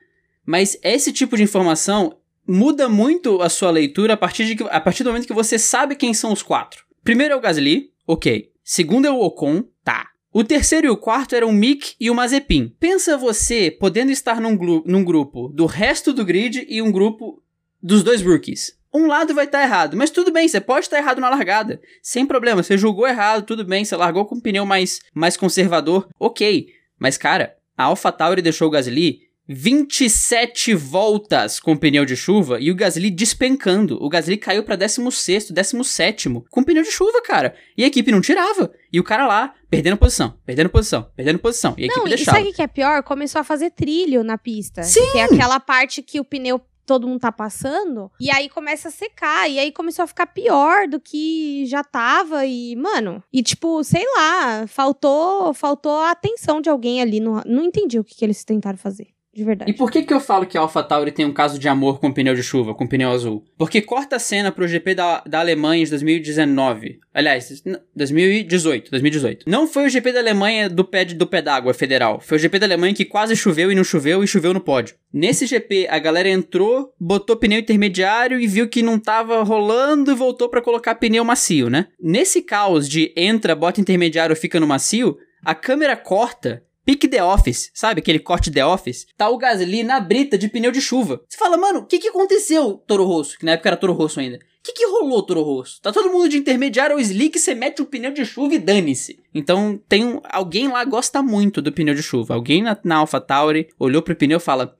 Mas 0.46 0.78
esse 0.82 1.12
tipo 1.12 1.36
de 1.36 1.42
informação 1.42 2.16
muda 2.48 2.88
muito 2.88 3.42
a 3.42 3.48
sua 3.48 3.70
leitura 3.70 4.14
a 4.14 4.16
partir, 4.16 4.46
de 4.46 4.56
que- 4.56 4.64
a 4.70 4.80
partir 4.80 5.04
do 5.04 5.10
momento 5.10 5.26
que 5.26 5.32
você 5.34 5.58
sabe 5.58 5.94
quem 5.94 6.14
são 6.14 6.32
os 6.32 6.42
quatro. 6.42 6.84
Primeiro 7.04 7.34
é 7.34 7.36
o 7.36 7.40
Gasly, 7.40 7.90
ok. 8.06 8.50
Segundo 8.64 9.06
é 9.06 9.10
o 9.10 9.20
Ocon, 9.20 9.64
tá. 9.84 10.08
O 10.32 10.44
terceiro 10.44 10.86
e 10.86 10.90
o 10.90 10.96
quarto 10.96 11.34
eram 11.34 11.48
o 11.48 11.52
Mick 11.52 11.94
e 11.98 12.10
o 12.10 12.14
Mazepin. 12.14 12.74
Pensa 12.78 13.16
você 13.16 13.70
podendo 13.70 14.10
estar 14.12 14.40
num, 14.40 14.56
num 14.84 15.04
grupo 15.04 15.48
do 15.48 15.66
resto 15.66 16.12
do 16.12 16.24
grid 16.24 16.66
e 16.68 16.82
um 16.82 16.92
grupo 16.92 17.42
dos 17.82 18.02
dois 18.02 18.22
rookies. 18.22 18.76
Um 18.92 19.06
lado 19.06 19.34
vai 19.34 19.44
estar 19.44 19.62
errado, 19.62 19.96
mas 19.96 20.10
tudo 20.10 20.30
bem, 20.32 20.48
você 20.48 20.60
pode 20.60 20.86
estar 20.86 20.98
errado 20.98 21.20
na 21.20 21.28
largada. 21.28 21.80
Sem 22.02 22.24
problema, 22.26 22.62
você 22.62 22.76
julgou 22.76 23.06
errado, 23.06 23.44
tudo 23.44 23.64
bem, 23.64 23.84
você 23.84 23.94
largou 23.96 24.24
com 24.24 24.36
um 24.36 24.40
pneu 24.40 24.64
mais, 24.64 25.00
mais 25.14 25.36
conservador, 25.36 26.08
ok. 26.18 26.68
Mas 26.98 27.18
cara, 27.18 27.54
a 27.76 27.84
AlphaTauri 27.84 28.40
deixou 28.42 28.68
o 28.68 28.70
Gasly 28.70 29.20
27 29.48 30.74
voltas 30.74 31.58
com 31.58 31.76
pneu 31.76 32.04
de 32.04 32.14
chuva 32.14 32.60
e 32.60 32.70
o 32.70 32.74
Gasly 32.74 33.10
despencando. 33.10 33.98
O 34.02 34.08
Gasly 34.08 34.36
caiu 34.36 34.62
pra 34.62 34.76
16º, 34.76 35.52
17º 35.52 36.44
com 36.50 36.62
pneu 36.62 36.82
de 36.82 36.90
chuva, 36.90 37.22
cara. 37.22 37.54
E 37.76 37.82
a 37.82 37.86
equipe 37.86 38.12
não 38.12 38.20
tirava. 38.20 38.70
E 38.92 39.00
o 39.00 39.04
cara 39.04 39.26
lá, 39.26 39.54
perdendo 39.70 39.96
posição, 39.96 40.34
perdendo 40.44 40.68
posição, 40.68 41.10
perdendo 41.16 41.38
posição. 41.38 41.74
E 41.78 41.84
a 41.84 41.86
Não, 41.88 41.94
equipe 41.96 42.06
e 42.06 42.16
deixava. 42.16 42.38
sabe 42.38 42.50
o 42.50 42.52
que 42.52 42.62
é 42.62 42.66
pior? 42.66 43.02
Começou 43.02 43.40
a 43.40 43.44
fazer 43.44 43.70
trilho 43.70 44.22
na 44.22 44.36
pista. 44.36 44.82
Sim! 44.82 45.00
Que 45.12 45.18
é 45.18 45.24
aquela 45.24 45.58
parte 45.58 46.02
que 46.02 46.20
o 46.20 46.24
pneu 46.24 46.60
todo 46.86 47.06
mundo 47.06 47.20
tá 47.20 47.30
passando. 47.30 48.10
E 48.18 48.30
aí 48.30 48.48
começa 48.48 48.88
a 48.88 48.90
secar. 48.90 49.48
E 49.50 49.58
aí 49.58 49.70
começou 49.72 50.02
a 50.04 50.06
ficar 50.06 50.26
pior 50.26 50.88
do 50.88 50.98
que 50.98 51.64
já 51.66 51.84
tava. 51.84 52.46
E, 52.46 52.74
mano, 52.76 53.22
e 53.32 53.42
tipo, 53.42 53.84
sei 53.84 54.04
lá, 54.16 54.66
faltou, 54.66 55.52
faltou 55.52 55.98
a 55.98 56.10
atenção 56.12 56.60
de 56.60 56.70
alguém 56.70 57.02
ali. 57.02 57.20
No, 57.20 57.42
não 57.44 57.64
entendi 57.64 57.98
o 57.98 58.04
que, 58.04 58.14
que 58.14 58.24
eles 58.24 58.42
tentaram 58.44 58.78
fazer. 58.78 59.08
De 59.38 59.44
verdade. 59.44 59.70
E 59.70 59.74
por 59.74 59.88
que 59.88 60.02
que 60.02 60.12
eu 60.12 60.18
falo 60.18 60.44
que 60.44 60.58
a 60.58 60.60
AlphaTauri 60.62 61.12
tem 61.12 61.24
um 61.24 61.32
caso 61.32 61.60
de 61.60 61.68
amor 61.68 62.00
com 62.00 62.12
pneu 62.12 62.34
de 62.34 62.42
chuva, 62.42 62.74
com 62.74 62.88
pneu 62.88 63.08
azul? 63.12 63.44
Porque 63.56 63.80
corta 63.80 64.16
a 64.16 64.18
cena 64.18 64.50
pro 64.50 64.66
GP 64.66 64.96
da, 64.96 65.22
da 65.24 65.38
Alemanha 65.38 65.84
de 65.84 65.90
2019. 65.90 66.98
Aliás, 67.14 67.62
n- 67.64 67.78
2018, 67.94 68.90
2018. 68.90 69.44
Não 69.48 69.68
foi 69.68 69.86
o 69.86 69.88
GP 69.88 70.10
da 70.12 70.18
Alemanha 70.18 70.68
do 70.68 70.84
pé, 70.84 71.04
de- 71.04 71.14
do 71.14 71.24
pé 71.24 71.40
d'água 71.40 71.72
federal. 71.72 72.20
Foi 72.20 72.36
o 72.36 72.40
GP 72.40 72.58
da 72.58 72.66
Alemanha 72.66 72.92
que 72.94 73.04
quase 73.04 73.36
choveu 73.36 73.70
e 73.70 73.74
não 73.76 73.84
choveu 73.84 74.24
e 74.24 74.26
choveu 74.26 74.52
no 74.52 74.60
pódio. 74.60 74.96
Nesse 75.12 75.46
GP, 75.46 75.86
a 75.88 76.00
galera 76.00 76.28
entrou, 76.28 76.92
botou 77.00 77.36
pneu 77.36 77.60
intermediário 77.60 78.40
e 78.40 78.46
viu 78.48 78.68
que 78.68 78.82
não 78.82 78.98
tava 78.98 79.42
rolando 79.44 80.10
e 80.10 80.14
voltou 80.16 80.48
pra 80.48 80.60
colocar 80.60 80.96
pneu 80.96 81.24
macio, 81.24 81.70
né? 81.70 81.86
Nesse 82.00 82.42
caos 82.42 82.88
de 82.88 83.12
entra, 83.16 83.54
bota 83.54 83.80
intermediário, 83.80 84.34
fica 84.34 84.58
no 84.58 84.66
macio, 84.66 85.16
a 85.44 85.54
câmera 85.54 85.96
corta 85.96 86.62
Pique 86.88 87.06
The 87.06 87.22
Office, 87.22 87.70
sabe? 87.74 88.00
Aquele 88.00 88.18
corte 88.18 88.50
The 88.50 88.64
Office. 88.64 89.06
Tá 89.14 89.28
o 89.28 89.36
Gasly 89.36 89.82
na 89.82 90.00
brita 90.00 90.38
de 90.38 90.48
pneu 90.48 90.72
de 90.72 90.80
chuva. 90.80 91.20
Você 91.28 91.36
fala, 91.36 91.58
mano, 91.58 91.80
o 91.80 91.84
que 91.84 91.98
que 91.98 92.08
aconteceu, 92.08 92.82
Toro 92.86 93.04
Rosso? 93.04 93.38
Que 93.38 93.44
na 93.44 93.52
época 93.52 93.68
era 93.68 93.76
Toro 93.76 93.92
Rosso 93.92 94.18
ainda. 94.18 94.36
O 94.36 94.40
que 94.62 94.72
que 94.72 94.86
rolou, 94.86 95.22
Toro 95.22 95.42
Rosso? 95.42 95.82
Tá 95.82 95.92
todo 95.92 96.10
mundo 96.10 96.30
de 96.30 96.38
intermediário 96.38 96.96
ou 96.96 97.00
slick, 97.00 97.38
você 97.38 97.54
mete 97.54 97.82
um 97.82 97.84
pneu 97.84 98.10
de 98.10 98.24
chuva 98.24 98.54
e 98.54 98.58
dane-se. 98.58 99.20
Então, 99.34 99.78
tem 99.86 100.02
um, 100.02 100.22
alguém 100.24 100.68
lá 100.68 100.82
gosta 100.86 101.22
muito 101.22 101.60
do 101.60 101.70
pneu 101.70 101.94
de 101.94 102.02
chuva. 102.02 102.32
Alguém 102.32 102.62
na, 102.62 102.74
na 102.82 102.96
AlphaTauri 102.96 103.68
olhou 103.78 104.00
pro 104.00 104.16
pneu 104.16 104.38
e 104.38 104.40
fala, 104.40 104.74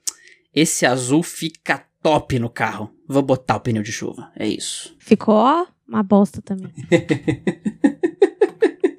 esse 0.54 0.86
azul 0.86 1.22
fica 1.22 1.84
top 2.02 2.38
no 2.38 2.48
carro. 2.48 2.90
Vou 3.06 3.20
botar 3.20 3.56
o 3.56 3.60
pneu 3.60 3.82
de 3.82 3.92
chuva. 3.92 4.32
É 4.34 4.48
isso. 4.48 4.96
Ficou 4.98 5.44
uma 5.86 6.02
bosta 6.02 6.40
também. 6.40 6.72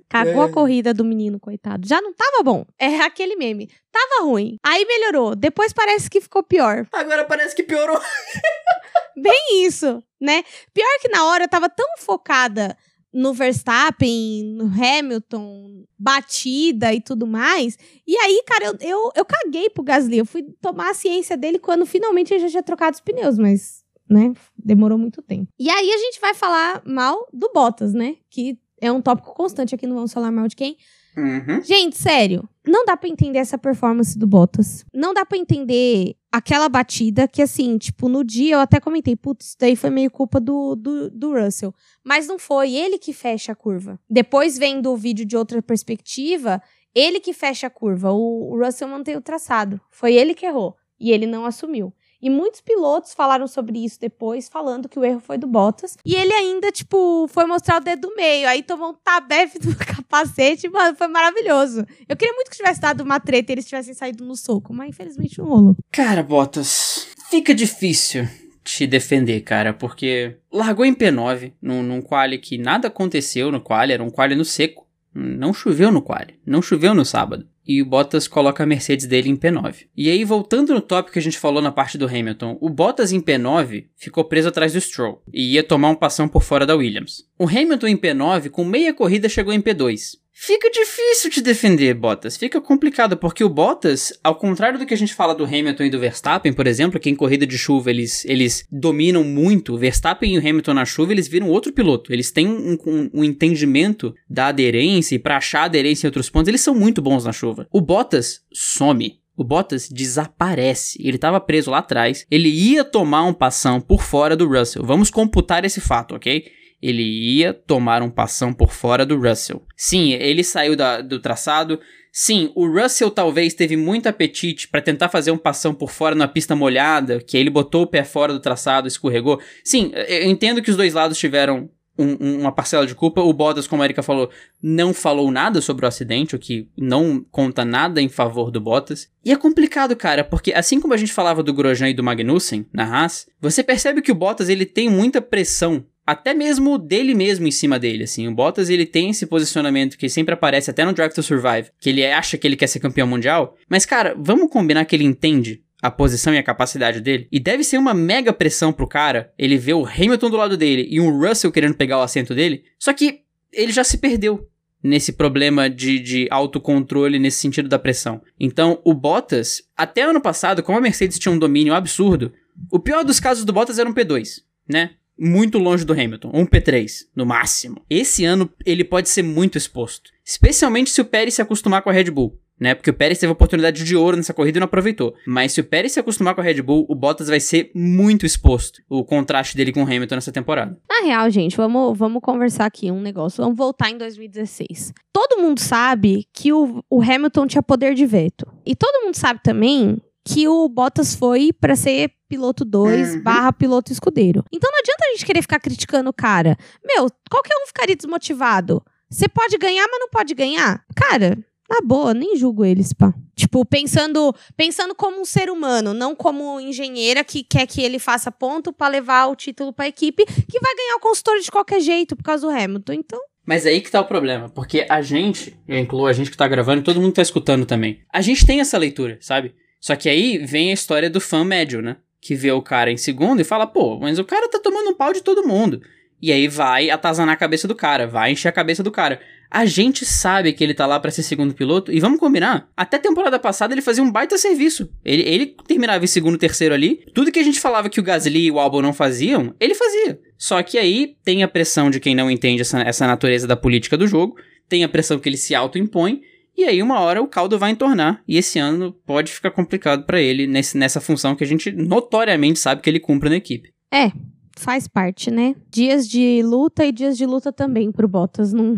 Cagou 0.09 0.41
É. 0.41 0.45
a 0.47 0.49
corrida 0.51 0.93
do 0.93 1.05
menino, 1.05 1.39
coitado. 1.39 1.87
Já 1.87 2.01
não 2.01 2.11
tava 2.13 2.41
bom. 2.43 2.65
É 2.79 2.97
aquele 3.01 3.35
meme. 3.35 3.69
Tava 3.91 4.25
ruim. 4.25 4.57
Aí 4.65 4.83
melhorou. 4.85 5.35
Depois 5.35 5.71
parece 5.71 6.09
que 6.09 6.19
ficou 6.19 6.41
pior. 6.41 6.87
Agora 6.91 7.25
parece 7.25 7.55
que 7.55 7.61
piorou. 7.63 7.99
Bem 9.15 9.65
isso, 9.65 10.03
né? 10.19 10.43
Pior 10.73 10.99
que 11.01 11.09
na 11.09 11.25
hora 11.25 11.43
eu 11.43 11.47
tava 11.49 11.69
tão 11.69 11.85
focada 11.97 12.75
no 13.13 13.33
Verstappen, 13.33 14.43
no 14.53 14.65
Hamilton, 14.65 15.83
batida 15.97 16.93
e 16.93 17.01
tudo 17.01 17.25
mais. 17.27 17.77
E 18.07 18.15
aí, 18.17 18.41
cara, 18.45 18.65
eu, 18.65 18.77
eu, 18.81 19.11
eu 19.15 19.25
caguei 19.25 19.69
pro 19.69 19.83
Gasly. 19.83 20.17
Eu 20.19 20.25
fui 20.25 20.43
tomar 20.61 20.91
a 20.91 20.93
ciência 20.93 21.35
dele 21.35 21.59
quando 21.59 21.85
finalmente 21.85 22.33
ele 22.33 22.41
já 22.41 22.49
tinha 22.49 22.63
trocado 22.63 22.95
os 22.95 23.01
pneus, 23.01 23.37
mas, 23.37 23.83
né, 24.09 24.31
demorou 24.57 24.97
muito 24.97 25.21
tempo. 25.21 25.47
E 25.59 25.69
aí 25.69 25.91
a 25.91 25.97
gente 25.97 26.19
vai 26.21 26.33
falar 26.33 26.81
mal 26.85 27.27
do 27.33 27.51
Bottas, 27.53 27.93
né? 27.93 28.15
Que 28.29 28.57
é 28.81 28.91
um 28.91 29.01
tópico 29.01 29.33
constante 29.33 29.75
aqui 29.75 29.85
no 29.87 29.95
Vamos 29.95 30.13
Falar 30.13 30.31
Mal 30.31 30.47
de 30.47 30.55
Quem. 30.55 30.77
Uhum. 31.17 31.61
Gente, 31.63 31.97
sério, 31.97 32.47
não 32.65 32.85
dá 32.85 32.95
pra 32.95 33.09
entender 33.09 33.39
essa 33.39 33.57
performance 33.57 34.17
do 34.17 34.27
Bottas. 34.27 34.85
Não 34.93 35.13
dá 35.13 35.25
pra 35.25 35.37
entender 35.37 36.15
aquela 36.31 36.69
batida 36.69 37.27
que, 37.27 37.41
assim, 37.41 37.77
tipo, 37.77 38.07
no 38.07 38.23
dia 38.23 38.55
eu 38.55 38.59
até 38.59 38.79
comentei, 38.79 39.15
putz, 39.15 39.47
isso 39.47 39.57
daí 39.59 39.75
foi 39.75 39.89
meio 39.89 40.11
culpa 40.11 40.39
do, 40.39 40.75
do, 40.75 41.09
do 41.09 41.33
Russell. 41.33 41.73
Mas 42.03 42.27
não 42.27 42.37
foi 42.37 42.73
ele 42.73 42.97
que 42.97 43.11
fecha 43.11 43.51
a 43.51 43.55
curva. 43.55 43.99
Depois, 44.09 44.57
vendo 44.57 44.91
o 44.91 44.97
vídeo 44.97 45.25
de 45.25 45.35
outra 45.35 45.61
perspectiva, 45.61 46.61
ele 46.93 47.19
que 47.19 47.33
fecha 47.33 47.67
a 47.67 47.71
curva. 47.71 48.11
O, 48.11 48.53
o 48.53 48.63
Russell 48.63 48.87
mantém 48.87 49.17
o 49.17 49.21
traçado. 49.21 49.81
Foi 49.91 50.13
ele 50.13 50.33
que 50.33 50.45
errou. 50.45 50.75
E 50.99 51.11
ele 51.11 51.25
não 51.25 51.45
assumiu. 51.45 51.93
E 52.21 52.29
muitos 52.29 52.61
pilotos 52.61 53.13
falaram 53.13 53.47
sobre 53.47 53.83
isso 53.83 53.99
depois, 53.99 54.49
falando 54.49 54.89
que 54.89 54.99
o 54.99 55.05
erro 55.05 55.19
foi 55.19 55.37
do 55.37 55.47
Bottas. 55.47 55.97
E 56.05 56.15
ele 56.15 56.33
ainda, 56.33 56.71
tipo, 56.71 57.27
foi 57.29 57.45
mostrar 57.45 57.77
o 57.77 57.83
dedo 57.83 58.09
do 58.09 58.15
meio. 58.15 58.47
Aí 58.47 58.61
tomou 58.61 58.89
um 58.89 58.93
tabefe 58.93 59.59
do 59.59 59.75
capacete, 59.77 60.67
mano, 60.69 60.95
foi 60.95 61.07
maravilhoso. 61.07 61.85
Eu 62.07 62.17
queria 62.17 62.33
muito 62.33 62.51
que 62.51 62.57
tivesse 62.57 62.81
dado 62.81 63.01
uma 63.01 63.19
treta 63.19 63.51
e 63.51 63.53
eles 63.53 63.65
tivessem 63.65 63.93
saído 63.93 64.25
no 64.25 64.35
soco, 64.35 64.73
mas 64.73 64.89
infelizmente 64.89 65.39
não 65.39 65.47
rolou. 65.47 65.75
Cara, 65.91 66.21
Bottas, 66.21 67.07
fica 67.29 67.53
difícil 67.53 68.27
te 68.63 68.85
defender, 68.85 69.41
cara, 69.41 69.73
porque 69.73 70.37
largou 70.51 70.85
em 70.85 70.93
P9, 70.93 71.53
num, 71.61 71.81
num 71.81 72.01
quali 72.01 72.37
que 72.37 72.57
nada 72.57 72.87
aconteceu 72.87 73.51
no 73.51 73.61
quali, 73.61 73.93
era 73.93 74.03
um 74.03 74.11
quali 74.11 74.35
no 74.35 74.45
seco. 74.45 74.87
Não 75.19 75.53
choveu 75.53 75.91
no 75.91 76.01
quali, 76.01 76.35
não 76.45 76.61
choveu 76.61 76.93
no 76.93 77.03
sábado. 77.03 77.45
E 77.67 77.81
o 77.81 77.85
Bottas 77.85 78.27
coloca 78.27 78.63
a 78.63 78.65
Mercedes 78.65 79.05
dele 79.05 79.29
em 79.29 79.35
P9. 79.35 79.87
E 79.95 80.09
aí, 80.09 80.23
voltando 80.23 80.73
no 80.73 80.81
tópico 80.81 81.13
que 81.13 81.19
a 81.19 81.21
gente 81.21 81.37
falou 81.37 81.61
na 81.61 81.71
parte 81.71 81.97
do 81.97 82.07
Hamilton, 82.07 82.57
o 82.61 82.69
Bottas 82.69 83.11
em 83.11 83.21
P9 83.21 83.87
ficou 83.95 84.23
preso 84.23 84.47
atrás 84.47 84.73
do 84.73 84.81
Stroll 84.81 85.21
e 85.31 85.53
ia 85.53 85.63
tomar 85.63 85.89
um 85.89 85.95
passão 85.95 86.27
por 86.27 86.41
fora 86.41 86.65
da 86.65 86.75
Williams. 86.75 87.27
O 87.37 87.47
Hamilton 87.47 87.87
em 87.87 87.97
P9, 87.97 88.49
com 88.49 88.63
meia 88.63 88.93
corrida, 88.93 89.29
chegou 89.29 89.53
em 89.53 89.61
P2. 89.61 90.17
Fica 90.41 90.71
difícil 90.71 91.29
te 91.29 91.41
defender, 91.41 91.93
Bottas. 91.93 92.37
Fica 92.37 92.61
complicado, 92.61 93.17
porque 93.17 93.43
o 93.43 93.49
Bottas, 93.49 94.17
ao 94.23 94.33
contrário 94.35 94.79
do 94.79 94.85
que 94.85 94.93
a 94.93 94.97
gente 94.97 95.13
fala 95.13 95.35
do 95.35 95.43
Hamilton 95.43 95.83
e 95.83 95.89
do 95.89 95.99
Verstappen, 95.99 96.53
por 96.53 96.65
exemplo, 96.65 96.97
que 96.97 97.09
em 97.09 97.15
corrida 97.15 97.45
de 97.45 97.57
chuva 97.57 97.89
eles, 97.89 98.23
eles 98.23 98.65
dominam 98.71 99.21
muito, 99.21 99.73
o 99.73 99.77
Verstappen 99.77 100.33
e 100.33 100.37
o 100.37 100.39
Hamilton 100.39 100.75
na 100.75 100.85
chuva, 100.85 101.11
eles 101.11 101.27
viram 101.27 101.49
outro 101.49 101.73
piloto. 101.73 102.13
Eles 102.13 102.31
têm 102.31 102.47
um, 102.47 102.77
um, 102.87 103.09
um 103.15 103.23
entendimento 103.25 104.15
da 104.29 104.47
aderência 104.47 105.15
e 105.15 105.19
para 105.19 105.35
achar 105.35 105.63
aderência 105.63 106.07
em 106.07 106.09
outros 106.09 106.29
pontos, 106.29 106.47
eles 106.47 106.61
são 106.61 106.73
muito 106.73 107.01
bons 107.01 107.25
na 107.25 107.33
chuva. 107.33 107.67
O 107.69 107.81
Bottas 107.81 108.39
some. 108.53 109.19
O 109.35 109.43
Bottas 109.43 109.89
desaparece. 109.89 111.01
Ele 111.03 111.17
estava 111.17 111.41
preso 111.41 111.69
lá 111.69 111.79
atrás. 111.79 112.25
Ele 112.31 112.47
ia 112.47 112.85
tomar 112.85 113.23
um 113.25 113.33
passão 113.33 113.81
por 113.81 114.01
fora 114.01 114.37
do 114.37 114.47
Russell. 114.47 114.85
Vamos 114.85 115.09
computar 115.09 115.65
esse 115.65 115.81
fato, 115.81 116.15
ok? 116.15 116.45
Ele 116.81 117.03
ia 117.03 117.53
tomar 117.53 118.01
um 118.01 118.09
passão 118.09 118.53
por 118.53 118.71
fora 118.71 119.05
do 119.05 119.19
Russell. 119.19 119.63
Sim, 119.75 120.13
ele 120.13 120.43
saiu 120.43 120.75
da, 120.75 121.01
do 121.01 121.19
traçado. 121.19 121.79
Sim, 122.11 122.51
o 122.55 122.67
Russell 122.67 123.11
talvez 123.11 123.53
teve 123.53 123.77
muito 123.77 124.07
apetite 124.07 124.67
para 124.67 124.81
tentar 124.81 125.09
fazer 125.09 125.31
um 125.31 125.37
passão 125.37 125.73
por 125.73 125.91
fora 125.91 126.15
na 126.15 126.27
pista 126.27 126.55
molhada, 126.55 127.19
que 127.19 127.37
ele 127.37 127.49
botou 127.49 127.83
o 127.83 127.87
pé 127.87 128.03
fora 128.03 128.33
do 128.33 128.39
traçado, 128.39 128.87
escorregou. 128.87 129.39
Sim, 129.63 129.91
eu 130.07 130.27
entendo 130.27 130.61
que 130.61 130.71
os 130.71 130.77
dois 130.77 130.93
lados 130.93 131.17
tiveram 131.17 131.69
um, 131.99 132.17
um, 132.19 132.39
uma 132.39 132.51
parcela 132.51 132.87
de 132.87 132.95
culpa. 132.95 133.21
O 133.21 133.33
Bottas, 133.33 133.67
como 133.67 133.81
a 133.81 133.85
Erika 133.85 134.01
falou, 134.01 134.29
não 134.63 134.93
falou 134.93 135.29
nada 135.29 135.61
sobre 135.61 135.85
o 135.85 135.87
acidente, 135.87 136.35
o 136.35 136.39
que 136.39 136.67
não 136.77 137.23
conta 137.29 137.65
nada 137.65 138.01
em 138.01 138.07
favor 138.07 138.49
do 138.49 138.61
Bottas. 138.61 139.09
E 139.23 139.31
é 139.31 139.35
complicado, 139.35 139.95
cara, 139.95 140.23
porque 140.23 140.53
assim 140.53 140.79
como 140.79 140.93
a 140.93 140.97
gente 140.97 141.11
falava 141.11 141.43
do 141.43 141.53
Grosjean 141.53 141.89
e 141.89 141.93
do 141.93 142.03
Magnussen 142.03 142.65
na 142.73 142.85
Haas, 142.85 143.27
você 143.41 143.61
percebe 143.61 144.01
que 144.01 144.11
o 144.11 144.15
Bottas 144.15 144.47
ele 144.47 144.65
tem 144.65 144.89
muita 144.89 145.21
pressão 145.21 145.85
até 146.09 146.33
mesmo 146.33 146.79
dele 146.79 147.13
mesmo 147.13 147.45
em 147.45 147.51
cima 147.51 147.77
dele, 147.77 148.05
assim. 148.05 148.27
O 148.27 148.33
Bottas, 148.33 148.67
ele 148.67 148.83
tem 148.83 149.11
esse 149.11 149.27
posicionamento 149.27 149.95
que 149.95 150.09
sempre 150.09 150.33
aparece 150.33 150.71
até 150.71 150.83
no 150.83 150.91
Drive 150.91 151.13
to 151.13 151.21
Survive, 151.21 151.69
que 151.79 151.87
ele 151.87 152.03
acha 152.03 152.35
que 152.35 152.47
ele 152.47 152.55
quer 152.55 152.65
ser 152.65 152.79
campeão 152.79 153.05
mundial, 153.05 153.55
mas 153.69 153.85
cara, 153.85 154.15
vamos 154.17 154.49
combinar 154.49 154.85
que 154.85 154.95
ele 154.95 155.03
entende 155.03 155.61
a 155.79 155.91
posição 155.91 156.33
e 156.33 156.39
a 156.39 156.43
capacidade 156.43 156.99
dele. 156.99 157.27
E 157.31 157.39
deve 157.39 157.63
ser 157.63 157.77
uma 157.77 157.93
mega 157.93 158.33
pressão 158.33 158.73
pro 158.73 158.87
cara 158.87 159.31
ele 159.37 159.55
ver 159.55 159.75
o 159.75 159.85
Hamilton 159.85 160.31
do 160.31 160.37
lado 160.37 160.57
dele 160.57 160.87
e 160.89 160.99
um 160.99 161.15
Russell 161.15 161.51
querendo 161.51 161.75
pegar 161.75 161.99
o 161.99 162.01
assento 162.01 162.33
dele. 162.33 162.63
Só 162.79 162.91
que 162.91 163.19
ele 163.53 163.71
já 163.71 163.83
se 163.83 163.99
perdeu 163.99 164.49
nesse 164.81 165.11
problema 165.13 165.69
de, 165.69 165.99
de 165.99 166.27
autocontrole 166.31 167.19
nesse 167.19 167.37
sentido 167.37 167.69
da 167.69 167.77
pressão. 167.77 168.19
Então, 168.39 168.81
o 168.83 168.95
Bottas, 168.95 169.61
até 169.77 170.01
ano 170.01 170.19
passado, 170.19 170.63
como 170.63 170.75
a 170.75 170.81
Mercedes 170.81 171.19
tinha 171.19 171.31
um 171.31 171.37
domínio 171.37 171.75
absurdo, 171.75 172.33
o 172.71 172.79
pior 172.79 173.03
dos 173.03 173.19
casos 173.19 173.45
do 173.45 173.53
Bottas 173.53 173.77
era 173.77 173.87
um 173.87 173.93
P2, 173.93 174.41
né? 174.67 174.95
Muito 175.19 175.57
longe 175.57 175.85
do 175.85 175.93
Hamilton, 175.93 176.31
um 176.33 176.45
P3 176.45 177.05
no 177.15 177.25
máximo. 177.25 177.81
Esse 177.89 178.25
ano 178.25 178.49
ele 178.65 178.83
pode 178.83 179.09
ser 179.09 179.23
muito 179.23 179.57
exposto, 179.57 180.11
especialmente 180.25 180.89
se 180.89 181.01
o 181.01 181.05
Pérez 181.05 181.33
se 181.33 181.41
acostumar 181.41 181.81
com 181.81 181.89
a 181.89 181.93
Red 181.93 182.11
Bull. 182.11 182.39
Né? 182.59 182.75
Porque 182.75 182.89
o 182.89 182.93
Pérez 182.93 183.17
teve 183.17 183.29
a 183.29 183.33
oportunidade 183.33 183.85
de 183.85 183.95
ouro 183.95 184.17
nessa 184.17 184.33
corrida 184.33 184.57
e 184.57 184.59
não 184.59 184.65
aproveitou. 184.65 185.15
Mas 185.25 185.53
se 185.53 185.61
o 185.61 185.63
Pérez 185.63 185.93
se 185.93 185.99
acostumar 185.99 186.35
com 186.35 186.41
a 186.41 186.43
Red 186.43 186.61
Bull, 186.61 186.85
o 186.89 186.95
Bottas 186.95 187.29
vai 187.29 187.39
ser 187.39 187.71
muito 187.73 188.25
exposto. 188.25 188.81
O 188.89 189.05
contraste 189.05 189.55
dele 189.55 189.71
com 189.71 189.81
o 189.81 189.85
Hamilton 189.85 190.15
nessa 190.15 190.31
temporada. 190.31 190.77
Na 190.89 191.05
real, 191.05 191.29
gente, 191.29 191.55
vamos, 191.55 191.97
vamos 191.97 192.21
conversar 192.21 192.65
aqui 192.65 192.91
um 192.91 192.99
negócio. 192.99 193.41
Vamos 193.41 193.57
voltar 193.57 193.89
em 193.89 193.97
2016. 193.97 194.93
Todo 195.13 195.41
mundo 195.41 195.61
sabe 195.61 196.27
que 196.33 196.51
o, 196.51 196.83
o 196.89 197.01
Hamilton 197.01 197.47
tinha 197.47 197.63
poder 197.63 197.93
de 197.93 198.05
veto. 198.05 198.45
E 198.65 198.75
todo 198.75 199.05
mundo 199.05 199.15
sabe 199.15 199.39
também 199.41 199.97
que 200.25 200.47
o 200.47 200.67
Bottas 200.69 201.15
foi 201.15 201.51
para 201.53 201.75
ser 201.75 202.11
piloto 202.27 202.63
2 202.63 203.15
uhum. 203.15 203.23
barra 203.23 203.51
piloto 203.51 203.91
escudeiro. 203.91 204.43
Então 204.51 204.69
não 204.71 204.79
adianta 204.79 205.05
a 205.05 205.11
gente 205.11 205.25
querer 205.25 205.41
ficar 205.41 205.59
criticando 205.59 206.09
o 206.09 206.13
cara. 206.13 206.57
Meu, 206.85 207.07
qualquer 207.29 207.55
um 207.63 207.67
ficaria 207.67 207.95
desmotivado. 207.95 208.83
Você 209.09 209.27
pode 209.27 209.57
ganhar, 209.57 209.87
mas 209.89 209.99
não 209.99 210.09
pode 210.09 210.35
ganhar? 210.35 210.83
Cara, 210.95 211.37
na 211.69 211.81
boa, 211.81 212.13
nem 212.13 212.35
julgo 212.35 212.63
eles, 212.63 212.93
pá. 212.93 213.13
Tipo, 213.35 213.65
pensando, 213.65 214.35
pensando 214.55 214.93
como 214.93 215.21
um 215.21 215.25
ser 215.25 215.49
humano, 215.49 215.93
não 215.93 216.15
como 216.15 216.59
engenheira 216.59 217.23
que 217.23 217.43
quer 217.43 217.65
que 217.65 217.81
ele 217.81 217.97
faça 217.97 218.31
ponto 218.31 218.71
para 218.73 218.87
levar 218.87 219.27
o 219.27 219.35
título 219.35 219.73
para 219.73 219.85
a 219.85 219.87
equipe, 219.87 220.25
que 220.25 220.59
vai 220.59 220.75
ganhar 220.75 220.95
o 220.97 220.99
consultor 220.99 221.39
de 221.39 221.49
qualquer 221.49 221.79
jeito 221.79 222.15
por 222.15 222.23
causa 222.23 222.45
do 222.45 222.53
Hamilton. 222.53 222.93
Então, 222.93 223.19
mas 223.45 223.65
é 223.65 223.69
aí 223.69 223.81
que 223.81 223.89
tá 223.89 223.99
o 223.99 224.05
problema, 224.05 224.47
porque 224.49 224.85
a 224.87 225.01
gente, 225.01 225.57
eu 225.67 225.75
incluo 225.79 226.05
a 226.05 226.13
gente 226.13 226.29
que 226.29 226.37
tá 226.37 226.47
gravando 226.47 226.81
e 226.81 226.83
todo 226.83 227.01
mundo 227.01 227.13
tá 227.13 227.21
escutando 227.23 227.65
também. 227.65 227.99
A 228.13 228.21
gente 228.21 228.45
tem 228.45 228.59
essa 228.59 228.77
leitura, 228.77 229.17
sabe? 229.21 229.55
Só 229.79 229.95
que 229.95 230.09
aí 230.09 230.37
vem 230.37 230.71
a 230.71 230.73
história 230.73 231.09
do 231.09 231.21
fã 231.21 231.43
médio, 231.43 231.81
né? 231.81 231.97
Que 232.21 232.35
vê 232.35 232.51
o 232.51 232.61
cara 232.61 232.91
em 232.91 232.97
segundo 232.97 233.41
e 233.41 233.45
fala, 233.45 233.65
pô, 233.65 233.97
mas 233.99 234.19
o 234.19 234.25
cara 234.25 234.49
tá 234.49 234.59
tomando 234.59 234.89
um 234.89 234.95
pau 234.95 235.13
de 235.13 235.21
todo 235.21 235.47
mundo. 235.47 235.81
E 236.21 236.31
aí 236.33 236.47
vai 236.47 236.89
atazanar 236.89 237.33
a 237.33 237.37
cabeça 237.37 237.67
do 237.67 237.73
cara, 237.73 238.05
vai 238.05 238.31
encher 238.31 238.49
a 238.49 238.51
cabeça 238.51 238.83
do 238.83 238.91
cara. 238.91 239.21
A 239.49 239.65
gente 239.65 240.05
sabe 240.05 240.53
que 240.53 240.63
ele 240.63 240.73
tá 240.73 240.85
lá 240.85 240.99
para 240.99 241.09
ser 241.09 241.23
segundo 241.23 241.55
piloto, 241.55 241.91
e 241.91 241.99
vamos 241.99 242.19
combinar, 242.19 242.69
até 242.77 242.99
temporada 242.99 243.39
passada 243.39 243.73
ele 243.73 243.81
fazia 243.81 244.03
um 244.03 244.11
baita 244.11 244.37
serviço. 244.37 244.91
Ele, 245.03 245.23
ele 245.23 245.55
terminava 245.65 246.03
em 246.03 246.07
segundo, 246.07 246.37
terceiro 246.37 246.75
ali. 246.75 247.03
Tudo 247.15 247.31
que 247.31 247.39
a 247.39 247.43
gente 247.43 247.59
falava 247.59 247.89
que 247.89 247.99
o 247.99 248.03
Gasly 248.03 248.45
e 248.45 248.51
o 248.51 248.59
Albon 248.59 248.81
não 248.81 248.93
faziam, 248.93 249.55
ele 249.59 249.73
fazia. 249.73 250.19
Só 250.37 250.61
que 250.61 250.77
aí 250.77 251.15
tem 251.23 251.41
a 251.41 251.47
pressão 251.47 251.89
de 251.89 251.99
quem 251.99 252.13
não 252.13 252.29
entende 252.29 252.61
essa, 252.61 252.79
essa 252.81 253.07
natureza 253.07 253.47
da 253.47 253.55
política 253.55 253.97
do 253.97 254.05
jogo, 254.05 254.35
tem 254.67 254.83
a 254.83 254.89
pressão 254.89 255.17
que 255.17 255.27
ele 255.27 255.37
se 255.37 255.55
auto-impõe, 255.55 256.21
e 256.59 256.65
aí, 256.65 256.83
uma 256.83 256.99
hora, 256.99 257.21
o 257.21 257.27
caldo 257.27 257.57
vai 257.57 257.71
entornar. 257.71 258.21
E 258.27 258.37
esse 258.37 258.59
ano 258.59 258.91
pode 259.05 259.31
ficar 259.31 259.51
complicado 259.51 260.05
para 260.05 260.21
ele 260.21 260.45
nesse, 260.45 260.77
nessa 260.77 260.99
função 260.99 261.35
que 261.35 261.43
a 261.43 261.47
gente 261.47 261.71
notoriamente 261.71 262.59
sabe 262.59 262.81
que 262.81 262.89
ele 262.89 262.99
cumpre 262.99 263.29
na 263.29 263.37
equipe. 263.37 263.71
É, 263.93 264.11
faz 264.57 264.87
parte, 264.87 265.31
né? 265.31 265.55
Dias 265.71 266.07
de 266.07 266.41
luta 266.43 266.85
e 266.85 266.91
dias 266.91 267.17
de 267.17 267.25
luta 267.25 267.51
também 267.51 267.91
pro 267.91 268.09
Bottas. 268.09 268.51
Não... 268.51 268.77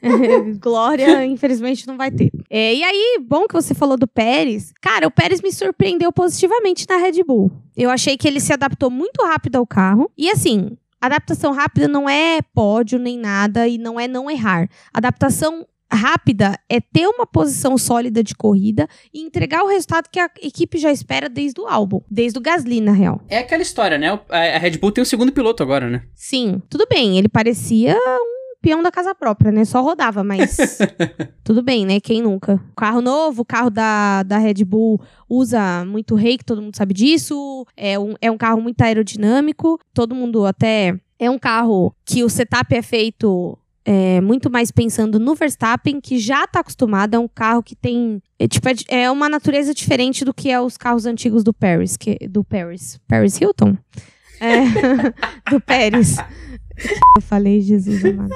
Glória, 0.58 1.24
infelizmente, 1.26 1.86
não 1.86 1.98
vai 1.98 2.10
ter. 2.10 2.30
É, 2.48 2.74
e 2.74 2.82
aí, 2.82 3.20
bom 3.20 3.46
que 3.46 3.52
você 3.52 3.74
falou 3.74 3.98
do 3.98 4.08
Pérez. 4.08 4.72
Cara, 4.80 5.06
o 5.06 5.10
Pérez 5.10 5.42
me 5.42 5.52
surpreendeu 5.52 6.10
positivamente 6.10 6.86
na 6.88 6.96
Red 6.96 7.22
Bull. 7.24 7.52
Eu 7.76 7.90
achei 7.90 8.16
que 8.16 8.26
ele 8.26 8.40
se 8.40 8.54
adaptou 8.54 8.90
muito 8.90 9.22
rápido 9.22 9.56
ao 9.56 9.66
carro. 9.66 10.10
E 10.16 10.30
assim, 10.30 10.78
adaptação 10.98 11.52
rápida 11.52 11.88
não 11.88 12.08
é 12.08 12.40
pódio 12.54 12.98
nem 12.98 13.18
nada 13.18 13.68
e 13.68 13.76
não 13.76 14.00
é 14.00 14.08
não 14.08 14.30
errar. 14.30 14.68
Adaptação 14.94 15.66
rápida 15.96 16.58
é 16.68 16.80
ter 16.80 17.06
uma 17.06 17.26
posição 17.26 17.78
sólida 17.78 18.22
de 18.22 18.34
corrida 18.34 18.88
e 19.12 19.20
entregar 19.20 19.62
o 19.62 19.68
resultado 19.68 20.08
que 20.10 20.20
a 20.20 20.30
equipe 20.42 20.78
já 20.78 20.92
espera 20.92 21.28
desde 21.28 21.60
o 21.60 21.66
álbum, 21.66 22.00
desde 22.10 22.38
o 22.38 22.42
Gasly, 22.42 22.80
na 22.80 22.92
real. 22.92 23.20
É 23.28 23.38
aquela 23.38 23.62
história, 23.62 23.98
né? 23.98 24.18
A 24.28 24.58
Red 24.58 24.78
Bull 24.78 24.92
tem 24.92 25.02
o 25.02 25.06
segundo 25.06 25.32
piloto 25.32 25.62
agora, 25.62 25.88
né? 25.88 26.02
Sim, 26.14 26.60
tudo 26.68 26.86
bem. 26.88 27.18
Ele 27.18 27.28
parecia 27.28 27.96
um 27.96 28.38
peão 28.60 28.82
da 28.82 28.90
casa 28.90 29.14
própria, 29.14 29.50
né? 29.50 29.64
Só 29.64 29.80
rodava, 29.80 30.22
mas 30.22 30.78
tudo 31.42 31.62
bem, 31.62 31.86
né? 31.86 32.00
Quem 32.00 32.22
nunca? 32.22 32.62
Carro 32.76 33.00
novo, 33.00 33.44
carro 33.44 33.70
da, 33.70 34.22
da 34.22 34.38
Red 34.38 34.64
Bull 34.64 35.00
usa 35.28 35.84
muito 35.84 36.14
rake, 36.14 36.44
todo 36.44 36.62
mundo 36.62 36.76
sabe 36.76 36.92
disso. 36.92 37.66
É 37.76 37.98
um, 37.98 38.14
é 38.20 38.30
um 38.30 38.36
carro 38.36 38.60
muito 38.60 38.80
aerodinâmico, 38.82 39.78
todo 39.94 40.14
mundo 40.14 40.44
até. 40.44 40.94
É 41.18 41.28
um 41.30 41.38
carro 41.38 41.94
que 42.04 42.22
o 42.22 42.28
setup 42.28 42.74
é 42.74 42.82
feito 42.82 43.58
é, 43.90 44.20
muito 44.20 44.50
mais 44.50 44.70
pensando 44.70 45.18
no 45.18 45.34
Verstappen, 45.34 45.98
que 45.98 46.18
já 46.18 46.44
está 46.44 46.60
acostumado, 46.60 47.14
é 47.14 47.18
um 47.18 47.26
carro 47.26 47.62
que 47.62 47.74
tem. 47.74 48.22
É, 48.38 48.46
tipo, 48.46 48.68
é, 48.68 48.74
é, 48.86 49.10
uma 49.10 49.30
natureza 49.30 49.72
diferente 49.72 50.26
do 50.26 50.34
que 50.34 50.50
é 50.50 50.60
os 50.60 50.76
carros 50.76 51.06
antigos 51.06 51.42
do 51.42 51.54
Paris, 51.54 51.96
que, 51.96 52.18
do 52.28 52.44
Paris. 52.44 53.00
Paris 53.08 53.40
Hilton? 53.40 53.78
É, 54.42 54.60
do 55.50 55.58
Paris. 55.58 56.18
Eu 57.16 57.22
falei, 57.22 57.62
Jesus 57.62 58.04
amado. 58.04 58.30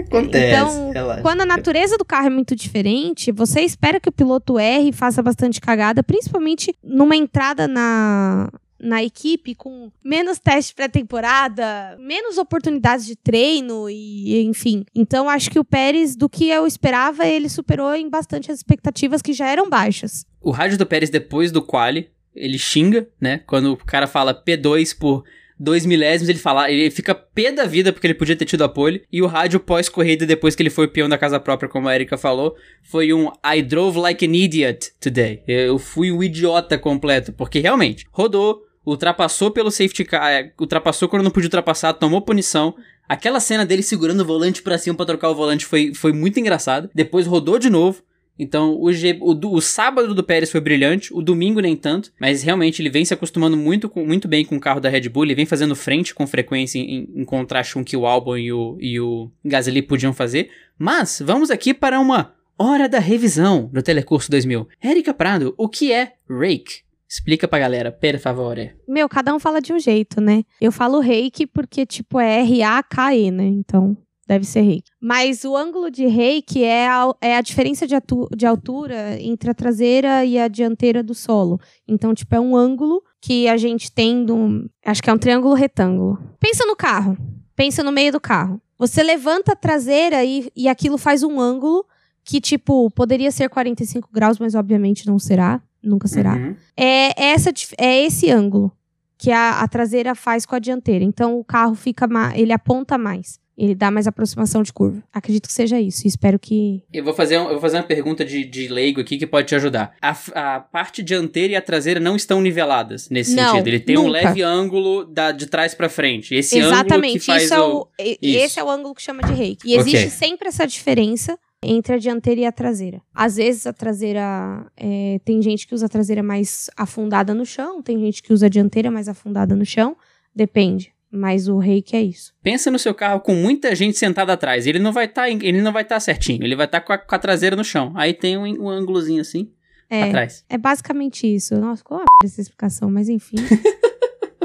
Acontece. 0.00 0.46
Então, 0.48 0.90
relaxa. 0.90 1.22
quando 1.22 1.42
a 1.42 1.46
natureza 1.46 1.96
do 1.96 2.04
carro 2.04 2.26
é 2.26 2.30
muito 2.30 2.56
diferente, 2.56 3.30
você 3.30 3.60
espera 3.60 4.00
que 4.00 4.08
o 4.08 4.12
piloto 4.12 4.58
erre 4.58 4.88
e 4.88 4.92
faça 4.92 5.22
bastante 5.22 5.60
cagada, 5.60 6.02
principalmente 6.02 6.74
numa 6.82 7.14
entrada 7.14 7.68
na, 7.68 8.50
na 8.82 9.02
equipe 9.02 9.54
com 9.54 9.90
menos 10.04 10.38
teste 10.38 10.74
pré-temporada, 10.74 11.96
menos 12.00 12.36
oportunidades 12.36 13.06
de 13.06 13.16
treino 13.16 13.88
e 13.88 14.42
enfim. 14.42 14.84
Então 14.94 15.28
acho 15.28 15.50
que 15.50 15.58
o 15.58 15.64
Pérez, 15.64 16.16
do 16.16 16.28
que 16.28 16.48
eu 16.48 16.66
esperava, 16.66 17.26
ele 17.26 17.48
superou 17.48 17.94
em 17.94 18.10
bastante 18.10 18.50
as 18.50 18.58
expectativas 18.58 19.22
que 19.22 19.32
já 19.32 19.46
eram 19.48 19.70
baixas. 19.70 20.26
O 20.40 20.50
rádio 20.50 20.76
do 20.76 20.86
Pérez 20.86 21.08
depois 21.08 21.52
do 21.52 21.62
quali 21.62 22.10
ele 22.34 22.58
xinga, 22.58 23.08
né? 23.20 23.38
Quando 23.46 23.72
o 23.72 23.76
cara 23.76 24.06
fala 24.06 24.34
P2 24.34 24.96
por 24.98 25.24
dois 25.62 25.86
milésimos, 25.86 26.28
ele 26.28 26.38
fala, 26.38 26.70
ele 26.70 26.90
fica 26.90 27.14
pé 27.14 27.52
da 27.52 27.64
vida 27.64 27.92
porque 27.92 28.06
ele 28.06 28.14
podia 28.14 28.34
ter 28.34 28.44
tido 28.44 28.64
apoio. 28.64 29.00
E 29.12 29.22
o 29.22 29.26
rádio 29.26 29.60
pós-corrida, 29.60 30.26
depois 30.26 30.56
que 30.56 30.62
ele 30.62 30.70
foi 30.70 30.88
peão 30.88 31.08
da 31.08 31.16
casa 31.16 31.38
própria, 31.38 31.68
como 31.68 31.88
a 31.88 31.94
Erika 31.94 32.18
falou, 32.18 32.56
foi 32.82 33.12
um 33.12 33.30
I 33.44 33.62
drove 33.62 33.98
like 33.98 34.26
an 34.26 34.34
idiot 34.34 34.92
today. 35.00 35.42
Eu 35.46 35.78
fui 35.78 36.10
um 36.10 36.22
idiota 36.22 36.76
completo, 36.76 37.32
porque 37.32 37.60
realmente 37.60 38.06
rodou, 38.10 38.62
ultrapassou 38.84 39.50
pelo 39.50 39.70
safety 39.70 40.04
car, 40.04 40.30
é, 40.30 40.52
ultrapassou 40.60 41.08
quando 41.08 41.22
não 41.22 41.30
podia 41.30 41.46
ultrapassar, 41.46 41.92
tomou 41.94 42.20
punição. 42.20 42.74
Aquela 43.08 43.40
cena 43.40 43.66
dele 43.66 43.82
segurando 43.82 44.20
o 44.20 44.24
volante 44.24 44.62
pra 44.62 44.78
cima 44.78 44.96
pra 44.96 45.06
trocar 45.06 45.30
o 45.30 45.34
volante 45.34 45.66
foi, 45.66 45.92
foi 45.94 46.12
muito 46.12 46.40
engraçado. 46.40 46.90
Depois 46.94 47.26
rodou 47.26 47.58
de 47.58 47.68
novo. 47.68 48.02
Então, 48.38 48.80
o, 48.80 48.92
G, 48.92 49.18
o, 49.20 49.54
o, 49.54 49.60
sábado 49.60 50.14
do 50.14 50.24
Pérez 50.24 50.50
foi 50.50 50.60
brilhante, 50.60 51.12
o 51.12 51.20
domingo 51.20 51.60
nem 51.60 51.76
tanto, 51.76 52.10
mas 52.18 52.42
realmente 52.42 52.80
ele 52.80 52.88
vem 52.88 53.04
se 53.04 53.12
acostumando 53.12 53.56
muito, 53.56 53.88
com, 53.88 54.06
muito 54.06 54.26
bem 54.26 54.44
com 54.44 54.56
o 54.56 54.60
carro 54.60 54.80
da 54.80 54.88
Red 54.88 55.08
Bull, 55.08 55.24
ele 55.24 55.34
vem 55.34 55.44
fazendo 55.44 55.76
frente 55.76 56.14
com 56.14 56.26
frequência 56.26 56.78
em, 56.78 57.08
em 57.14 57.24
contraste 57.24 57.74
com 57.74 57.82
o 57.82 57.84
que 57.84 57.96
o 57.96 58.06
Albon 58.06 58.38
e 58.38 58.52
o, 58.52 58.76
e 58.80 58.98
o 58.98 59.30
Gasly 59.44 59.82
podiam 59.82 60.14
fazer. 60.14 60.50
Mas, 60.78 61.22
vamos 61.24 61.50
aqui 61.50 61.74
para 61.74 62.00
uma 62.00 62.32
hora 62.58 62.88
da 62.88 62.98
revisão 62.98 63.68
do 63.72 63.82
Telecurso 63.82 64.30
2000. 64.30 64.66
Érica 64.80 65.12
Prado, 65.12 65.54
o 65.58 65.68
que 65.68 65.92
é 65.92 66.14
Rake? 66.28 66.82
Explica 67.12 67.46
pra 67.46 67.58
galera, 67.58 67.92
per 67.92 68.18
favore. 68.18 68.74
Meu, 68.88 69.06
cada 69.06 69.34
um 69.34 69.38
fala 69.38 69.60
de 69.60 69.70
um 69.70 69.78
jeito, 69.78 70.18
né? 70.18 70.44
Eu 70.58 70.72
falo 70.72 70.98
reiki 70.98 71.46
porque, 71.46 71.84
tipo, 71.84 72.18
é 72.18 72.40
R-A-K-E, 72.40 73.30
né? 73.30 73.44
Então, 73.44 73.94
deve 74.26 74.46
ser 74.46 74.62
reiki. 74.62 74.90
Mas 74.98 75.44
o 75.44 75.54
ângulo 75.54 75.90
de 75.90 76.06
reiki 76.06 76.64
é 76.64 76.88
a, 76.88 77.14
é 77.20 77.36
a 77.36 77.42
diferença 77.42 77.86
de, 77.86 77.94
de 78.34 78.46
altura 78.46 79.20
entre 79.20 79.50
a 79.50 79.54
traseira 79.54 80.24
e 80.24 80.38
a 80.38 80.48
dianteira 80.48 81.02
do 81.02 81.14
solo. 81.14 81.60
Então, 81.86 82.14
tipo, 82.14 82.34
é 82.34 82.40
um 82.40 82.56
ângulo 82.56 83.02
que 83.20 83.46
a 83.46 83.58
gente 83.58 83.92
tem 83.92 84.24
do. 84.24 84.66
Acho 84.82 85.02
que 85.02 85.10
é 85.10 85.12
um 85.12 85.18
triângulo 85.18 85.52
retângulo. 85.52 86.18
Pensa 86.40 86.64
no 86.64 86.74
carro. 86.74 87.18
Pensa 87.54 87.82
no 87.82 87.92
meio 87.92 88.10
do 88.10 88.20
carro. 88.20 88.58
Você 88.78 89.02
levanta 89.02 89.52
a 89.52 89.56
traseira 89.56 90.24
e, 90.24 90.50
e 90.56 90.66
aquilo 90.66 90.96
faz 90.96 91.22
um 91.22 91.38
ângulo 91.38 91.84
que, 92.24 92.40
tipo, 92.40 92.90
poderia 92.92 93.30
ser 93.30 93.50
45 93.50 94.08
graus, 94.10 94.38
mas 94.38 94.54
obviamente 94.54 95.06
não 95.06 95.18
será. 95.18 95.60
Nunca 95.82 96.06
será. 96.06 96.34
Uhum. 96.34 96.54
É, 96.76 97.30
essa, 97.30 97.52
é 97.78 98.04
esse 98.04 98.30
ângulo 98.30 98.72
que 99.18 99.30
a, 99.30 99.60
a 99.60 99.68
traseira 99.68 100.14
faz 100.14 100.44
com 100.44 100.54
a 100.54 100.58
dianteira. 100.58 101.04
Então 101.04 101.38
o 101.38 101.44
carro 101.44 101.74
fica. 101.74 102.08
Ele 102.34 102.52
aponta 102.52 102.98
mais. 102.98 103.40
Ele 103.56 103.74
dá 103.74 103.90
mais 103.90 104.06
aproximação 104.06 104.62
de 104.62 104.72
curva. 104.72 105.02
Acredito 105.12 105.46
que 105.46 105.52
seja 105.52 105.78
isso. 105.78 106.08
Espero 106.08 106.38
que. 106.38 106.82
Eu 106.92 107.04
vou 107.04 107.12
fazer, 107.12 107.36
eu 107.36 107.50
vou 107.50 107.60
fazer 107.60 107.76
uma 107.76 107.82
pergunta 107.82 108.24
de, 108.24 108.44
de 108.44 108.66
leigo 108.66 109.00
aqui 109.00 109.18
que 109.18 109.26
pode 109.26 109.46
te 109.46 109.54
ajudar. 109.54 109.94
A, 110.00 110.16
a 110.34 110.60
parte 110.60 111.02
dianteira 111.02 111.52
e 111.52 111.56
a 111.56 111.62
traseira 111.62 112.00
não 112.00 112.16
estão 112.16 112.40
niveladas 112.40 113.10
nesse 113.10 113.36
não, 113.36 113.50
sentido. 113.50 113.68
Ele 113.68 113.78
tem 113.78 113.94
nunca. 113.94 114.08
um 114.08 114.10
leve 114.10 114.42
ângulo 114.42 115.04
da, 115.04 115.30
de 115.30 115.46
trás 115.46 115.74
para 115.74 115.88
frente. 115.88 116.34
Esse 116.34 116.58
Exatamente. 116.58 116.94
ângulo 116.94 117.12
que 117.12 117.26
faz 117.26 117.42
isso 117.44 117.54
é 117.54 117.60
o, 117.60 117.80
o... 117.82 117.88
Esse 118.22 118.58
é 118.58 118.64
o 118.64 118.70
ângulo 118.70 118.94
que 118.94 119.02
chama 119.02 119.22
de 119.22 119.34
reiki. 119.34 119.68
E 119.68 119.76
existe 119.76 119.96
okay. 119.98 120.10
sempre 120.10 120.48
essa 120.48 120.66
diferença 120.66 121.38
entre 121.62 121.94
a 121.94 121.98
dianteira 121.98 122.40
e 122.40 122.44
a 122.44 122.52
traseira. 122.52 123.00
Às 123.14 123.36
vezes 123.36 123.66
a 123.66 123.72
traseira. 123.72 124.66
É, 124.76 125.20
tem 125.24 125.40
gente 125.40 125.66
que 125.66 125.74
usa 125.74 125.86
a 125.86 125.88
traseira 125.88 126.22
mais 126.22 126.68
afundada 126.76 127.32
no 127.32 127.46
chão, 127.46 127.80
tem 127.80 127.98
gente 128.00 128.22
que 128.22 128.32
usa 128.32 128.46
a 128.46 128.48
dianteira 128.48 128.90
mais 128.90 129.08
afundada 129.08 129.54
no 129.54 129.64
chão. 129.64 129.96
Depende. 130.34 130.92
Mas 131.14 131.46
o 131.46 131.58
reiki 131.58 131.94
é 131.94 132.02
isso. 132.02 132.32
Pensa 132.42 132.70
no 132.70 132.78
seu 132.78 132.94
carro 132.94 133.20
com 133.20 133.34
muita 133.34 133.74
gente 133.74 133.98
sentada 133.98 134.32
atrás. 134.32 134.66
Ele 134.66 134.78
não 134.78 134.92
vai 134.92 135.04
estar, 135.04 135.24
tá, 135.24 135.28
estar 135.28 135.84
tá 135.84 136.00
certinho. 136.00 136.42
Ele 136.42 136.56
vai 136.56 136.64
estar 136.64 136.80
tá 136.80 136.98
com, 136.98 137.06
com, 137.06 137.14
a 137.14 137.18
traseira 137.18 137.54
no 137.54 137.62
chão. 137.62 137.92
Aí 137.94 138.14
tem 138.14 138.38
um, 138.38 138.62
um 138.62 138.68
ângulozinho 138.68 139.20
assim 139.20 139.52
é, 139.90 140.04
atrás. 140.04 140.42
É 140.48 140.56
basicamente 140.56 141.26
isso. 141.26 141.54
Nossa, 141.56 141.84
qual 141.84 142.00
a 142.00 142.04
essa 142.24 142.40
explicação, 142.40 142.90
mas 142.90 143.10
enfim. 143.10 143.36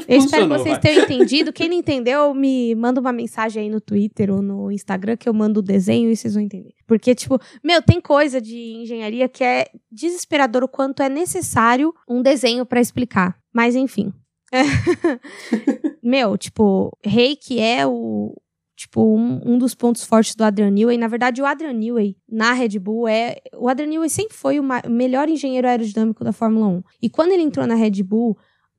Eu 0.08 0.20
espero 0.20 0.47
que 0.47 0.58
vocês 0.58 0.78
tenham 0.78 1.03
entendido. 1.05 1.51
Quem 1.51 1.68
não 1.68 1.76
entendeu, 1.76 2.34
me 2.34 2.74
manda 2.76 3.01
uma 3.01 3.12
mensagem 3.12 3.64
aí 3.64 3.70
no 3.70 3.82
Twitter 3.82 4.32
ou 4.32 4.41
no 4.41 4.72
Instagram 4.72 5.18
que 5.18 5.28
eu 5.28 5.34
mando 5.34 5.60
o 5.60 5.64
desenho 5.64 6.10
e 6.10 6.16
vocês 6.16 6.34
vão 6.34 6.43
entender. 6.43 6.74
Porque, 6.88 7.14
tipo, 7.14 7.39
meu, 7.64 7.82
tem 7.82 7.99
coisa 7.99 8.39
de 8.39 8.55
engenharia 8.55 9.28
que 9.28 9.43
é 9.43 9.66
desesperador 9.91 10.64
o 10.64 10.68
quanto 10.68 11.03
é 11.03 11.10
necessário 11.10 11.93
um 12.08 12.22
desenho 12.22 12.66
para 12.66 12.80
explicar. 12.80 13.38
Mas, 13.53 13.76
enfim. 13.76 14.14
meu, 16.01 16.38
tipo, 16.38 16.97
reiki 17.03 17.60
é 17.60 17.86
o, 17.86 18.34
tipo, 18.78 19.01
um, 19.01 19.41
um 19.43 19.58
dos 19.58 19.76
pontos 19.76 20.05
fortes 20.05 20.36
do 20.36 20.43
Adrian 20.43 20.72
Newey. 20.72 20.97
Na 20.97 21.08
verdade, 21.08 21.41
o 21.41 21.45
Adrian 21.45 21.74
Newey, 21.74 22.16
na 22.30 22.53
Red 22.53 22.80
Bull, 22.80 23.10
é... 23.10 23.38
O 23.58 23.68
Adrian 23.68 23.89
Newey 23.89 24.10
sempre 24.10 24.38
foi 24.38 24.60
o 24.60 24.64
melhor 24.89 25.28
engenheiro 25.28 25.68
aerodinâmico 25.68 26.24
da 26.24 26.32
Fórmula 26.32 26.68
1. 26.68 26.84
E 27.01 27.10
quando 27.10 27.32
ele 27.34 27.43
entrou 27.43 27.68
na 27.68 27.76
Red 27.76 28.03
Bull, 28.03 28.38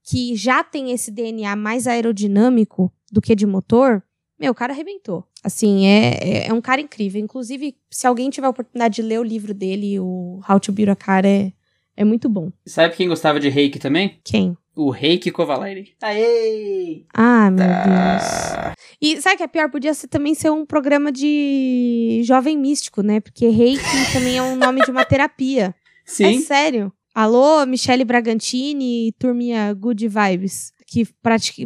que 0.09 0.34
já 0.34 0.64
tem 0.64 0.90
esse 0.90 1.11
DNA 1.11 1.54
mais 1.54 1.86
aerodinâmico 1.86 2.90
do 3.12 3.20
que 3.20 3.34
de 3.34 3.46
motor, 3.46 4.02
meu, 4.40 4.52
o 4.52 4.54
cara 4.54 4.72
arrebentou. 4.72 5.22
Assim, 5.44 5.86
é, 5.86 6.14
é, 6.14 6.48
é, 6.48 6.52
um 6.52 6.62
cara 6.62 6.80
incrível. 6.80 7.20
Inclusive, 7.20 7.76
se 7.90 8.06
alguém 8.06 8.30
tiver 8.30 8.46
a 8.46 8.50
oportunidade 8.50 8.96
de 8.96 9.02
ler 9.02 9.20
o 9.20 9.22
livro 9.22 9.52
dele, 9.52 10.00
o 10.00 10.40
How 10.48 10.59
to 10.61 10.72
Build 10.72 10.92
a 10.92 10.96
Car, 10.96 11.26
é, 11.26 11.52
é 11.94 12.04
muito 12.04 12.26
bom. 12.26 12.50
Sabe 12.64 12.94
quem 12.94 13.06
gostava 13.06 13.38
de 13.38 13.50
reiki 13.50 13.78
também? 13.78 14.18
Quem? 14.24 14.56
O 14.74 14.90
Reiki 14.90 15.30
Kovalainen. 15.30 15.88
Aê! 16.00 17.04
Ah, 17.12 17.50
meu 17.50 17.66
tá. 17.66 18.62
Deus. 18.64 18.74
E 19.02 19.20
sabe 19.20 19.36
que 19.36 19.42
é 19.42 19.48
pior? 19.48 19.68
Podia 19.70 19.92
ser, 19.92 20.09
também 20.09 20.34
ser 20.34 20.50
um 20.50 20.64
programa 20.64 21.12
de 21.12 22.22
jovem 22.24 22.56
místico, 22.56 23.02
né? 23.02 23.20
Porque 23.20 23.48
reiki 23.48 23.82
também 24.12 24.38
é 24.38 24.42
um 24.42 24.56
nome 24.56 24.80
de 24.82 24.90
uma 24.90 25.04
terapia. 25.04 25.74
Sim. 26.06 26.38
É 26.38 26.40
sério. 26.40 26.92
Alô, 27.21 27.66
Michele 27.66 28.05
Bragantini 28.05 29.09
e 29.09 29.12
turminha 29.12 29.75
Good 29.75 30.07
Vibes, 30.07 30.73
que 30.87 31.05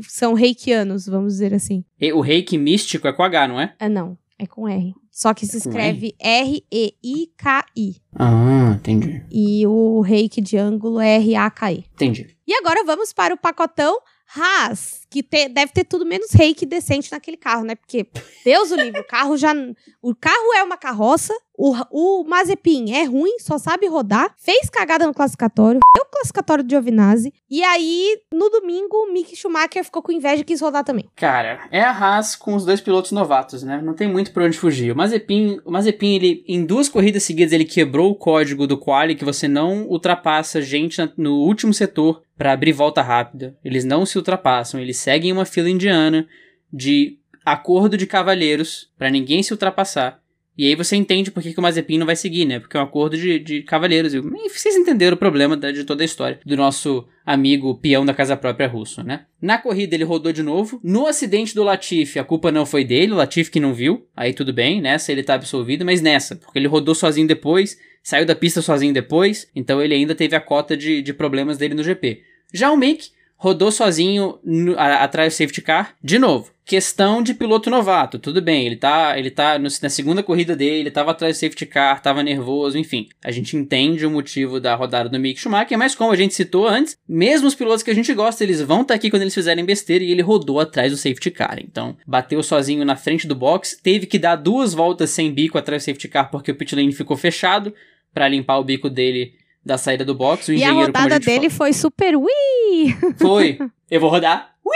são 0.09 0.33
reikianos, 0.33 1.05
vamos 1.05 1.35
dizer 1.35 1.53
assim. 1.53 1.85
E 2.01 2.11
o 2.11 2.23
reiki 2.23 2.57
místico 2.57 3.07
é 3.07 3.13
com 3.13 3.23
H, 3.23 3.49
não 3.49 3.61
é? 3.61 3.75
Ah, 3.79 3.87
não. 3.87 4.17
É 4.39 4.47
com 4.47 4.67
R. 4.67 4.95
Só 5.11 5.35
que 5.35 5.45
se 5.45 5.57
é 5.57 5.59
escreve 5.59 6.15
R-E-I-K-I. 6.19 7.97
Ah, 8.19 8.77
entendi. 8.77 9.27
E 9.31 9.67
o 9.67 10.01
reiki 10.01 10.41
de 10.41 10.57
ângulo 10.57 10.99
é 10.99 11.17
R-A-K-I. 11.17 11.85
Entendi. 11.93 12.35
E 12.47 12.55
agora 12.55 12.83
vamos 12.87 13.13
para 13.13 13.35
o 13.35 13.39
pacotão 13.39 13.99
Haas, 14.35 15.07
que 15.11 15.23
te, 15.23 15.49
deve 15.49 15.73
ter 15.73 15.85
tudo 15.85 16.07
menos 16.07 16.33
reiki 16.33 16.65
decente 16.65 17.13
naquele 17.13 17.37
carro, 17.37 17.65
né? 17.65 17.75
Porque, 17.75 18.07
Deus 18.45 18.71
o 18.71 18.77
livre, 18.77 19.01
o 19.01 19.07
carro 19.07 19.37
já. 19.37 19.53
O 20.01 20.15
carro 20.15 20.55
é 20.57 20.63
uma 20.63 20.77
carroça, 20.77 21.35
o, 21.57 21.75
o 21.91 22.25
Mazepin 22.25 22.93
é 22.93 23.05
ruim, 23.05 23.39
só 23.39 23.59
sabe 23.59 23.87
rodar, 23.87 24.35
fez 24.39 24.71
cagada 24.71 25.07
no 25.07 25.13
classificatório, 25.13 25.81
deu 25.95 26.05
o 26.05 26.11
classificatório 26.11 26.65
de 26.65 26.71
Giovinazzi, 26.71 27.33
e 27.51 27.63
aí, 27.63 28.19
no 28.33 28.49
domingo, 28.49 28.97
o 28.97 29.13
Mick 29.13 29.37
Schumacher 29.37 29.85
ficou 29.85 30.03
com 30.03 30.11
inveja 30.11 30.41
e 30.41 30.45
quis 30.45 30.61
rodar 30.61 30.83
também. 30.83 31.09
Cara, 31.15 31.69
é 31.71 31.83
a 31.83 31.91
Haas 31.91 32.35
com 32.35 32.55
os 32.55 32.65
dois 32.65 32.81
pilotos 32.81 33.13
novatos, 33.13 33.63
né? 33.63 33.81
Não 33.83 33.95
tem 33.95 34.09
muito 34.09 34.33
pra 34.33 34.45
onde 34.45 34.59
fugir. 34.59 34.93
O 34.93 34.97
Mazepin, 34.97 35.61
o 35.65 35.71
Mazepin 35.71 36.17
ele, 36.17 36.45
em 36.49 36.65
duas 36.65 36.89
corridas 36.89 37.23
seguidas, 37.23 37.53
ele 37.53 37.65
quebrou 37.65 38.11
o 38.11 38.17
código 38.17 38.67
do 38.67 38.79
quali 38.79 39.15
que 39.15 39.25
você 39.25 39.47
não 39.47 39.87
ultrapassa 39.87 40.63
gente 40.63 40.99
no 41.17 41.35
último 41.35 41.75
setor 41.75 42.23
para 42.43 42.55
abrir 42.55 42.73
volta 42.73 43.01
rápida. 43.03 43.57
Eles 43.65 43.85
não 43.85 44.05
se 44.05 44.19
ultrapassam, 44.19 44.81
eles 44.81 44.97
seguem 44.97 45.31
uma 45.31 45.45
fila 45.45 45.71
indiana 45.71 46.27
de 46.73 47.17
acordo 47.45 47.97
de 47.97 48.05
cavalheiros 48.05 48.91
para 48.99 49.09
ninguém 49.11 49.45
se 49.45 49.53
ultrapassar. 49.53 50.21
E 50.59 50.67
aí 50.67 50.75
você 50.75 50.97
entende 50.97 51.31
por 51.31 51.41
que, 51.41 51.53
que 51.53 51.59
o 51.61 51.63
Mazepin 51.63 51.99
não 51.99 52.07
vai 52.07 52.17
seguir, 52.17 52.45
né? 52.45 52.59
Porque 52.59 52.77
é 52.77 52.81
um 52.81 52.83
acordo 52.83 53.17
de, 53.17 53.39
de 53.39 53.63
cavalheiros. 53.63 54.13
E 54.13 54.21
vocês 54.21 54.75
entenderam 54.75 55.15
o 55.15 55.19
problema 55.19 55.57
da, 55.57 55.71
de 55.71 55.85
toda 55.85 56.03
a 56.03 56.05
história 56.05 56.41
do 56.45 56.57
nosso 56.57 57.07
amigo 57.25 57.77
peão 57.77 58.05
da 58.05 58.13
casa 58.13 58.37
própria 58.37 58.67
russo, 58.67 59.05
né? 59.05 59.25
Na 59.41 59.57
corrida 59.57 59.95
ele 59.95 60.03
rodou 60.03 60.33
de 60.33 60.43
novo. 60.43 60.81
No 60.83 61.07
acidente 61.07 61.55
do 61.55 61.63
Latifi, 61.63 62.19
a 62.19 62.25
culpa 62.25 62.51
não 62.51 62.67
foi 62.67 62.85
dele, 62.85 63.13
o 63.13 63.17
Latifi 63.17 63.53
que 63.53 63.61
não 63.61 63.73
viu. 63.73 64.05
Aí 64.17 64.35
tudo 64.35 64.53
bem, 64.53 64.81
nessa 64.81 65.13
ele 65.13 65.23
tá 65.23 65.35
absolvido, 65.35 65.85
mas 65.85 66.03
nessa, 66.03 66.35
porque 66.35 66.59
ele 66.59 66.67
rodou 66.67 66.93
sozinho 66.97 67.29
depois, 67.29 67.79
saiu 68.03 68.27
da 68.27 68.35
pista 68.35 68.61
sozinho 68.61 68.93
depois, 68.93 69.49
então 69.55 69.81
ele 69.81 69.95
ainda 69.95 70.13
teve 70.13 70.35
a 70.35 70.41
cota 70.41 70.77
de, 70.77 71.03
de 71.03 71.15
problemas 71.15 71.57
dele 71.57 71.75
no 71.75 71.85
GP. 71.85 72.32
Já 72.53 72.71
o 72.71 72.77
Mick 72.77 73.11
rodou 73.43 73.73
sozinho 73.73 74.39
atrás 74.79 75.35
do 75.35 75.37
safety 75.37 75.61
car 75.61 75.97
de 76.01 76.17
novo. 76.17 76.53
Questão 76.65 77.21
de 77.21 77.35
piloto 77.35 77.69
novato, 77.69 78.17
tudo 78.17 78.41
bem, 78.41 78.65
ele 78.65 78.77
tá, 78.77 79.19
ele 79.19 79.33
tá 79.33 79.59
no, 79.59 79.69
na 79.83 79.89
segunda 79.89 80.23
corrida 80.23 80.55
dele, 80.55 80.79
ele 80.79 80.91
tava 80.93 81.11
atrás 81.11 81.37
do 81.37 81.41
safety 81.41 81.67
car, 81.67 82.01
tava 82.01 82.23
nervoso, 82.23 82.79
enfim. 82.79 83.09
A 83.25 83.33
gente 83.33 83.57
entende 83.57 84.07
o 84.07 84.11
motivo 84.11 84.61
da 84.61 84.77
rodada 84.77 85.09
do 85.09 85.19
Mick 85.19 85.41
Schumacher, 85.41 85.77
mas 85.77 85.97
como 85.97 86.13
a 86.13 86.17
gente 86.17 86.35
citou 86.35 86.69
antes, 86.69 86.97
mesmo 87.09 87.49
os 87.49 87.57
pilotos 87.57 87.83
que 87.83 87.91
a 87.91 87.95
gente 87.95 88.15
gosta, 88.15 88.45
eles 88.45 88.63
vão 88.63 88.83
estar 88.83 88.95
tá 88.95 88.95
aqui 88.95 89.11
quando 89.11 89.23
eles 89.23 89.35
fizerem 89.35 89.65
besteira 89.65 90.05
e 90.05 90.13
ele 90.13 90.23
rodou 90.23 90.61
atrás 90.61 90.93
do 90.93 90.97
safety 90.97 91.33
car. 91.33 91.59
Então, 91.59 91.97
bateu 92.07 92.41
sozinho 92.45 92.85
na 92.85 92.95
frente 92.95 93.27
do 93.27 93.35
box, 93.35 93.77
teve 93.83 94.07
que 94.07 94.21
dar 94.21 94.37
duas 94.37 94.73
voltas 94.73 95.11
sem 95.11 95.33
bico 95.33 95.59
atrás 95.59 95.83
do 95.83 95.87
safety 95.87 96.07
car 96.07 96.31
porque 96.31 96.53
o 96.53 96.55
pit 96.55 96.77
lane 96.77 96.93
ficou 96.93 97.17
fechado 97.17 97.75
para 98.15 98.29
limpar 98.29 98.59
o 98.59 98.65
bico 98.65 98.89
dele 98.89 99.35
da 99.65 99.79
saída 99.79 100.05
do 100.05 100.15
box. 100.15 100.49
O 100.49 100.53
e 100.53 100.57
engenheiro, 100.57 100.81
a 100.81 100.85
rodada 100.87 101.19
dele 101.19 101.49
fala. 101.49 101.59
foi 101.59 101.73
super 101.73 102.17
ui! 102.17 102.97
Foi. 103.21 103.59
Eu 103.91 104.01
vou 104.01 104.11
rodar. 104.11 104.55
Ui! 104.65 104.75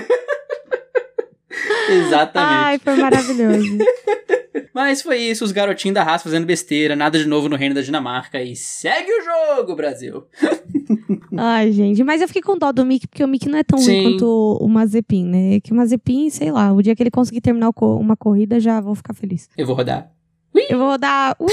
Exatamente. 1.90 2.54
Ai, 2.54 2.78
foi 2.78 2.96
maravilhoso. 2.96 3.78
Mas 4.72 5.02
foi 5.02 5.18
isso, 5.18 5.44
os 5.44 5.52
garotinhos 5.52 5.94
da 5.94 6.02
Haas 6.02 6.22
fazendo 6.22 6.44
besteira, 6.44 6.96
nada 6.96 7.18
de 7.18 7.26
novo 7.26 7.48
no 7.48 7.56
reino 7.56 7.74
da 7.74 7.80
Dinamarca 7.80 8.42
e 8.42 8.56
segue 8.56 9.08
o 9.08 9.22
jogo, 9.22 9.76
Brasil. 9.76 10.24
Ai, 11.36 11.70
gente, 11.70 12.02
mas 12.02 12.20
eu 12.20 12.26
fiquei 12.26 12.42
com 12.42 12.58
dó 12.58 12.72
do 12.72 12.84
Mickey, 12.84 13.06
porque 13.06 13.22
o 13.22 13.28
Mickey 13.28 13.48
não 13.48 13.58
é 13.58 13.62
tão 13.62 13.78
Sim. 13.78 14.02
ruim 14.02 14.12
quanto 14.12 14.58
o 14.60 14.68
Mazepin, 14.68 15.24
né? 15.24 15.60
Que 15.60 15.72
o 15.72 15.76
Mazepin, 15.76 16.28
sei 16.30 16.50
lá, 16.50 16.72
o 16.72 16.82
dia 16.82 16.94
que 16.94 17.02
ele 17.02 17.10
conseguir 17.10 17.40
terminar 17.40 17.70
uma 17.80 18.16
corrida, 18.16 18.58
já 18.58 18.80
vou 18.80 18.94
ficar 18.94 19.14
feliz. 19.14 19.48
Eu 19.56 19.66
vou 19.66 19.76
rodar. 19.76 20.10
Eu 20.68 20.78
vou 20.78 20.98
dar. 20.98 21.36
Ui! 21.38 21.50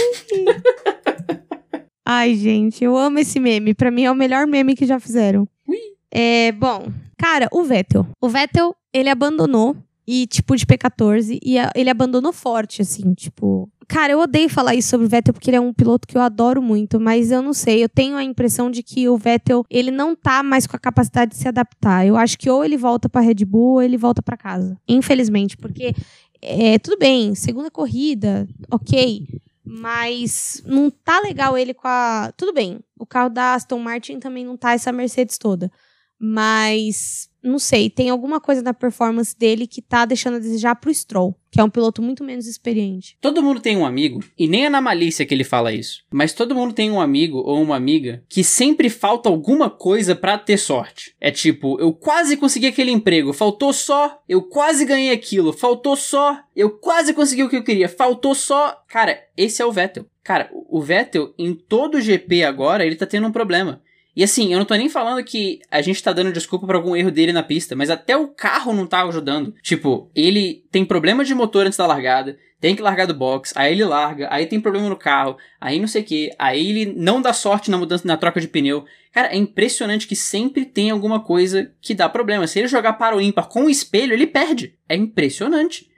Ai, 2.14 2.36
gente, 2.36 2.84
eu 2.84 2.98
amo 2.98 3.20
esse 3.20 3.40
meme. 3.40 3.74
Pra 3.74 3.90
mim 3.90 4.04
é 4.04 4.12
o 4.12 4.16
melhor 4.16 4.46
meme 4.46 4.76
que 4.76 4.86
já 4.86 5.00
fizeram. 5.00 5.48
Ui. 5.66 5.78
É, 6.12 6.52
bom, 6.52 6.92
cara, 7.18 7.48
o 7.54 7.64
Vettel. 7.64 8.06
O 8.20 8.28
Vettel, 8.28 8.76
ele 8.94 9.08
abandonou 9.08 9.78
e 10.06 10.28
tipo 10.28 10.58
de 10.58 10.66
P14 10.66 11.40
e 11.42 11.56
ele 11.74 11.90
abandonou 11.90 12.34
forte 12.34 12.82
assim, 12.82 13.14
tipo, 13.14 13.70
Cara, 13.88 14.12
eu 14.12 14.20
odeio 14.20 14.50
falar 14.50 14.76
isso 14.76 14.90
sobre 14.90 15.06
o 15.06 15.10
Vettel 15.10 15.34
porque 15.34 15.50
ele 15.50 15.58
é 15.58 15.62
um 15.62 15.74
piloto 15.74 16.06
que 16.06 16.18
eu 16.18 16.22
adoro 16.22 16.62
muito, 16.62 17.00
mas 17.00 17.32
eu 17.32 17.42
não 17.42 17.54
sei, 17.54 17.82
eu 17.82 17.88
tenho 17.90 18.18
a 18.18 18.24
impressão 18.24 18.70
de 18.70 18.84
que 18.84 19.08
o 19.08 19.18
Vettel, 19.18 19.66
ele 19.70 19.92
não 19.92 20.14
tá 20.14 20.44
mais 20.44 20.68
com 20.68 20.76
a 20.76 20.80
capacidade 20.80 21.32
de 21.32 21.38
se 21.38 21.48
adaptar. 21.48 22.06
Eu 22.06 22.18
acho 22.18 22.38
que 22.38 22.50
ou 22.50 22.64
ele 22.64 22.76
volta 22.76 23.08
pra 23.08 23.22
Red 23.22 23.46
Bull 23.46 23.76
ou 23.76 23.82
ele 23.82 23.98
volta 23.98 24.22
pra 24.22 24.36
casa. 24.36 24.78
Infelizmente, 24.86 25.56
porque 25.56 25.94
é, 26.42 26.78
tudo 26.80 26.98
bem, 26.98 27.36
segunda 27.36 27.72
corrida, 27.72 28.48
ok. 28.70 29.28
Mas 29.64 30.62
não 30.66 30.90
tá 30.90 31.20
legal 31.22 31.58
ele 31.58 31.74
com 31.74 31.88
a. 31.88 32.32
Tudo 32.36 32.54
bem, 32.54 32.80
o 33.00 33.06
carro 33.06 33.30
da 33.30 33.54
Aston 33.54 33.80
Martin 33.80 34.20
também 34.20 34.46
não 34.46 34.58
tá 34.58 34.74
essa 34.74 34.92
Mercedes 34.92 35.38
toda. 35.38 35.72
Mas, 36.20 37.30
não 37.44 37.58
sei, 37.58 37.90
tem 37.90 38.10
alguma 38.10 38.40
coisa 38.40 38.62
na 38.62 38.74
performance 38.74 39.38
dele 39.38 39.66
que 39.66 39.82
tá 39.82 40.06
deixando 40.06 40.36
a 40.36 40.40
desejar 40.40 40.76
pro 40.76 40.94
Stroll, 40.94 41.36
que 41.50 41.60
é 41.60 41.64
um 41.64 41.70
piloto 41.70 42.02
muito 42.02 42.24
menos 42.24 42.48
experiente. 42.48 43.18
Todo 43.20 43.42
mundo 43.42 43.60
tem 43.60 43.76
um 43.76 43.86
amigo, 43.86 44.24
e 44.38 44.48
nem 44.48 44.66
é 44.66 44.70
na 44.70 44.82
malícia 44.82 45.26
que 45.26 45.34
ele 45.34 45.44
fala 45.44 45.74
isso, 45.74 46.04
mas 46.12 46.34
todo 46.34 46.56
mundo 46.56 46.74
tem 46.74 46.92
um 46.92 47.02
amigo 47.02 47.40
ou 47.40 47.62
uma 47.62 47.76
amiga 47.76 48.24
que 48.30 48.44
sempre 48.44 48.90
falta 48.90 49.30
alguma 49.30 49.70
coisa 49.70 50.16
pra 50.16 50.38
ter 50.38 50.58
sorte. 50.58 51.16
É 51.20 51.32
tipo, 51.32 51.80
eu 51.80 51.94
quase 51.94 52.38
consegui 52.38 52.68
aquele 52.68 52.92
emprego, 52.92 53.34
faltou 53.34 53.74
só, 53.74 54.22
eu 54.30 54.44
quase 54.44 54.86
ganhei 54.86 55.12
aquilo, 55.12 55.52
faltou 55.52 55.96
só, 55.96 56.40
eu 56.56 56.70
quase 56.70 57.14
consegui 57.14 57.44
o 57.44 57.50
que 57.50 57.58
eu 57.58 57.64
queria, 57.64 57.90
faltou 57.90 58.36
só. 58.36 58.84
Cara, 58.88 59.20
esse 59.36 59.62
é 59.62 59.66
o 59.66 59.72
Vettel. 59.72 60.06
Cara, 60.24 60.50
o 60.54 60.80
Vettel, 60.82 61.34
em 61.38 61.54
todo 61.54 61.96
o 61.96 62.02
GP 62.02 62.44
agora, 62.44 62.86
ele 62.86 62.96
tá 62.96 63.08
tendo 63.08 63.28
um 63.28 63.32
problema. 63.32 63.82
E 64.16 64.24
assim, 64.24 64.52
eu 64.52 64.60
não 64.60 64.66
tô 64.66 64.76
nem 64.76 64.90
falando 64.90 65.24
que 65.24 65.62
a 65.70 65.82
gente 65.82 66.04
tá 66.04 66.12
dando 66.12 66.34
desculpa 66.34 66.66
por 66.66 66.76
algum 66.76 66.96
erro 66.96 67.12
dele 67.12 67.32
na 67.32 67.44
pista, 67.44 67.76
mas 67.76 67.90
até 67.90 68.16
o 68.16 68.28
carro 68.28 68.74
não 68.74 68.86
tá 68.86 69.04
ajudando. 69.04 69.54
Tipo, 69.62 70.10
ele 70.14 70.66
tem 70.72 70.84
problema 70.84 71.24
de 71.24 71.34
motor 71.34 71.66
antes 71.66 71.78
da 71.78 71.88
largada, 71.88 72.38
tem 72.60 72.76
que 72.76 72.82
largar 72.82 73.08
do 73.08 73.14
box, 73.14 73.54
aí 73.56 73.72
ele 73.72 73.84
larga, 73.84 74.28
aí 74.30 74.46
tem 74.46 74.60
problema 74.60 74.90
no 74.90 74.96
carro, 74.96 75.38
aí 75.60 75.80
não 75.80 75.88
sei 75.88 76.02
o 76.02 76.06
que, 76.06 76.30
aí 76.38 76.70
ele 76.70 76.94
não 76.96 77.22
dá 77.22 77.34
sorte 77.34 77.72
na 77.72 77.78
mudança, 77.78 78.08
na 78.08 78.18
troca 78.18 78.40
de 78.40 78.48
pneu. 78.48 78.86
Cara, 79.12 79.30
é 79.30 79.36
impressionante 79.36 80.08
que 80.08 80.16
sempre 80.16 80.64
tem 80.66 80.90
alguma 80.90 81.20
coisa 81.20 81.72
que 81.82 81.94
dá 81.94 82.08
problema. 82.08 82.48
Se 82.48 82.60
ele 82.60 82.68
jogar 82.68 82.94
para 82.94 83.16
o 83.16 83.22
ímpar 83.22 83.50
com 83.50 83.66
o 83.66 83.70
espelho, 83.70 84.14
ele 84.14 84.28
perde. 84.28 84.76
É 84.88 84.96
impressionante. 84.96 85.91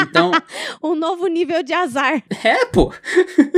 Então, 0.00 0.30
Um 0.82 0.94
novo 0.94 1.26
nível 1.26 1.62
de 1.62 1.72
azar. 1.72 2.22
é, 2.44 2.64
pô. 2.66 2.92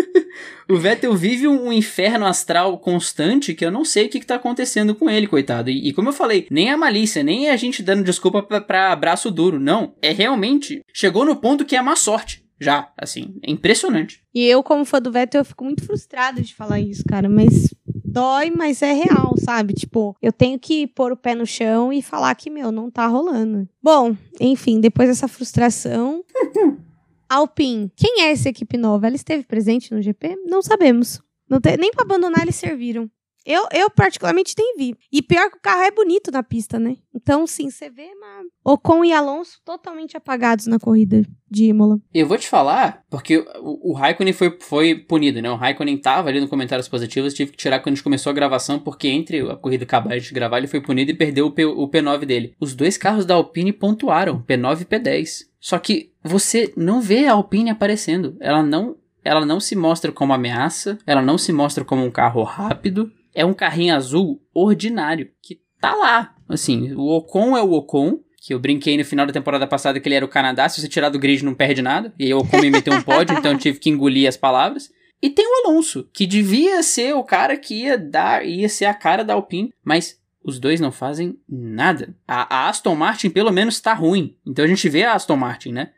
o 0.69 0.77
Vettel 0.77 1.15
vive 1.15 1.47
um 1.49 1.73
inferno 1.73 2.27
astral 2.27 2.79
constante 2.79 3.55
que 3.55 3.65
eu 3.65 3.71
não 3.71 3.85
sei 3.85 4.07
o 4.07 4.09
que, 4.09 4.21
que 4.21 4.27
tá 4.27 4.37
acontecendo 4.37 4.95
com 4.95 5.09
ele, 5.11 5.27
coitado. 5.27 5.71
E, 5.71 5.89
e 5.89 5.93
como 5.93 6.09
eu 6.09 6.13
falei, 6.13 6.47
nem 6.51 6.71
a 6.71 6.77
malícia, 6.77 7.23
nem 7.23 7.51
a 7.51 7.57
gente 7.57 7.83
dando 7.83 8.05
desculpa 8.05 8.43
pra, 8.43 8.61
pra 8.61 8.97
braço 8.97 9.31
duro. 9.31 9.59
Não. 9.61 9.95
É 10.01 10.13
realmente. 10.13 10.83
Chegou 10.93 11.25
no 11.25 11.37
ponto 11.37 11.65
que 11.65 11.77
é 11.77 11.83
má 11.83 11.97
sorte. 11.97 12.45
Já, 12.63 12.93
assim. 12.99 13.35
É 13.43 13.51
impressionante. 13.51 14.23
E 14.35 14.45
eu, 14.45 14.63
como 14.63 14.85
fã 14.85 15.01
do 15.01 15.11
Vettel, 15.11 15.41
eu 15.41 15.45
fico 15.47 15.65
muito 15.65 15.83
frustrada 15.85 16.43
de 16.43 16.55
falar 16.55 16.79
isso, 16.79 17.03
cara. 17.09 17.27
Mas 17.27 17.75
dói, 18.11 18.51
mas 18.51 18.83
é 18.83 18.93
real, 18.93 19.35
sabe? 19.39 19.73
Tipo, 19.75 20.17
eu 20.21 20.33
tenho 20.33 20.59
que 20.59 20.87
pôr 20.87 21.13
o 21.13 21.17
pé 21.17 21.35
no 21.35 21.47
chão 21.47 21.93
e 21.93 22.03
falar 22.03 22.35
que, 22.35 22.51
meu, 22.51 22.71
não 22.73 22.91
tá 22.91 23.07
rolando. 23.07 23.69
Bom, 23.83 24.17
enfim, 24.41 24.81
depois 24.81 25.09
dessa 25.09 25.29
frustração. 25.29 26.23
Alpine. 27.29 27.93
Quem 27.97 28.23
é 28.23 28.33
essa 28.33 28.49
equipe 28.49 28.77
nova? 28.77 29.07
Ela 29.07 29.17
esteve 29.17 29.45
presente 29.45 29.93
no 29.95 30.03
GP? 30.03 30.37
Não 30.47 30.61
sabemos. 30.63 31.21
Não 31.49 31.61
tem- 31.61 31.77
nem 31.77 31.91
pra 31.93 32.05
abandonar 32.05 32.43
eles 32.43 32.57
serviram. 32.57 33.09
Eu, 33.45 33.67
eu, 33.73 33.91
particularmente, 33.91 34.55
nem 34.57 34.77
vi. 34.77 34.95
E 35.11 35.23
pior 35.23 35.51
que 35.51 35.57
o 35.57 35.61
carro 35.61 35.83
é 35.83 35.91
bonito 35.91 36.31
na 36.31 36.43
pista, 36.43 36.79
né? 36.79 36.97
Então, 37.15 37.47
sim, 37.47 37.71
você 37.71 37.89
vê 37.89 38.09
mas... 38.21 38.47
Ocon 38.65 39.05
e 39.05 39.13
Alonso 39.13 39.59
totalmente 39.65 40.17
apagados 40.17 40.67
na 40.67 40.79
corrida 40.79 41.25
de 41.51 41.65
Imola. 41.65 41.99
Eu 42.13 42.27
vou 42.27 42.39
te 42.39 42.49
falar, 42.49 43.03
porque 43.11 43.39
o, 43.39 43.91
o 43.91 43.93
Raikkonen 43.93 44.33
foi, 44.33 44.57
foi 44.61 44.95
punido, 44.95 45.41
né? 45.41 45.51
O 45.51 45.57
Raikkonen 45.57 45.97
tava 45.97 46.29
ali 46.29 46.41
no 46.41 46.49
comentários 46.49 46.89
positivos, 46.89 47.35
tive 47.35 47.53
que 47.53 47.57
tirar 47.57 47.81
quando 47.81 47.95
a 47.95 47.97
gente 47.97 48.05
começou 48.05 48.31
a 48.31 48.35
gravação, 48.35 48.79
porque 48.79 49.09
entre 49.09 49.41
a 49.51 49.57
corrida 49.57 49.85
acabar 49.85 50.17
e 50.17 50.21
gente 50.21 50.35
gravar, 50.35 50.59
ele 50.59 50.69
foi 50.69 50.81
punido 50.81 51.11
e 51.11 51.15
perdeu 51.15 51.47
o, 51.47 51.51
P, 51.51 51.65
o 51.65 51.89
P9 51.89 52.25
dele. 52.25 52.55
Os 52.61 52.75
dois 52.75 52.97
carros 52.97 53.25
da 53.25 53.35
Alpine 53.35 53.73
pontuaram, 53.73 54.43
P9 54.43 54.83
e 54.83 54.85
P10. 54.85 55.51
Só 55.59 55.79
que 55.79 56.13
você 56.23 56.73
não 56.77 57.01
vê 57.01 57.27
a 57.27 57.33
Alpine 57.33 57.71
aparecendo. 57.71 58.37
Ela 58.41 58.63
não, 58.63 58.97
ela 59.25 59.45
não 59.45 59.61
se 59.61 59.75
mostra 59.75 60.13
como 60.13 60.33
ameaça, 60.33 60.99
ela 61.07 61.23
não 61.23 61.37
se 61.37 61.53
mostra 61.53 61.85
como 61.85 62.05
um 62.05 62.11
carro 62.11 62.43
rápido. 62.43 63.11
É 63.41 63.45
um 63.45 63.55
carrinho 63.55 63.95
azul 63.95 64.43
ordinário, 64.53 65.31
que 65.41 65.63
tá 65.81 65.95
lá. 65.95 66.35
Assim, 66.47 66.93
o 66.93 67.07
Ocon 67.17 67.57
é 67.57 67.63
o 67.63 67.73
Ocon, 67.73 68.21
que 68.37 68.53
eu 68.53 68.59
brinquei 68.59 68.99
no 68.99 69.05
final 69.05 69.25
da 69.25 69.33
temporada 69.33 69.67
passada 69.67 69.99
que 69.99 70.07
ele 70.07 70.15
era 70.15 70.25
o 70.27 70.29
Canadá, 70.29 70.69
se 70.69 70.79
você 70.79 70.87
tirar 70.87 71.09
do 71.09 71.19
grid 71.19 71.43
não 71.43 71.55
perde 71.55 71.81
nada. 71.81 72.13
E 72.19 72.27
aí 72.27 72.35
o 72.35 72.41
Ocon 72.41 72.61
me 72.61 72.71
meteu 72.71 72.93
um 72.93 73.01
pódio, 73.01 73.35
então 73.39 73.53
eu 73.53 73.59
tive 73.59 73.79
que 73.79 73.89
engolir 73.89 74.29
as 74.29 74.37
palavras. 74.37 74.91
E 75.23 75.31
tem 75.31 75.47
o 75.47 75.69
Alonso, 75.69 76.07
que 76.13 76.27
devia 76.27 76.83
ser 76.83 77.15
o 77.15 77.25
cara 77.25 77.57
que 77.57 77.85
ia 77.85 77.97
dar, 77.97 78.47
ia 78.47 78.69
ser 78.69 78.85
a 78.85 78.93
cara 78.93 79.25
da 79.25 79.33
Alpine, 79.33 79.73
mas 79.83 80.21
os 80.45 80.59
dois 80.59 80.79
não 80.79 80.93
fazem 80.93 81.39
nada. 81.49 82.15
A, 82.29 82.65
a 82.65 82.69
Aston 82.69 82.95
Martin 82.95 83.31
pelo 83.31 83.51
menos 83.51 83.81
tá 83.81 83.95
ruim. 83.95 84.37
Então 84.47 84.67
a 84.67 84.69
gente 84.69 84.87
vê 84.87 85.05
a 85.05 85.15
Aston 85.15 85.37
Martin, 85.37 85.73
né? 85.73 85.93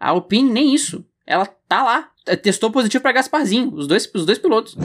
A 0.00 0.08
Alpine 0.08 0.50
nem 0.50 0.74
isso. 0.74 1.06
Ela 1.24 1.46
tá 1.46 1.84
lá. 1.84 2.10
Testou 2.36 2.70
positivo 2.70 3.02
pra 3.02 3.12
Gasparzinho, 3.12 3.72
os 3.74 3.86
dois, 3.86 4.10
os 4.14 4.26
dois 4.26 4.38
pilotos. 4.38 4.76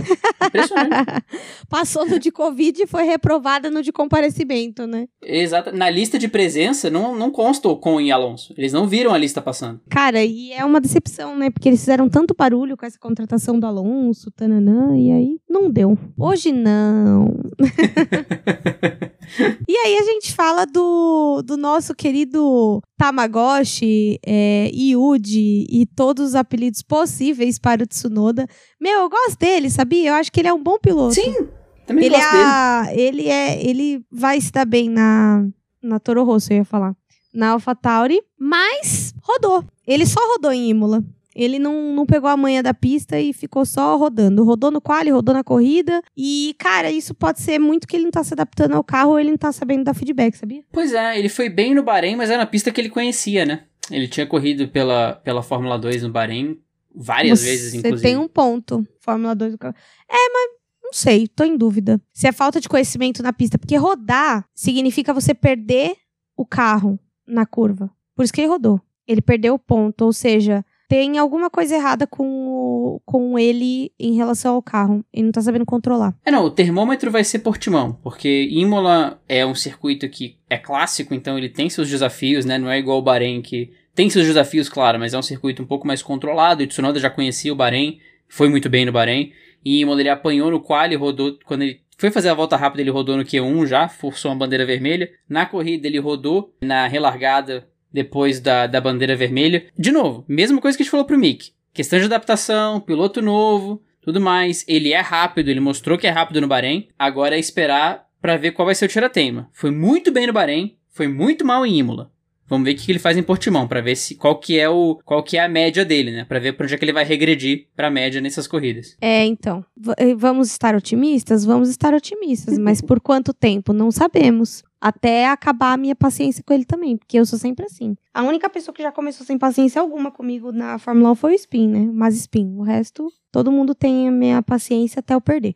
Impressionante. 0.46 1.24
Passou 1.70 2.06
no 2.06 2.20
de 2.20 2.32
Covid 2.32 2.84
e 2.84 2.88
foi 2.88 3.04
reprovada 3.04 3.70
no 3.70 3.82
de 3.82 3.92
comparecimento, 3.92 4.86
né? 4.88 5.08
Exato. 5.22 5.76
Na 5.76 5.90
lista 5.90 6.18
de 6.18 6.28
presença 6.28 6.90
não, 6.90 7.16
não 7.16 7.32
consta 7.32 7.68
Ocon 7.68 8.00
e 8.02 8.12
Alonso. 8.12 8.54
Eles 8.58 8.74
não 8.74 8.88
viram 8.88 9.14
a 9.14 9.18
lista 9.18 9.42
passando. 9.42 9.82
Cara, 9.90 10.24
e 10.24 10.52
é 10.52 10.64
uma 10.64 10.82
decepção, 10.82 11.36
né? 11.36 11.50
Porque 11.50 11.70
eles 11.70 11.80
fizeram 11.80 12.10
tanto 12.10 12.36
barulho 12.38 12.78
com 12.78 12.86
essa 12.86 13.00
contratação 13.00 13.60
do 13.60 13.66
Alonso, 13.66 14.32
tananã, 14.32 14.98
e 14.98 15.12
aí 15.12 15.40
não 15.50 15.70
deu. 15.70 15.98
Hoje 16.18 16.52
não. 16.52 17.34
e 19.68 19.78
aí 19.78 19.98
a 19.98 20.04
gente 20.04 20.34
fala 20.34 20.66
do, 20.66 21.42
do 21.46 21.58
nosso 21.58 21.94
querido 21.96 22.82
Tamagotchi, 22.98 24.20
é, 24.26 24.70
Yuji 24.74 25.66
e 25.70 25.86
todos 25.86 26.30
os 26.30 26.36
apelidos 26.36 26.82
possíveis 26.82 27.58
para 27.60 27.84
o 27.84 27.88
Tsunoda. 27.88 28.48
Meu, 28.80 29.02
eu 29.02 29.10
gosto 29.10 29.38
dele, 29.40 29.70
sabia? 29.70 30.10
Eu 30.10 30.14
acho 30.16 30.32
que 30.32 30.40
ele 30.40 30.48
é 30.48 30.54
um 30.54 30.62
bom 30.62 30.78
piloto. 30.78 31.16
Sim, 31.16 31.48
também 31.86 32.06
Ele, 32.06 32.16
gosto 32.16 32.32
dele. 32.32 32.44
é, 32.44 32.46
a- 32.46 32.88
ele 32.94 33.28
é, 33.30 33.66
ele 33.66 34.06
vai 34.12 34.40
se 34.42 34.52
dar 34.52 34.66
bem 34.66 34.90
na 34.90 35.46
na 35.82 36.00
Toro 36.00 36.24
Rosso, 36.24 36.54
eu 36.54 36.58
ia 36.58 36.66
falar. 36.66 36.96
Na 37.34 37.50
AlphaTauri, 37.52 38.22
mas 38.40 39.14
rodou. 39.22 39.66
Ele 39.86 40.06
só 40.06 40.20
rodou 40.34 40.52
em 40.52 40.70
Imola. 40.70 41.04
Ele 41.36 41.58
não, 41.60 41.94
não 41.96 42.06
pegou 42.06 42.30
a 42.30 42.38
manha 42.38 42.62
da 42.62 42.74
pista 42.74 43.20
e 43.20 43.34
ficou 43.34 43.66
só 43.66 43.98
rodando. 43.98 44.44
Rodou 44.44 44.72
no 44.72 44.80
quali, 44.82 45.10
rodou 45.10 45.34
na 45.34 45.44
corrida. 45.44 46.02
E, 46.16 46.56
cara, 46.60 46.92
isso 46.92 47.14
pode 47.14 47.42
ser 47.42 47.60
muito 47.60 47.88
que 47.88 47.96
ele 47.96 48.06
não 48.06 48.12
tá 48.12 48.24
se 48.24 48.34
adaptando 48.34 48.74
ao 48.76 48.84
carro 48.84 49.12
ou 49.12 49.20
ele 49.20 49.32
não 49.32 49.38
tá 49.38 49.52
sabendo 49.52 49.84
dar 49.84 49.94
feedback, 49.94 50.36
sabia? 50.36 50.64
Pois 50.72 50.94
é, 50.94 51.18
ele 51.18 51.30
foi 51.30 51.50
bem 51.50 51.74
no 51.74 51.84
Bahrein, 51.84 52.16
mas 52.16 52.30
era 52.30 52.40
na 52.40 52.46
pista 52.46 52.72
que 52.72 52.80
ele 52.80 52.90
conhecia, 52.90 53.46
né? 53.46 53.64
Ele 53.92 54.08
tinha 54.08 54.26
corrido 54.26 54.68
pela, 54.68 55.14
pela 55.24 55.42
Fórmula 55.44 55.78
2 55.78 56.04
no 56.04 56.10
Bahrein 56.12 56.58
várias 56.96 57.40
Você 57.40 57.46
vezes, 57.46 57.74
inclusive. 57.74 58.02
tem 58.02 58.18
um 58.18 58.28
ponto. 58.28 58.86
Fórmula 59.00 59.36
2 59.36 59.54
do 59.54 59.58
carro. 59.58 59.76
É, 60.10 60.30
mas 60.30 60.52
não 60.84 60.94
sei, 60.94 61.28
tô 61.28 61.44
em 61.44 61.58
dúvida. 61.58 62.00
Se 62.14 62.28
é 62.28 62.32
falta 62.32 62.62
de 62.62 62.70
conhecimento 62.70 63.24
na 63.24 63.34
pista. 63.34 63.58
Porque 63.58 63.76
rodar 63.76 64.46
significa 64.54 65.14
você 65.14 65.34
perder 65.34 65.96
o 66.38 66.46
carro 66.46 67.00
na 67.28 67.46
curva. 67.46 67.90
Por 68.16 68.24
isso 68.24 68.32
que 68.32 68.42
ele 68.42 68.48
rodou. 68.48 68.80
Ele 69.08 69.22
perdeu 69.22 69.56
o 69.56 69.60
ponto. 69.60 70.06
Ou 70.06 70.14
seja, 70.14 70.64
tem 70.94 71.18
alguma 71.18 71.50
coisa 71.50 71.74
errada 71.74 72.06
com, 72.06 72.24
o- 72.28 73.02
com 73.04 73.40
ele 73.40 73.92
em 74.00 74.14
relação 74.14 74.54
ao 74.54 74.62
carro. 74.62 75.04
Ele 75.12 75.24
não 75.26 75.32
tá 75.32 75.42
sabendo 75.42 75.66
controlar. 75.66 76.14
É, 76.24 76.30
não, 76.30 76.46
o 76.46 76.52
termômetro 76.52 77.10
vai 77.10 77.24
ser 77.24 77.40
Portimão, 77.40 77.98
porque 78.04 78.48
Imola 78.52 79.20
é 79.28 79.44
um 79.44 79.56
circuito 79.56 80.08
que 80.08 80.38
é 80.48 80.56
clássico, 80.56 81.16
então 81.16 81.36
ele 81.36 81.50
tem 81.50 81.68
seus 81.68 81.90
desafios, 81.90 82.46
né? 82.46 82.60
Não 82.60 82.70
é 82.70 82.78
igual 82.78 83.00
o 83.00 83.02
Bahrein, 83.02 83.42
que 83.42 83.72
tem 83.96 84.08
seus 84.08 84.28
desafios, 84.28 84.70
claro, 84.70 85.00
mas 85.00 85.16
é 85.16 85.18
um 85.18 85.24
circuito 85.24 85.64
um 85.64 85.66
pouco 85.66 85.88
mais 85.88 86.04
controlado. 86.04 86.62
E 86.62 86.68
Tsunoda 86.68 87.00
já 87.00 87.10
conhecia 87.10 87.52
o 87.52 87.56
Bahrein, 87.56 87.98
foi 88.28 88.48
muito 88.48 88.70
bem 88.70 88.86
no 88.86 88.92
Bahrein. 88.92 89.32
E 89.66 89.80
Imola 89.82 90.00
ele 90.00 90.10
apanhou 90.10 90.52
no 90.52 90.60
quali, 90.60 90.96
rodou 90.96 91.40
quando 91.44 91.64
ele 91.64 91.82
foi 91.98 92.12
fazer 92.12 92.30
a 92.30 92.34
volta 92.36 92.56
rápida, 92.56 92.82
ele 92.84 92.92
rodou 92.92 93.18
no 93.18 93.24
Q1 93.24 93.66
já, 93.66 93.88
forçou 93.88 94.30
uma 94.30 94.38
bandeira 94.38 94.64
vermelha. 94.66 95.10
Na 95.28 95.46
corrida 95.48 95.88
ele 95.88 95.98
rodou, 96.00 96.54
na 96.62 96.86
relargada 96.86 97.68
depois 97.94 98.40
da, 98.40 98.66
da 98.66 98.82
bandeira 98.82 99.16
vermelha. 99.16 99.68
De 99.78 99.92
novo, 99.92 100.26
mesma 100.28 100.60
coisa 100.60 100.76
que 100.76 100.82
a 100.82 100.84
gente 100.84 100.92
falou 100.92 101.06
pro 101.06 101.18
Mick. 101.18 101.52
Questão 101.74 102.00
de 102.00 102.06
adaptação, 102.06 102.80
piloto 102.80 103.22
novo, 103.22 103.82
tudo 104.02 104.20
mais. 104.20 104.66
Ele 104.68 104.92
é 104.92 105.00
rápido, 105.00 105.50
ele 105.50 105.60
mostrou 105.60 105.98
que 105.98 106.08
é 106.08 106.10
rápido 106.10 106.42
no 106.42 106.48
Bahrein. 106.48 106.88
Agora 106.98 107.36
é 107.36 107.40
esperar 107.40 108.08
para 108.22 108.38
ver 108.38 108.52
qual 108.52 108.66
vai 108.66 108.76
ser 108.76 108.86
o 108.86 108.90
tirateima. 108.90 109.50
Foi 109.54 109.70
muito 109.70 110.12
bem 110.12 110.28
no 110.28 110.34
Bahrein, 110.34 110.76
foi 110.90 111.08
muito 111.08 111.46
mal 111.46 111.66
em 111.66 111.78
Imola. 111.78 112.12
Vamos 112.48 112.66
ver 112.66 112.74
o 112.74 112.78
que 112.78 112.92
ele 112.92 113.00
faz 113.00 113.18
em 113.18 113.24
Portimão, 113.24 113.68
para 113.68 113.82
ver 113.82 113.96
se 113.96 114.16
qual 114.16 114.40
que 114.40 114.60
é 114.60 114.70
o 114.70 115.00
qual 115.06 115.24
que 115.24 115.38
é 115.38 115.44
a 115.44 115.50
média 115.50 115.86
dele, 115.86 116.12
né? 116.12 116.26
Para 116.26 116.40
ver 116.40 116.54
para 116.54 116.66
onde 116.66 116.76
é 116.76 116.78
que 116.78 116.86
ele 116.86 116.94
vai 116.94 117.04
regredir 117.06 117.68
para 117.76 117.88
a 117.88 117.92
média 117.92 118.22
nessas 118.22 118.48
corridas. 118.48 118.98
É, 119.02 119.26
então, 119.26 119.66
eh, 119.98 120.14
vamos 120.16 120.50
estar 120.52 120.76
otimistas, 120.76 121.46
vamos 121.46 121.70
estar 121.70 121.94
otimistas, 121.94 122.58
mas 122.58 122.82
por 122.82 123.00
quanto 123.00 123.34
tempo 123.34 123.74
não 123.74 123.92
sabemos. 123.92 124.64
Até 124.80 125.28
acabar 125.28 125.72
a 125.72 125.78
minha 125.78 125.96
paciência 125.96 126.44
com 126.46 126.54
ele 126.54 126.66
também, 126.66 126.98
porque 126.98 127.18
eu 127.18 127.26
sou 127.26 127.40
sempre 127.40 127.66
assim. 127.66 127.96
A 128.14 128.22
única 128.22 128.50
pessoa 128.50 128.76
que 128.76 128.84
já 128.84 128.92
começou 128.92 129.26
sem 129.26 129.38
paciência 129.38 129.82
alguma 129.82 130.12
comigo 130.12 130.52
na 130.52 130.78
Fórmula 130.78 131.12
1 131.12 131.16
foi 131.16 131.32
o 131.32 131.36
Spin, 131.36 131.70
né? 131.70 131.90
Mas 131.94 132.16
Spin, 132.16 132.54
o 132.58 132.64
resto, 132.64 133.08
todo 133.32 133.50
mundo 133.50 133.74
tem 133.74 134.10
a 134.10 134.12
minha 134.12 134.42
paciência 134.42 135.00
até 135.00 135.14
eu 135.14 135.22
perder. 135.22 135.56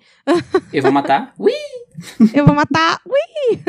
Eu 0.72 0.82
vou 0.82 0.94
matar? 0.94 1.34
Ui! 1.38 1.52
Eu 2.34 2.46
vou 2.46 2.56
matar. 2.56 3.02
Ui! 3.06 3.60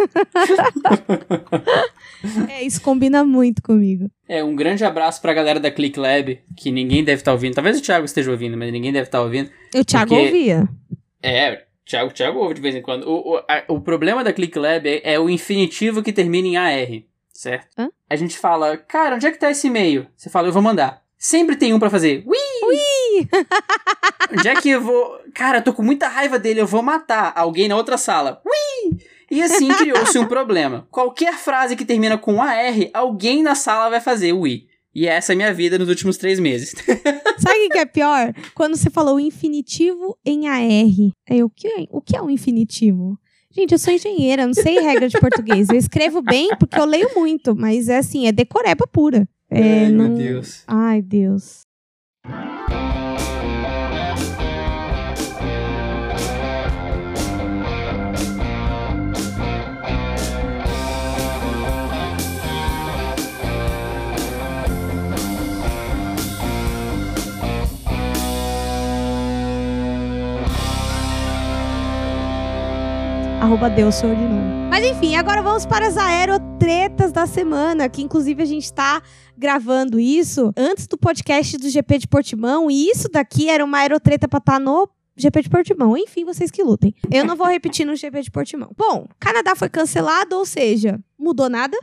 é, 2.50 2.62
isso 2.62 2.80
combina 2.80 3.24
muito 3.24 3.62
comigo. 3.62 4.10
É, 4.28 4.42
um 4.44 4.54
grande 4.54 4.84
abraço 4.84 5.20
pra 5.22 5.34
galera 5.34 5.58
da 5.58 5.70
Click 5.70 5.98
Lab, 5.98 6.40
que 6.56 6.70
ninguém 6.70 7.02
deve 7.04 7.20
estar 7.20 7.30
tá 7.30 7.34
ouvindo. 7.34 7.54
Talvez 7.54 7.78
o 7.78 7.82
Thiago 7.82 8.04
esteja 8.04 8.30
ouvindo, 8.30 8.56
mas 8.56 8.72
ninguém 8.72 8.92
deve 8.92 9.06
estar 9.08 9.18
tá 9.18 9.24
ouvindo. 9.24 9.50
O 9.74 9.84
Thiago 9.84 10.14
porque... 10.14 10.26
ouvia. 10.26 10.68
É, 11.22 11.64
Thiago, 11.88 12.12
Thiago 12.12 12.38
ouve 12.38 12.54
de 12.54 12.60
vez 12.60 12.74
em 12.74 12.82
quando. 12.82 13.08
O, 13.08 13.34
o, 13.34 13.36
a, 13.38 13.64
o 13.68 13.80
problema 13.80 14.22
da 14.22 14.32
Click 14.32 14.58
Lab 14.58 14.86
é, 14.86 15.14
é, 15.14 15.18
o 15.18 15.30
infinitivo 15.30 16.02
que 16.02 16.12
termina 16.12 16.46
em 16.46 16.56
AR, 16.56 17.02
certo? 17.32 17.68
Hã? 17.78 17.88
A 18.10 18.16
gente 18.16 18.36
fala, 18.36 18.76
cara, 18.76 19.16
onde 19.16 19.26
é 19.26 19.30
que 19.30 19.38
tá 19.38 19.50
esse 19.50 19.68
e-mail? 19.68 20.06
Você 20.14 20.28
fala, 20.28 20.48
eu 20.48 20.52
vou 20.52 20.62
mandar. 20.62 21.02
Sempre 21.16 21.56
tem 21.56 21.72
um 21.72 21.78
para 21.78 21.90
fazer. 21.90 22.22
Ui! 22.26 22.36
Ui! 23.18 23.28
Onde 24.38 24.48
é 24.48 24.54
que 24.60 24.70
eu 24.70 24.80
vou. 24.80 25.18
Cara, 25.34 25.58
eu 25.58 25.62
tô 25.62 25.72
com 25.72 25.82
muita 25.82 26.08
raiva 26.08 26.38
dele, 26.38 26.60
eu 26.60 26.66
vou 26.66 26.82
matar 26.82 27.32
alguém 27.34 27.68
na 27.68 27.76
outra 27.76 27.96
sala. 27.96 28.40
Ui! 28.44 28.98
E 29.30 29.42
assim 29.42 29.68
criou-se 29.68 30.18
um 30.18 30.26
problema. 30.26 30.86
Qualquer 30.90 31.34
frase 31.34 31.76
que 31.76 31.84
termina 31.84 32.16
com 32.16 32.42
AR, 32.42 32.74
alguém 32.94 33.42
na 33.42 33.54
sala 33.54 33.90
vai 33.90 34.00
fazer 34.00 34.32
ui. 34.32 34.66
E 34.94 35.06
essa 35.06 35.32
é 35.32 35.34
a 35.34 35.36
minha 35.36 35.52
vida 35.52 35.78
nos 35.78 35.88
últimos 35.88 36.16
três 36.16 36.40
meses. 36.40 36.74
Sabe 37.38 37.66
o 37.66 37.68
que 37.68 37.78
é 37.78 37.84
pior? 37.84 38.32
Quando 38.54 38.76
você 38.76 38.90
falou 38.90 39.20
infinitivo 39.20 40.18
em 40.24 40.48
AR. 40.48 41.12
Aí, 41.28 41.42
o, 41.42 41.50
que 41.50 41.68
é, 41.68 41.86
o 41.90 42.00
que 42.00 42.16
é 42.16 42.22
um 42.22 42.30
infinitivo? 42.30 43.18
Gente, 43.50 43.72
eu 43.72 43.78
sou 43.78 43.92
engenheira, 43.92 44.46
não 44.46 44.54
sei 44.54 44.80
regra 44.80 45.08
de 45.08 45.18
português. 45.20 45.68
Eu 45.68 45.76
escrevo 45.76 46.22
bem 46.22 46.48
porque 46.58 46.78
eu 46.78 46.84
leio 46.84 47.10
muito, 47.14 47.54
mas 47.54 47.88
é 47.88 47.98
assim, 47.98 48.26
é 48.26 48.32
decoreba 48.32 48.86
pura. 48.86 49.28
É, 49.50 49.84
Ai, 49.84 49.90
não... 49.90 50.08
meu 50.08 50.16
Deus. 50.16 50.64
Ai, 50.66 51.02
Deus. 51.02 51.62
Arroba 73.48 73.70
Deus 73.70 73.96
de 73.96 74.06
novo. 74.06 74.68
Mas 74.68 74.84
enfim, 74.84 75.16
agora 75.16 75.40
vamos 75.40 75.64
para 75.64 75.86
as 75.86 75.96
aerotretas 75.96 77.10
da 77.10 77.26
semana, 77.26 77.88
que 77.88 78.02
inclusive 78.02 78.42
a 78.42 78.46
gente 78.46 78.64
está 78.64 79.02
gravando 79.38 79.98
isso 79.98 80.52
antes 80.54 80.86
do 80.86 80.98
podcast 80.98 81.56
do 81.56 81.66
GP 81.66 82.00
de 82.00 82.06
Portimão, 82.06 82.70
e 82.70 82.90
isso 82.90 83.08
daqui 83.08 83.48
era 83.48 83.64
uma 83.64 83.78
aerotreta 83.78 84.28
para 84.28 84.36
estar 84.36 84.52
tá 84.52 84.60
no 84.60 84.86
GP 85.16 85.42
de 85.44 85.48
Portimão. 85.48 85.96
Enfim, 85.96 86.26
vocês 86.26 86.50
que 86.50 86.62
lutem. 86.62 86.94
Eu 87.10 87.24
não 87.24 87.34
vou 87.36 87.46
repetir 87.46 87.86
no 87.86 87.96
GP 87.96 88.20
de 88.20 88.30
Portimão. 88.30 88.70
Bom, 88.76 89.08
Canadá 89.18 89.56
foi 89.56 89.70
cancelado, 89.70 90.36
ou 90.36 90.44
seja, 90.44 91.00
mudou 91.18 91.48
nada, 91.48 91.78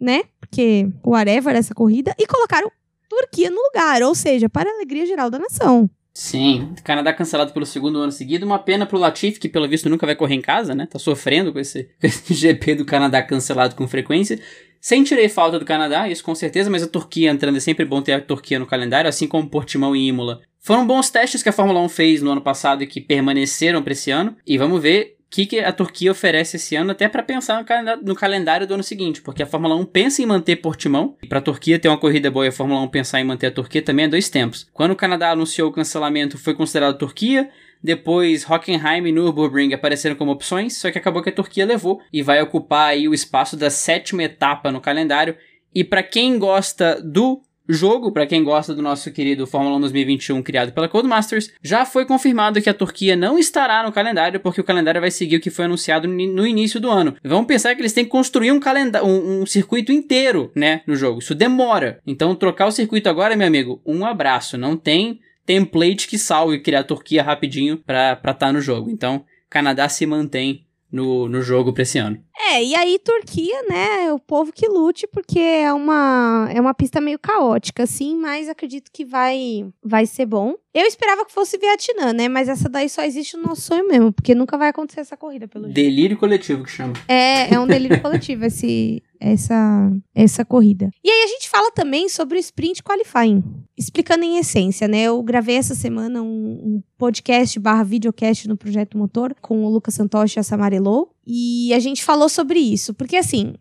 né? 0.00 0.24
Porque 0.40 0.88
o 1.04 1.10
whatever 1.10 1.54
dessa 1.54 1.72
corrida, 1.72 2.12
e 2.18 2.26
colocaram 2.26 2.68
Turquia 3.08 3.48
no 3.48 3.62
lugar, 3.62 4.02
ou 4.02 4.14
seja, 4.14 4.48
para 4.48 4.68
a 4.68 4.72
alegria 4.72 5.06
geral 5.06 5.30
da 5.30 5.38
nação. 5.38 5.88
Sim, 6.16 6.72
Canadá 6.82 7.12
cancelado 7.12 7.52
pelo 7.52 7.66
segundo 7.66 7.98
ano 7.98 8.10
seguido. 8.10 8.46
Uma 8.46 8.58
pena 8.58 8.86
pro 8.86 8.98
Latifi, 8.98 9.38
que 9.38 9.50
pelo 9.50 9.68
visto 9.68 9.90
nunca 9.90 10.06
vai 10.06 10.16
correr 10.16 10.34
em 10.34 10.40
casa, 10.40 10.74
né? 10.74 10.86
Tá 10.86 10.98
sofrendo 10.98 11.52
com 11.52 11.58
esse, 11.58 11.90
com 12.00 12.06
esse 12.06 12.32
GP 12.32 12.76
do 12.76 12.86
Canadá 12.86 13.22
cancelado 13.22 13.76
com 13.76 13.86
frequência. 13.86 14.40
Sem 14.80 15.04
tirei 15.04 15.28
falta 15.28 15.58
do 15.58 15.66
Canadá, 15.66 16.08
isso 16.08 16.24
com 16.24 16.34
certeza, 16.34 16.70
mas 16.70 16.82
a 16.82 16.86
Turquia 16.86 17.30
entrando 17.30 17.58
é 17.58 17.60
sempre 17.60 17.84
bom 17.84 18.00
ter 18.00 18.14
a 18.14 18.20
Turquia 18.22 18.58
no 18.58 18.64
calendário, 18.64 19.10
assim 19.10 19.28
como 19.28 19.46
Portimão 19.50 19.94
e 19.94 20.08
Imola. 20.08 20.40
Foram 20.58 20.86
bons 20.86 21.10
testes 21.10 21.42
que 21.42 21.50
a 21.50 21.52
Fórmula 21.52 21.80
1 21.80 21.88
fez 21.90 22.22
no 22.22 22.30
ano 22.30 22.40
passado 22.40 22.82
e 22.82 22.86
que 22.86 22.98
permaneceram 22.98 23.82
para 23.82 23.92
esse 23.92 24.10
ano. 24.10 24.34
E 24.46 24.56
vamos 24.56 24.80
ver 24.80 25.15
que, 25.30 25.46
que 25.46 25.60
a 25.60 25.72
Turquia 25.72 26.10
oferece 26.10 26.56
esse 26.56 26.76
ano, 26.76 26.92
até 26.92 27.08
para 27.08 27.22
pensar 27.22 27.64
no 28.02 28.14
calendário, 28.14 28.66
do 28.66 28.74
ano 28.74 28.82
seguinte, 28.82 29.20
porque 29.20 29.42
a 29.42 29.46
Fórmula 29.46 29.74
1 29.74 29.84
pensa 29.86 30.22
em 30.22 30.26
manter 30.26 30.56
Portimão, 30.56 31.16
e 31.22 31.26
para 31.26 31.38
a 31.38 31.42
Turquia 31.42 31.78
ter 31.78 31.88
uma 31.88 31.98
corrida 31.98 32.30
boa 32.30 32.46
e 32.46 32.48
a 32.48 32.52
Fórmula 32.52 32.80
1 32.82 32.88
pensar 32.88 33.20
em 33.20 33.24
manter 33.24 33.48
a 33.48 33.50
Turquia 33.50 33.82
também 33.82 34.04
é 34.04 34.08
dois 34.08 34.28
tempos. 34.28 34.68
Quando 34.72 34.92
o 34.92 34.96
Canadá 34.96 35.30
anunciou 35.30 35.68
o 35.68 35.72
cancelamento, 35.72 36.38
foi 36.38 36.54
considerado 36.54 36.98
Turquia, 36.98 37.50
depois 37.82 38.48
Hockenheim 38.48 39.06
e 39.06 39.12
Nürburgring 39.12 39.72
apareceram 39.74 40.16
como 40.16 40.32
opções, 40.32 40.76
só 40.76 40.90
que 40.90 40.98
acabou 40.98 41.22
que 41.22 41.28
a 41.28 41.34
Turquia 41.34 41.66
levou 41.66 42.00
e 42.12 42.22
vai 42.22 42.40
ocupar 42.40 42.88
aí 42.88 43.08
o 43.08 43.14
espaço 43.14 43.56
da 43.56 43.70
sétima 43.70 44.22
etapa 44.22 44.72
no 44.72 44.80
calendário. 44.80 45.36
E 45.74 45.84
para 45.84 46.02
quem 46.02 46.38
gosta 46.38 47.00
do 47.02 47.42
jogo, 47.68 48.12
para 48.12 48.26
quem 48.26 48.44
gosta 48.44 48.74
do 48.74 48.82
nosso 48.82 49.10
querido 49.10 49.46
Fórmula 49.46 49.76
1 49.76 49.80
2021 49.80 50.42
criado 50.42 50.72
pela 50.72 50.88
Codemasters, 50.88 51.52
já 51.62 51.84
foi 51.84 52.04
confirmado 52.04 52.60
que 52.60 52.70
a 52.70 52.74
Turquia 52.74 53.16
não 53.16 53.38
estará 53.38 53.82
no 53.82 53.92
calendário, 53.92 54.40
porque 54.40 54.60
o 54.60 54.64
calendário 54.64 55.00
vai 55.00 55.10
seguir 55.10 55.36
o 55.36 55.40
que 55.40 55.50
foi 55.50 55.64
anunciado 55.64 56.08
no 56.08 56.46
início 56.46 56.80
do 56.80 56.90
ano. 56.90 57.16
Vamos 57.24 57.46
pensar 57.46 57.74
que 57.74 57.80
eles 57.80 57.92
têm 57.92 58.04
que 58.04 58.10
construir 58.10 58.52
um 58.52 58.60
calendário, 58.60 59.06
um, 59.06 59.42
um, 59.42 59.46
circuito 59.46 59.92
inteiro, 59.92 60.50
né, 60.54 60.82
no 60.86 60.96
jogo. 60.96 61.18
Isso 61.18 61.34
demora. 61.34 62.00
Então, 62.06 62.34
trocar 62.34 62.66
o 62.66 62.72
circuito 62.72 63.08
agora, 63.08 63.36
meu 63.36 63.46
amigo, 63.46 63.80
um 63.86 64.04
abraço. 64.04 64.56
Não 64.58 64.76
tem 64.76 65.20
template 65.44 66.08
que 66.08 66.18
salve 66.18 66.60
criar 66.60 66.80
a 66.80 66.84
Turquia 66.84 67.22
rapidinho 67.22 67.76
para 67.78 68.12
estar 68.12 68.34
tá 68.34 68.52
no 68.52 68.60
jogo. 68.60 68.90
Então, 68.90 69.24
Canadá 69.48 69.88
se 69.88 70.04
mantém 70.04 70.65
no, 70.90 71.28
no 71.28 71.42
jogo 71.42 71.72
pra 71.72 71.82
esse 71.82 71.98
ano. 71.98 72.22
É, 72.38 72.62
e 72.62 72.74
aí 72.74 72.98
Turquia, 72.98 73.62
né, 73.68 74.12
o 74.12 74.18
povo 74.18 74.52
que 74.52 74.68
lute, 74.68 75.06
porque 75.06 75.38
é 75.38 75.72
uma, 75.72 76.48
é 76.52 76.60
uma 76.60 76.74
pista 76.74 77.00
meio 77.00 77.18
caótica, 77.18 77.82
assim, 77.82 78.16
mas 78.16 78.48
acredito 78.48 78.90
que 78.92 79.04
vai, 79.04 79.66
vai 79.82 80.06
ser 80.06 80.26
bom. 80.26 80.54
Eu 80.76 80.84
esperava 80.84 81.24
que 81.24 81.32
fosse 81.32 81.56
Vietnã, 81.56 82.12
né, 82.12 82.28
mas 82.28 82.50
essa 82.50 82.68
daí 82.68 82.86
só 82.86 83.02
existe 83.02 83.34
no 83.34 83.44
nosso 83.44 83.62
sonho 83.62 83.88
mesmo, 83.88 84.12
porque 84.12 84.34
nunca 84.34 84.58
vai 84.58 84.68
acontecer 84.68 85.00
essa 85.00 85.16
corrida, 85.16 85.48
pelo 85.48 85.68
Delírio 85.68 86.10
jeito. 86.10 86.20
coletivo 86.20 86.64
que 86.64 86.70
chama. 86.70 86.92
É, 87.08 87.54
é 87.54 87.58
um 87.58 87.66
delírio 87.66 87.98
coletivo 88.02 88.44
esse, 88.44 89.02
essa, 89.18 89.90
essa 90.14 90.44
corrida. 90.44 90.90
E 91.02 91.10
aí 91.10 91.22
a 91.24 91.28
gente 91.28 91.48
fala 91.48 91.70
também 91.70 92.10
sobre 92.10 92.36
o 92.36 92.40
Sprint 92.40 92.82
Qualifying, 92.82 93.42
explicando 93.74 94.24
em 94.24 94.36
essência, 94.36 94.86
né, 94.86 95.04
eu 95.04 95.22
gravei 95.22 95.56
essa 95.56 95.74
semana 95.74 96.20
um, 96.20 96.26
um 96.26 96.82
podcast 96.98 97.58
barra 97.58 97.82
videocast 97.82 98.46
no 98.46 98.54
Projeto 98.54 98.98
Motor 98.98 99.34
com 99.40 99.64
o 99.64 99.70
Lucas 99.70 99.94
Santoshi 99.94 100.38
e 100.38 100.40
a 100.40 100.42
Samarelou, 100.42 101.10
e 101.26 101.72
a 101.72 101.78
gente 101.78 102.04
falou 102.04 102.28
sobre 102.28 102.58
isso, 102.58 102.92
porque 102.92 103.16
assim, 103.16 103.54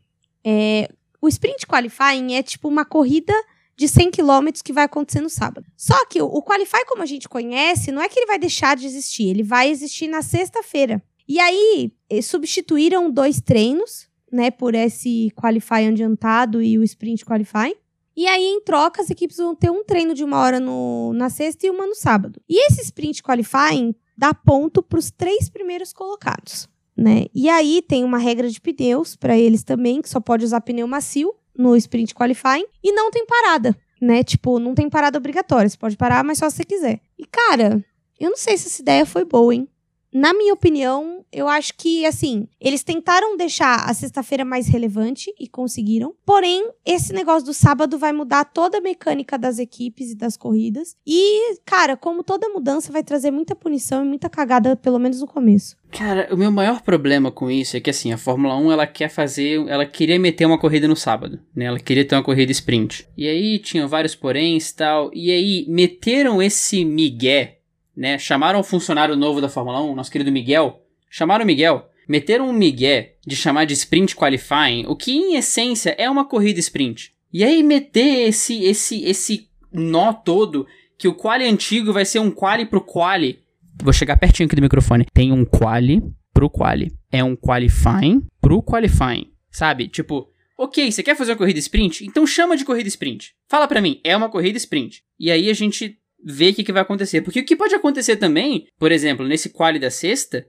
é, 0.45 0.89
o 1.21 1.29
sprint 1.29 1.65
qualifying 1.65 2.33
é 2.33 2.43
tipo 2.43 2.67
uma 2.67 2.83
corrida 2.83 3.33
de 3.77 3.87
100 3.87 4.11
km 4.11 4.47
que 4.63 4.73
vai 4.73 4.85
acontecer 4.85 5.21
no 5.21 5.29
sábado. 5.29 5.65
Só 5.75 6.05
que 6.05 6.21
o, 6.21 6.41
qualify, 6.41 6.85
como 6.87 7.03
a 7.03 7.05
gente 7.05 7.27
conhece, 7.27 7.91
não 7.91 8.01
é 8.01 8.09
que 8.09 8.19
ele 8.19 8.25
vai 8.25 8.39
deixar 8.39 8.75
de 8.75 8.85
existir, 8.85 9.29
ele 9.29 9.43
vai 9.43 9.69
existir 9.69 10.07
na 10.07 10.21
sexta-feira. 10.21 11.01
E 11.27 11.39
aí, 11.39 11.91
substituíram 12.21 13.11
dois 13.11 13.41
treinos, 13.41 14.07
né, 14.31 14.51
por 14.51 14.75
esse 14.75 15.31
qualify 15.35 15.87
adiantado 15.87 16.61
e 16.61 16.77
o 16.77 16.83
sprint 16.83 17.25
qualify. 17.25 17.75
E 18.15 18.27
aí, 18.27 18.43
em 18.43 18.61
troca, 18.61 19.01
as 19.01 19.09
equipes 19.09 19.37
vão 19.37 19.55
ter 19.55 19.69
um 19.69 19.83
treino 19.83 20.13
de 20.13 20.23
uma 20.23 20.39
hora 20.39 20.59
no, 20.59 21.11
na 21.13 21.29
sexta 21.29 21.67
e 21.67 21.69
uma 21.69 21.85
no 21.85 21.95
sábado. 21.95 22.41
E 22.47 22.65
esse 22.67 22.81
sprint 22.81 23.21
qualifying 23.21 23.93
dá 24.17 24.33
ponto 24.33 24.81
para 24.81 24.99
os 24.99 25.11
três 25.11 25.49
primeiros 25.49 25.91
colocados 25.91 26.69
né? 26.95 27.25
E 27.33 27.49
aí 27.49 27.81
tem 27.81 28.03
uma 28.03 28.17
regra 28.17 28.49
de 28.49 28.61
pneus 28.61 29.15
para 29.15 29.37
eles 29.37 29.63
também, 29.63 30.01
que 30.01 30.09
só 30.09 30.19
pode 30.19 30.45
usar 30.45 30.61
pneu 30.61 30.87
macio 30.87 31.33
no 31.57 31.75
sprint 31.75 32.13
qualifying 32.13 32.65
e 32.83 32.91
não 32.91 33.11
tem 33.11 33.25
parada, 33.25 33.75
né? 34.01 34.23
Tipo, 34.23 34.59
não 34.59 34.73
tem 34.73 34.89
parada 34.89 35.17
obrigatória, 35.17 35.69
você 35.69 35.77
pode 35.77 35.97
parar, 35.97 36.23
mas 36.23 36.37
só 36.37 36.49
se 36.49 36.57
você 36.57 36.63
quiser. 36.63 36.99
E 37.17 37.25
cara, 37.25 37.83
eu 38.19 38.29
não 38.29 38.37
sei 38.37 38.57
se 38.57 38.67
essa 38.67 38.81
ideia 38.81 39.05
foi 39.05 39.25
boa, 39.25 39.53
hein? 39.53 39.67
Na 40.15 40.33
minha 40.33 40.53
opinião, 40.53 41.25
eu 41.29 41.45
acho 41.49 41.73
que, 41.77 42.05
assim, 42.05 42.47
eles 42.57 42.83
tentaram 42.83 43.35
deixar 43.35 43.83
a 43.83 43.93
sexta-feira 43.93 44.45
mais 44.45 44.65
relevante 44.65 45.29
e 45.37 45.45
conseguiram. 45.45 46.15
Porém, 46.25 46.69
esse 46.85 47.11
negócio 47.11 47.45
do 47.45 47.53
sábado 47.53 47.97
vai 47.97 48.13
mudar 48.13 48.45
toda 48.45 48.77
a 48.77 48.81
mecânica 48.81 49.37
das 49.37 49.59
equipes 49.59 50.11
e 50.11 50.15
das 50.15 50.37
corridas. 50.37 50.95
E, 51.05 51.57
cara, 51.65 51.97
como 51.97 52.23
toda 52.23 52.47
mudança, 52.47 52.93
vai 52.93 53.03
trazer 53.03 53.29
muita 53.29 53.53
punição 53.57 54.05
e 54.05 54.07
muita 54.07 54.29
cagada, 54.29 54.77
pelo 54.77 54.97
menos 54.97 55.19
no 55.19 55.27
começo. 55.27 55.75
Cara, 55.91 56.33
o 56.33 56.37
meu 56.37 56.49
maior 56.49 56.81
problema 56.81 57.29
com 57.29 57.51
isso 57.51 57.75
é 57.75 57.81
que, 57.81 57.89
assim, 57.89 58.13
a 58.13 58.17
Fórmula 58.17 58.55
1, 58.55 58.71
ela 58.71 58.87
quer 58.87 59.09
fazer... 59.09 59.67
Ela 59.67 59.85
queria 59.85 60.17
meter 60.17 60.45
uma 60.45 60.57
corrida 60.57 60.87
no 60.87 60.95
sábado, 60.95 61.41
né? 61.53 61.65
Ela 61.65 61.79
queria 61.79 62.05
ter 62.05 62.15
uma 62.15 62.23
corrida 62.23 62.53
sprint. 62.53 63.05
E 63.17 63.27
aí, 63.27 63.59
tinha 63.59 63.85
vários 63.85 64.15
poréns 64.15 64.69
e 64.69 64.75
tal. 64.77 65.11
E 65.13 65.29
aí, 65.29 65.65
meteram 65.67 66.41
esse 66.41 66.85
migué 66.85 67.54
né? 67.95 68.17
Chamaram 68.17 68.59
o 68.59 68.63
funcionário 68.63 69.15
novo 69.15 69.41
da 69.41 69.49
Fórmula 69.49 69.81
1, 69.81 69.95
nosso 69.95 70.11
querido 70.11 70.31
Miguel. 70.31 70.81
Chamaram 71.09 71.43
o 71.43 71.47
Miguel, 71.47 71.89
meteram 72.07 72.49
um 72.49 72.53
migué 72.53 73.15
de 73.25 73.35
chamar 73.35 73.65
de 73.65 73.73
sprint 73.73 74.15
qualifying, 74.15 74.85
o 74.87 74.95
que 74.95 75.11
em 75.11 75.35
essência 75.35 75.95
é 75.97 76.09
uma 76.09 76.25
corrida 76.25 76.59
sprint. 76.59 77.13
E 77.31 77.43
aí 77.43 77.63
meter 77.63 78.27
esse 78.27 78.63
esse 78.63 79.03
esse 79.03 79.49
nó 79.71 80.13
todo 80.13 80.65
que 80.97 81.07
o 81.07 81.13
quali 81.13 81.45
antigo 81.45 81.91
vai 81.91 82.05
ser 82.05 82.19
um 82.19 82.31
quali 82.31 82.65
pro 82.65 82.81
quali. 82.81 83.39
Vou 83.81 83.91
chegar 83.91 84.17
pertinho 84.17 84.47
aqui 84.47 84.55
do 84.55 84.61
microfone. 84.61 85.05
Tem 85.13 85.31
um 85.31 85.43
quali 85.43 86.01
pro 86.33 86.49
quali. 86.49 86.93
É 87.11 87.23
um 87.23 87.35
qualifying 87.35 88.25
pro 88.39 88.63
qualifying. 88.63 89.31
Sabe? 89.51 89.87
Tipo, 89.87 90.29
ok, 90.57 90.91
você 90.91 91.03
quer 91.03 91.15
fazer 91.15 91.31
uma 91.31 91.37
corrida 91.37 91.59
sprint? 91.59 92.05
Então 92.05 92.25
chama 92.25 92.55
de 92.55 92.63
corrida 92.63 92.87
sprint. 92.87 93.33
Fala 93.49 93.67
pra 93.67 93.81
mim, 93.81 93.99
é 94.03 94.15
uma 94.15 94.29
corrida 94.29 94.57
sprint. 94.57 95.03
E 95.19 95.29
aí 95.29 95.49
a 95.49 95.53
gente 95.53 95.97
ver 96.25 96.51
o 96.51 96.55
que, 96.55 96.63
que 96.63 96.71
vai 96.71 96.81
acontecer. 96.81 97.21
Porque 97.21 97.41
o 97.41 97.45
que 97.45 97.55
pode 97.55 97.75
acontecer 97.75 98.15
também, 98.15 98.67
por 98.79 98.91
exemplo, 98.91 99.27
nesse 99.27 99.49
quali 99.49 99.77
da 99.77 99.91
sexta, 99.91 100.45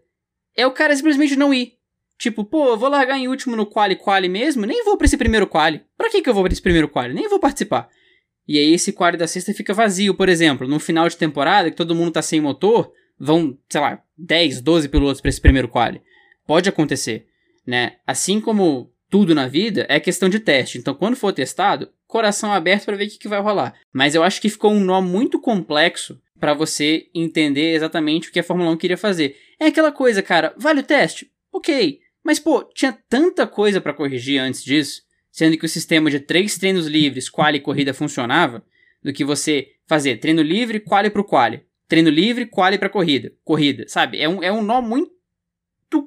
é 0.57 0.66
o 0.66 0.72
cara 0.72 0.97
simplesmente 0.97 1.37
não 1.37 1.53
ir. 1.53 1.74
Tipo, 2.18 2.43
pô, 2.45 2.68
eu 2.68 2.79
vou 2.79 2.89
largar 2.89 3.18
em 3.18 3.29
último 3.29 3.55
no 3.55 3.66
quali 3.66 3.95
quali 3.95 4.27
mesmo, 4.27 4.64
nem 4.64 4.83
vou 4.83 4.97
pra 4.97 5.05
esse 5.05 5.18
primeiro 5.18 5.47
quali. 5.47 5.83
Pra 5.99 6.09
que, 6.09 6.22
que 6.22 6.29
eu 6.31 6.33
vou 6.33 6.43
pra 6.43 6.53
esse 6.53 6.62
primeiro 6.62 6.89
quali? 6.89 7.12
Nem 7.12 7.29
vou 7.29 7.39
participar. 7.39 7.91
E 8.49 8.59
aí 8.59 8.72
esse 8.72 8.93
quali 8.93 9.18
da 9.18 9.27
sexta 9.27 9.53
fica 9.53 9.74
vazio, 9.74 10.14
por 10.14 10.31
exemplo, 10.31 10.66
no 10.66 10.81
final 10.81 11.09
de 11.09 11.16
temporada, 11.16 11.70
que 11.70 11.77
todo 11.77 11.95
mundo 11.95 12.12
tá 12.12 12.22
sem 12.22 12.41
motor, 12.41 12.91
vão, 13.18 13.59
sei 13.68 13.81
lá, 13.81 14.03
10, 14.16 14.62
12 14.62 14.89
pilotos 14.89 15.20
para 15.20 15.29
esse 15.29 15.41
primeiro 15.41 15.68
quali. 15.68 16.01
Pode 16.47 16.68
acontecer, 16.70 17.27
né? 17.66 17.97
Assim 18.07 18.41
como 18.41 18.91
tudo 19.09 19.35
na 19.35 19.47
vida 19.47 19.87
é 19.89 20.01
questão 20.01 20.29
de 20.29 20.41
teste. 20.41 20.79
Então, 20.79 20.95
quando 20.95 21.17
for 21.17 21.33
testado, 21.33 21.91
coração 22.07 22.53
aberto 22.53 22.85
para 22.85 22.97
ver 22.97 23.07
o 23.07 23.11
que, 23.11 23.19
que 23.19 23.29
vai 23.29 23.41
rolar. 23.41 23.75
Mas 23.93 24.15
eu 24.15 24.23
acho 24.23 24.41
que 24.41 24.49
ficou 24.49 24.73
um 24.73 24.81
nó 24.81 25.01
muito 25.01 25.41
complexo 25.41 26.21
para 26.39 26.55
você 26.55 27.09
entender 27.15 27.75
exatamente 27.75 28.29
o 28.29 28.33
que 28.33 28.41
a 28.41 28.45
Fórmula 28.45 28.71
1 28.71 28.77
queria 28.77 28.97
fazer. 28.97 29.37
É 29.59 29.67
aquela 29.67 29.93
coisa, 29.93 30.23
cara, 30.23 30.55
vale 30.57 30.81
o 30.81 30.85
teste? 30.85 31.31
Ok. 31.53 32.01
Mas, 32.23 32.39
pô, 32.39 32.65
tinha 32.75 32.97
tanta 33.09 33.47
coisa 33.47 33.81
para 33.81 33.95
corrigir 33.95 34.41
antes 34.41 34.65
disso, 34.65 35.03
sendo 35.31 35.57
que 35.57 35.65
o 35.65 35.69
sistema 35.69 36.11
de 36.11 36.21
três 36.21 36.59
treinos 36.59 36.87
livres, 36.87 37.29
quali 37.29 37.59
e 37.59 37.61
corrida 37.61 37.95
funcionava, 37.95 38.65
do 39.03 39.13
que 39.13 39.25
você 39.25 39.69
fazer 39.87 40.17
treino 40.17 40.43
livre, 40.43 40.81
quali 40.81 41.09
pro 41.09 41.25
quali. 41.25 41.63
Treino 41.89 42.11
livre, 42.11 42.47
quali 42.47 42.79
pra 42.79 42.89
corrida. 42.89 43.33
Corrida, 43.45 43.85
sabe? 43.87 44.21
É 44.21 44.29
um, 44.29 44.43
é 44.43 44.51
um 44.51 44.63
nó 44.63 44.83
muito 44.83 45.13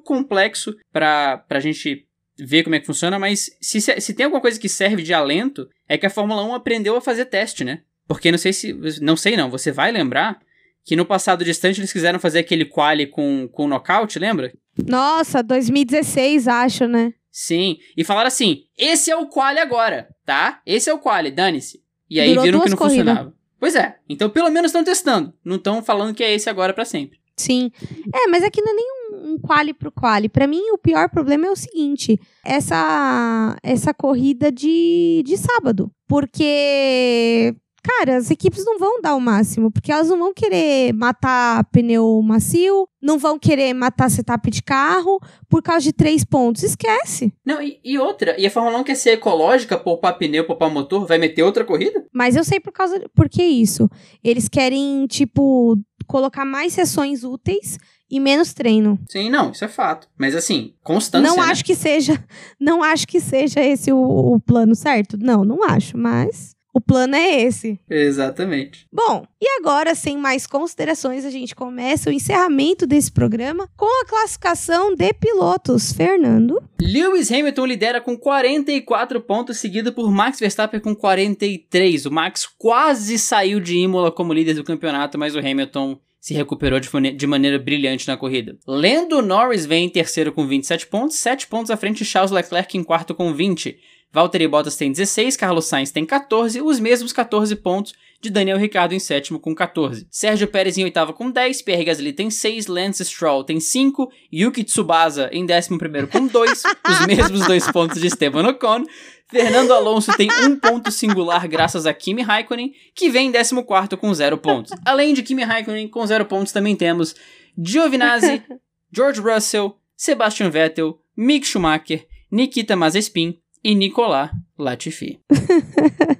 complexo 0.04 0.76
pra, 0.92 1.38
pra 1.38 1.58
gente 1.58 2.06
ver 2.44 2.62
como 2.62 2.74
é 2.74 2.80
que 2.80 2.86
funciona, 2.86 3.18
mas 3.18 3.50
se, 3.60 3.80
se 3.80 4.14
tem 4.14 4.24
alguma 4.24 4.40
coisa 4.40 4.58
que 4.58 4.68
serve 4.68 5.02
de 5.02 5.12
alento, 5.14 5.68
é 5.88 5.96
que 5.98 6.06
a 6.06 6.10
Fórmula 6.10 6.44
1 6.44 6.54
aprendeu 6.54 6.96
a 6.96 7.00
fazer 7.00 7.26
teste, 7.26 7.64
né? 7.64 7.82
Porque 8.06 8.30
não 8.30 8.38
sei 8.38 8.52
se. 8.52 8.72
Não 9.00 9.16
sei 9.16 9.36
não, 9.36 9.50
você 9.50 9.70
vai 9.70 9.92
lembrar 9.92 10.40
que 10.84 10.96
no 10.96 11.04
passado 11.06 11.44
distante 11.44 11.80
eles 11.80 11.92
quiseram 11.92 12.18
fazer 12.18 12.40
aquele 12.40 12.64
quali 12.64 13.06
com, 13.06 13.48
com 13.52 13.68
knockout, 13.68 14.18
lembra? 14.18 14.52
Nossa, 14.86 15.42
2016, 15.42 16.48
acho, 16.48 16.86
né? 16.88 17.12
Sim. 17.30 17.78
E 17.96 18.02
falaram 18.02 18.28
assim: 18.28 18.64
esse 18.76 19.10
é 19.10 19.16
o 19.16 19.26
quali 19.28 19.58
agora, 19.60 20.08
tá? 20.24 20.60
Esse 20.66 20.90
é 20.90 20.92
o 20.92 20.98
quali, 20.98 21.30
dane-se. 21.30 21.80
E 22.08 22.18
aí 22.18 22.30
Durou 22.30 22.44
viram 22.44 22.60
que 22.60 22.70
não 22.70 22.76
corrida. 22.76 23.04
funcionava. 23.04 23.34
Pois 23.58 23.76
é. 23.76 23.96
Então 24.08 24.28
pelo 24.28 24.50
menos 24.50 24.70
estão 24.70 24.82
testando. 24.82 25.32
Não 25.44 25.56
estão 25.56 25.82
falando 25.82 26.14
que 26.14 26.24
é 26.24 26.34
esse 26.34 26.50
agora 26.50 26.72
para 26.72 26.84
sempre. 26.84 27.20
Sim. 27.36 27.70
É, 28.12 28.26
mas 28.26 28.42
aqui 28.42 28.60
não 28.60 28.72
é 28.72 28.74
nenhum 28.74 28.99
um 29.30 29.38
quali 29.38 29.72
pro 29.72 29.92
quali. 29.92 30.28
Para 30.28 30.46
mim, 30.46 30.62
o 30.72 30.78
pior 30.78 31.08
problema 31.08 31.46
é 31.46 31.50
o 31.50 31.56
seguinte: 31.56 32.18
essa 32.44 33.56
essa 33.62 33.94
corrida 33.94 34.50
de, 34.50 35.22
de 35.24 35.36
sábado. 35.36 35.90
Porque 36.08 37.54
cara, 37.82 38.16
as 38.16 38.30
equipes 38.30 38.64
não 38.64 38.78
vão 38.78 39.00
dar 39.00 39.14
o 39.14 39.20
máximo, 39.20 39.70
porque 39.70 39.90
elas 39.90 40.08
não 40.08 40.18
vão 40.18 40.34
querer 40.34 40.92
matar 40.92 41.64
pneu 41.72 42.20
macio, 42.22 42.86
não 43.02 43.18
vão 43.18 43.38
querer 43.38 43.72
matar 43.74 44.10
setup 44.10 44.50
de 44.50 44.62
carro 44.62 45.18
por 45.48 45.62
causa 45.62 45.80
de 45.80 45.92
três 45.92 46.24
pontos. 46.24 46.62
Esquece. 46.62 47.32
Não, 47.44 47.60
e, 47.60 47.80
e 47.84 47.98
outra, 47.98 48.38
e 48.38 48.46
a 48.46 48.50
Fórmula 48.50 48.78
1 48.78 48.84
quer 48.84 48.94
ser 48.94 49.10
ecológica, 49.10 49.78
poupar 49.78 50.18
pneu, 50.18 50.46
poupar 50.46 50.70
motor, 50.70 51.06
vai 51.06 51.18
meter 51.18 51.42
outra 51.42 51.64
corrida? 51.64 52.04
Mas 52.12 52.36
eu 52.36 52.44
sei 52.44 52.60
por 52.60 52.72
causa. 52.72 53.02
Por 53.14 53.28
que 53.28 53.42
isso? 53.42 53.88
Eles 54.22 54.48
querem, 54.48 55.06
tipo, 55.06 55.78
colocar 56.06 56.44
mais 56.44 56.72
sessões 56.72 57.24
úteis 57.24 57.78
e 58.10 58.18
menos 58.18 58.52
treino. 58.52 58.98
Sim, 59.08 59.30
não, 59.30 59.52
isso 59.52 59.64
é 59.64 59.68
fato. 59.68 60.08
Mas 60.18 60.34
assim, 60.34 60.74
constância. 60.82 61.28
Não 61.28 61.36
né? 61.36 61.50
acho 61.50 61.64
que 61.64 61.74
seja, 61.74 62.22
não 62.58 62.82
acho 62.82 63.06
que 63.06 63.20
seja 63.20 63.60
esse 63.60 63.92
o, 63.92 63.98
o 63.98 64.40
plano 64.40 64.74
certo. 64.74 65.16
Não, 65.18 65.44
não 65.44 65.62
acho, 65.62 65.96
mas 65.96 66.56
o 66.72 66.80
plano 66.80 67.16
é 67.16 67.42
esse. 67.42 67.80
Exatamente. 67.88 68.86
Bom, 68.92 69.26
e 69.40 69.46
agora, 69.58 69.94
sem 69.94 70.16
mais 70.16 70.46
considerações, 70.46 71.24
a 71.24 71.30
gente 71.30 71.54
começa 71.54 72.08
o 72.08 72.12
encerramento 72.12 72.86
desse 72.86 73.10
programa 73.10 73.68
com 73.76 74.02
a 74.02 74.06
classificação 74.06 74.94
de 74.94 75.12
pilotos. 75.12 75.92
Fernando. 75.92 76.62
Lewis 76.80 77.30
Hamilton 77.30 77.66
lidera 77.66 78.00
com 78.00 78.16
44 78.16 79.20
pontos, 79.20 79.58
seguido 79.58 79.92
por 79.92 80.10
Max 80.10 80.38
Verstappen 80.38 80.80
com 80.80 80.94
43. 80.94 82.06
O 82.06 82.10
Max 82.10 82.46
quase 82.58 83.18
saiu 83.18 83.60
de 83.60 83.76
Imola 83.76 84.12
como 84.12 84.32
líder 84.32 84.54
do 84.54 84.64
campeonato, 84.64 85.18
mas 85.18 85.34
o 85.34 85.38
Hamilton 85.38 85.98
se 86.20 86.34
recuperou 86.34 86.78
de, 86.78 86.88
de, 87.12 87.26
maneira 87.26 87.58
brilhante 87.58 88.06
na 88.06 88.16
corrida. 88.16 88.58
Lando 88.66 89.22
Norris 89.22 89.64
vem 89.64 89.86
em 89.86 89.88
terceiro 89.88 90.32
com 90.32 90.46
27 90.46 90.86
pontos, 90.86 91.16
7 91.16 91.46
pontos 91.46 91.70
à 91.70 91.76
frente 91.76 91.98
de 91.98 92.04
Charles 92.04 92.30
Leclerc 92.30 92.76
em 92.76 92.84
quarto 92.84 93.14
com 93.14 93.32
20. 93.32 93.78
Valtteri 94.12 94.46
Bottas 94.46 94.76
tem 94.76 94.92
16, 94.92 95.36
Carlos 95.36 95.66
Sainz 95.66 95.90
tem 95.90 96.04
14, 96.04 96.60
os 96.60 96.78
mesmos 96.78 97.12
14 97.12 97.56
pontos 97.56 97.94
de 98.20 98.28
Daniel 98.28 98.58
Ricciardo 98.58 98.94
em 98.94 98.98
sétimo 98.98 99.40
com 99.40 99.54
14. 99.54 100.06
Sérgio 100.10 100.46
Pérez 100.46 100.76
em 100.76 100.84
oitavo 100.84 101.12
com 101.12 101.30
10, 101.30 101.62
Pierre 101.62 101.84
Gasly 101.84 102.12
tem 102.12 102.30
6, 102.30 102.66
Lance 102.66 103.04
Stroll 103.04 103.44
tem 103.44 103.58
5, 103.58 104.10
Yuki 104.32 104.62
Tsubasa 104.62 105.30
em 105.32 105.46
décimo 105.46 105.78
primeiro 105.78 106.06
com 106.06 106.26
2, 106.26 106.62
os 106.88 107.06
mesmos 107.06 107.46
dois 107.46 107.70
pontos 107.70 108.00
de 108.00 108.06
Esteban 108.06 108.46
Ocon. 108.48 108.84
Fernando 109.28 109.72
Alonso 109.72 110.12
tem 110.16 110.28
um 110.44 110.56
ponto 110.58 110.90
singular 110.90 111.46
graças 111.48 111.86
a 111.86 111.94
Kimi 111.94 112.20
Raikkonen, 112.20 112.72
que 112.94 113.08
vem 113.08 113.28
em 113.28 113.32
14 113.32 113.96
com 113.96 114.12
0 114.12 114.36
pontos. 114.38 114.72
Além 114.84 115.14
de 115.14 115.22
Kimi 115.22 115.44
Raikkonen 115.44 115.88
com 115.88 116.04
0 116.04 116.26
pontos, 116.26 116.52
também 116.52 116.74
temos 116.74 117.14
Giovinazzi, 117.56 118.42
George 118.92 119.20
Russell, 119.20 119.76
Sebastian 119.96 120.50
Vettel, 120.50 120.98
Mick 121.16 121.46
Schumacher, 121.46 122.06
Nikita 122.30 122.74
Mazepin 122.74 123.38
e 123.62 123.74
Nicolas 123.74 124.30
Latifi. 124.58 125.20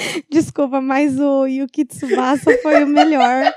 Desculpa, 0.30 0.80
mas 0.80 1.18
o 1.18 1.46
Yuki 1.46 1.84
Tsubasa 1.84 2.56
foi 2.62 2.84
o 2.84 2.86
melhor 2.86 3.52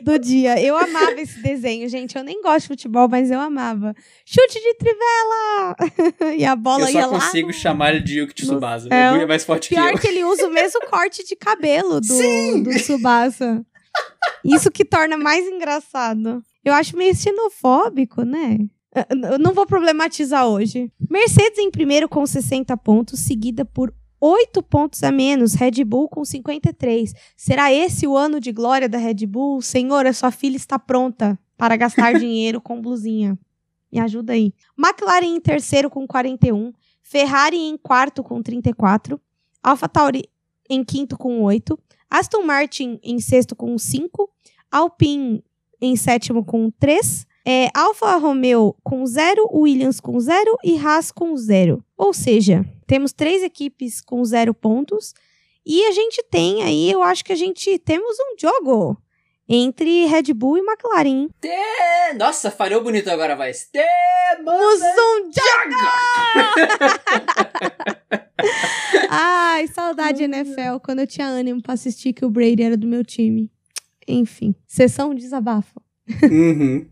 do 0.00 0.18
dia. 0.18 0.60
Eu 0.60 0.76
amava 0.76 1.20
esse 1.20 1.40
desenho, 1.40 1.88
gente. 1.88 2.16
Eu 2.16 2.24
nem 2.24 2.40
gosto 2.42 2.62
de 2.62 2.68
futebol, 2.68 3.08
mas 3.08 3.30
eu 3.30 3.40
amava. 3.40 3.94
Chute 4.24 4.60
de 4.60 4.74
trivela! 4.74 5.76
e 6.36 6.44
a 6.44 6.54
bola 6.56 6.90
ia 6.90 7.06
lá. 7.06 7.16
Eu 7.16 7.20
só 7.20 7.26
consigo 7.26 7.52
chamar 7.52 7.94
ele 7.94 8.04
de 8.04 8.20
Yuki 8.20 8.34
Tsubasa. 8.34 8.88
É, 8.90 9.22
é 9.22 9.26
mais 9.26 9.44
forte 9.44 9.68
pior 9.68 9.90
que 9.90 9.96
eu. 9.96 10.00
que 10.00 10.06
ele 10.08 10.24
usa 10.24 10.46
o 10.46 10.52
mesmo 10.52 10.80
corte 10.88 11.24
de 11.24 11.36
cabelo 11.36 12.00
do, 12.00 12.62
do 12.62 12.70
Tsubasa. 12.70 13.64
Isso 14.44 14.70
que 14.70 14.84
torna 14.84 15.16
mais 15.16 15.46
engraçado. 15.46 16.42
Eu 16.64 16.72
acho 16.72 16.96
meio 16.96 17.14
xenofóbico, 17.14 18.22
né? 18.22 18.58
Eu 19.30 19.38
não 19.38 19.52
vou 19.52 19.66
problematizar 19.66 20.46
hoje. 20.46 20.90
Mercedes 21.10 21.58
em 21.58 21.70
primeiro 21.70 22.08
com 22.08 22.24
60 22.24 22.76
pontos, 22.76 23.20
seguida 23.20 23.64
por 23.64 23.92
8 24.26 24.62
pontos 24.62 25.02
a 25.02 25.12
menos, 25.12 25.52
Red 25.52 25.84
Bull 25.84 26.08
com 26.08 26.24
53. 26.24 27.12
Será 27.36 27.70
esse 27.70 28.06
o 28.06 28.16
ano 28.16 28.40
de 28.40 28.52
glória 28.52 28.88
da 28.88 28.96
Red 28.96 29.26
Bull? 29.26 29.60
Senhora, 29.60 30.14
sua 30.14 30.30
filha 30.30 30.56
está 30.56 30.78
pronta 30.78 31.38
para 31.58 31.76
gastar 31.76 32.14
dinheiro 32.18 32.58
com 32.58 32.80
blusinha. 32.80 33.38
Me 33.92 34.00
ajuda 34.00 34.32
aí. 34.32 34.54
McLaren 34.78 35.26
em 35.26 35.38
terceiro 35.38 35.90
com 35.90 36.06
41. 36.06 36.72
Ferrari 37.02 37.58
em 37.58 37.76
quarto 37.76 38.24
com 38.24 38.42
34. 38.42 39.20
AlphaTauri 39.62 40.24
em 40.70 40.82
quinto 40.82 41.18
com 41.18 41.42
8. 41.42 41.78
Aston 42.08 42.44
Martin 42.44 42.98
em 43.02 43.20
sexto 43.20 43.54
com 43.54 43.76
5. 43.76 44.30
Alpine 44.72 45.44
em 45.78 45.96
sétimo 45.96 46.42
com 46.42 46.70
3. 46.70 47.26
É, 47.46 47.68
Alfa 47.74 48.16
Romeo 48.16 48.74
com 48.82 49.04
0, 49.04 49.48
Williams 49.52 50.00
com 50.00 50.18
0 50.18 50.56
e 50.64 50.78
Haas 50.78 51.12
com 51.12 51.36
0. 51.36 51.84
Ou 51.96 52.14
seja, 52.14 52.64
temos 52.86 53.12
três 53.12 53.42
equipes 53.42 54.00
com 54.00 54.24
zero 54.24 54.54
pontos. 54.54 55.12
E 55.66 55.84
a 55.86 55.92
gente 55.92 56.22
tem 56.30 56.62
aí, 56.62 56.90
eu 56.90 57.02
acho 57.02 57.24
que 57.24 57.32
a 57.32 57.36
gente 57.36 57.78
temos 57.78 58.16
um 58.18 58.38
jogo 58.38 58.98
entre 59.48 60.06
Red 60.06 60.32
Bull 60.34 60.58
e 60.58 60.60
McLaren. 60.60 61.28
Te... 61.40 61.48
Nossa, 62.18 62.50
falhou 62.50 62.82
bonito 62.82 63.08
agora, 63.08 63.34
vai. 63.34 63.52
Temos 63.72 64.80
um 64.80 65.30
Jaga! 65.32 65.76
Ai, 69.10 69.66
saudade 69.68 70.24
NFL, 70.24 70.78
quando 70.82 71.00
eu 71.00 71.06
tinha 71.06 71.26
ânimo 71.26 71.62
pra 71.62 71.74
assistir 71.74 72.12
que 72.12 72.24
o 72.24 72.30
Brady 72.30 72.62
era 72.62 72.76
do 72.76 72.86
meu 72.86 73.04
time. 73.04 73.50
Enfim, 74.06 74.54
sessão 74.66 75.14
desabafo. 75.14 75.80
Uhum. 76.22 76.86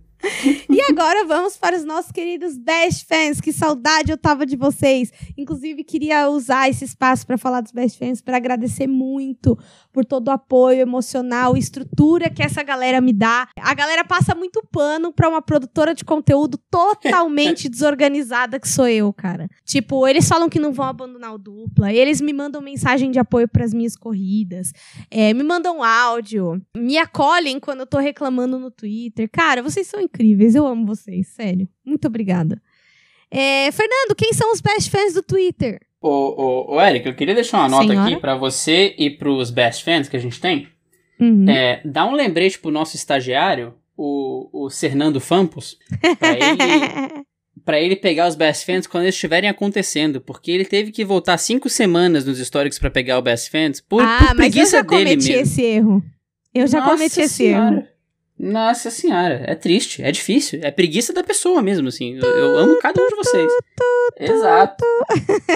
E 0.71 0.81
agora 0.91 1.25
vamos 1.27 1.57
para 1.57 1.77
os 1.77 1.85
nossos 1.85 2.13
queridos 2.13 2.57
best 2.57 3.07
fans. 3.07 3.41
Que 3.41 3.53
saudade 3.53 4.11
eu 4.11 4.19
tava 4.19 4.47
de 4.47 4.57
vocês. 4.57 5.13
Inclusive, 5.37 5.85
queria 5.85 6.29
usar 6.29 6.69
esse 6.69 6.85
espaço 6.85 7.27
para 7.27 7.39
falar 7.39 7.61
dos 7.61 7.73
best 7.73 7.99
fans 7.99 8.21
para 8.21 8.37
agradecer 8.37 8.87
muito 8.87 9.59
por 9.93 10.05
todo 10.05 10.29
o 10.29 10.31
apoio 10.31 10.81
emocional, 10.81 11.57
estrutura 11.57 12.31
que 12.31 12.43
essa 12.43 12.63
galera 12.63 13.01
me 13.01 13.13
dá. 13.13 13.49
A 13.61 13.75
galera 13.75 14.05
passa 14.05 14.35
muito 14.35 14.63
pano 14.73 15.13
para 15.13 15.29
uma 15.29 15.43
produtora 15.43 15.95
de 15.95 16.05
conteúdo 16.05 16.59
totalmente 16.71 17.69
desorganizada 17.71 18.59
que 18.59 18.69
sou 18.69 18.89
eu, 18.89 19.13
cara. 19.13 19.49
Tipo, 19.65 20.09
eles 20.09 20.27
falam 20.27 20.49
que 20.49 20.59
não 20.59 20.73
vão 20.73 20.87
abandonar 20.87 21.35
o 21.35 21.39
dupla, 21.39 21.93
eles 21.93 22.21
me 22.21 22.33
mandam 22.33 22.63
mensagem 22.63 23.11
de 23.11 23.19
apoio 23.19 23.47
para 23.47 23.65
as 23.65 23.75
minhas 23.75 23.97
corridas, 23.97 24.73
é, 25.11 25.35
me 25.35 25.43
mandam 25.43 25.83
áudio, 25.83 26.61
me 26.77 26.97
acolhem 26.97 27.61
quando 27.61 27.81
eu 27.81 27.87
tô 27.87 27.99
reclamando 27.99 28.59
no 28.59 28.71
Twitter. 28.71 29.29
Cara, 29.31 29.63
vocês 29.63 29.87
são 29.87 30.01
incríveis, 30.01 30.55
eu 30.55 30.67
amo 30.67 30.87
vocês, 30.87 31.29
sério. 31.29 31.69
Muito 31.85 32.07
obrigada. 32.07 32.61
É, 33.31 33.73
Fernando, 33.73 34.15
quem 34.17 34.33
são 34.33 34.53
os 34.53 34.61
best 34.61 34.91
fans 34.91 35.15
do 35.15 35.23
Twitter? 35.23 35.81
Ô, 36.03 36.09
ô, 36.09 36.75
ô, 36.75 36.83
Eric, 36.83 37.07
eu 37.07 37.15
queria 37.15 37.35
deixar 37.35 37.59
uma 37.59 37.69
nota 37.69 37.87
Senhora? 37.87 38.11
aqui 38.11 38.21
para 38.21 38.35
você 38.35 38.93
e 38.99 39.09
pros 39.09 39.51
best 39.51 39.85
fans 39.85 40.09
que 40.09 40.17
a 40.17 40.21
gente 40.21 40.41
tem. 40.41 40.67
Uhum. 41.21 41.49
É, 41.49 41.81
dá 41.85 42.05
um 42.05 42.13
lembrete 42.13 42.59
pro 42.59 42.73
nosso 42.73 42.97
estagiário, 42.97 43.75
o, 43.97 44.65
o 44.65 44.69
Fernando 44.69 45.21
Fampos, 45.21 45.79
pra 46.19 46.33
ele, 46.33 47.25
pra 47.65 47.81
ele 47.81 47.95
pegar 47.95 48.27
os 48.27 48.35
best 48.35 48.67
fans 48.67 48.89
quando 48.89 49.05
eles 49.05 49.15
estiverem 49.15 49.49
acontecendo, 49.49 50.21
porque 50.21 50.51
ele 50.51 50.65
teve 50.65 50.91
que 50.91 51.05
voltar 51.05 51.39
cinco 51.39 51.69
semanas 51.69 52.25
nos 52.25 52.41
históricos 52.41 52.81
para 52.81 52.91
pegar 52.91 53.19
o 53.19 53.23
best 53.23 53.49
fans 53.49 53.81
por, 53.81 54.03
ah, 54.03 54.19
por 54.27 54.37
preguiça 54.37 54.83
dele 54.83 55.17
mesmo. 55.17 55.21
eu 55.21 55.23
já 55.23 55.29
cometi 55.29 55.33
esse 55.33 55.63
erro. 55.63 56.05
Eu 56.53 56.67
já 56.67 56.81
Nossa 56.81 56.91
cometi 56.91 57.21
esse 57.21 57.45
erro. 57.45 57.85
Nossa 58.39 58.91
senhora, 58.91 59.45
é 59.47 59.55
triste, 59.55 60.03
é 60.03 60.11
difícil, 60.11 60.61
é 60.63 60.71
preguiça 60.71 61.13
da 61.13 61.23
pessoa 61.23 61.63
mesmo, 61.63 61.89
assim. 61.89 62.17
Eu, 62.17 62.25
eu 62.25 62.57
amo 62.57 62.79
cada 62.81 63.01
um 63.01 63.07
de 63.07 63.15
vocês. 63.15 63.53
Exato. 64.19 64.85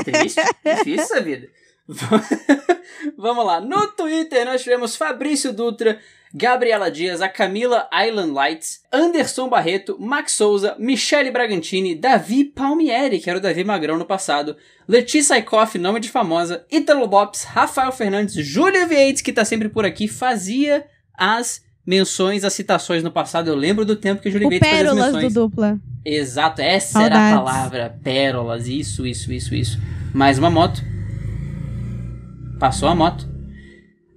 Triste, 0.04 0.40
difícil 0.64 1.02
essa 1.02 1.20
vida. 1.20 1.48
Vamos 3.16 3.44
lá. 3.44 3.60
No 3.60 3.88
Twitter 3.88 4.44
nós 4.44 4.62
tivemos 4.62 4.96
Fabrício 4.96 5.52
Dutra, 5.52 5.98
Gabriela 6.34 6.90
Dias, 6.90 7.22
a 7.22 7.28
Camila 7.28 7.88
Island 7.92 8.32
Lights, 8.32 8.82
Anderson 8.92 9.48
Barreto, 9.48 9.96
Max 9.98 10.32
Souza, 10.32 10.76
Michele 10.78 11.30
Bragantini, 11.30 11.94
Davi 11.94 12.44
Palmieri, 12.44 13.20
que 13.20 13.30
era 13.30 13.38
o 13.38 13.42
Davi 13.42 13.64
Magrão 13.64 13.96
no 13.96 14.04
passado, 14.04 14.56
Letícia 14.86 15.36
Aikoff, 15.36 15.78
nome 15.78 16.00
de 16.00 16.10
famosa, 16.10 16.66
Italo 16.70 17.06
Bops, 17.06 17.44
Rafael 17.44 17.92
Fernandes, 17.92 18.34
Júlia 18.34 18.86
Vietes, 18.86 19.22
que 19.22 19.32
tá 19.32 19.44
sempre 19.44 19.68
por 19.68 19.86
aqui, 19.86 20.08
fazia 20.08 20.86
as 21.16 21.64
menções 21.86 22.44
a 22.44 22.50
citações 22.50 23.02
no 23.02 23.10
passado. 23.10 23.48
Eu 23.48 23.54
lembro 23.54 23.84
do 23.84 23.96
tempo 23.96 24.20
que 24.20 24.28
o 24.28 24.32
Júlio 24.32 24.48
Gates 24.50 24.68
fazia 24.68 24.90
as 24.90 24.96
menções. 24.96 25.32
do 25.32 25.40
dupla. 25.40 25.78
Exato, 26.04 26.60
essa 26.60 26.92
Saudades. 26.92 27.18
era 27.18 27.34
a 27.34 27.36
palavra. 27.38 27.98
Pérolas, 28.02 28.68
isso, 28.68 29.06
isso, 29.06 29.32
isso, 29.32 29.54
isso. 29.54 29.78
Mais 30.12 30.38
uma 30.38 30.50
moto. 30.50 30.82
Passou 32.58 32.88
a 32.88 32.94
moto. 32.94 33.28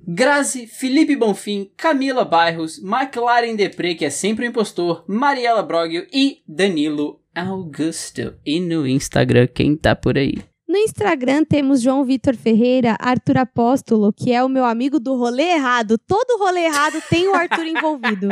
Grazi, 0.08 0.66
Felipe 0.66 1.16
Bonfim, 1.16 1.70
Camila 1.78 2.26
Bairros, 2.26 2.80
McLaren 2.80 3.56
Depre, 3.56 3.94
que 3.94 4.06
é 4.06 4.10
sempre 4.10 4.46
o 4.46 4.50
impostor, 4.50 5.04
Mariela 5.08 5.62
Brogio 5.62 6.08
e 6.12 6.40
Danilo 6.48 7.22
Augusto. 7.36 8.34
E 8.44 8.60
no 8.60 8.88
Instagram, 8.88 9.48
quem 9.48 9.76
tá 9.76 9.96
por 9.96 10.18
aí? 10.18 10.49
No 10.70 10.78
Instagram 10.78 11.44
temos 11.46 11.82
João 11.82 12.06
Vitor 12.06 12.36
Ferreira, 12.36 12.96
Arthur 13.00 13.40
Apóstolo, 13.40 14.14
que 14.14 14.32
é 14.32 14.44
o 14.44 14.48
meu 14.48 14.64
amigo 14.64 15.00
do 15.00 15.16
rolê 15.16 15.54
errado. 15.54 15.98
Todo 15.98 16.38
rolê 16.38 16.66
errado 16.66 17.02
tem 17.10 17.28
o 17.28 17.34
Arthur 17.34 17.66
envolvido. 17.66 18.28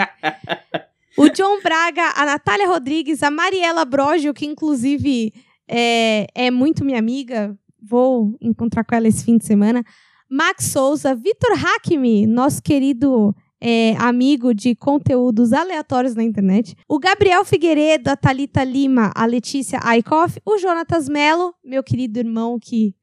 O 1.17 1.29
John 1.29 1.59
Braga, 1.63 2.13
a 2.15 2.27
Natália 2.27 2.67
Rodrigues, 2.67 3.23
a 3.23 3.31
Mariela 3.31 3.83
Brogio, 3.85 4.35
que 4.35 4.45
inclusive 4.45 5.33
é, 5.67 6.27
é 6.35 6.51
muito 6.51 6.85
minha 6.85 6.99
amiga. 6.99 7.57
Vou 7.81 8.37
encontrar 8.39 8.83
com 8.83 8.93
ela 8.93 9.07
esse 9.07 9.25
fim 9.25 9.39
de 9.39 9.43
semana. 9.43 9.83
Max 10.29 10.65
Souza, 10.65 11.15
Vitor 11.15 11.53
Hakimi, 11.53 12.27
nosso 12.27 12.61
querido 12.61 13.35
é, 13.61 13.95
amigo 13.97 14.53
de 14.53 14.75
conteúdos 14.75 15.53
aleatórios 15.53 16.15
na 16.15 16.23
internet. 16.23 16.75
O 16.87 16.99
Gabriel 16.99 17.43
Figueiredo, 17.43 18.09
a 18.09 18.15
Thalita 18.15 18.63
Lima, 18.63 19.11
a 19.15 19.25
Letícia 19.25 19.79
Aikoff, 19.83 20.39
o 20.45 20.57
Jonatas 20.57 21.09
Mello, 21.09 21.53
meu 21.63 21.83
querido 21.83 22.19
irmão 22.19 22.59
que 22.59 22.95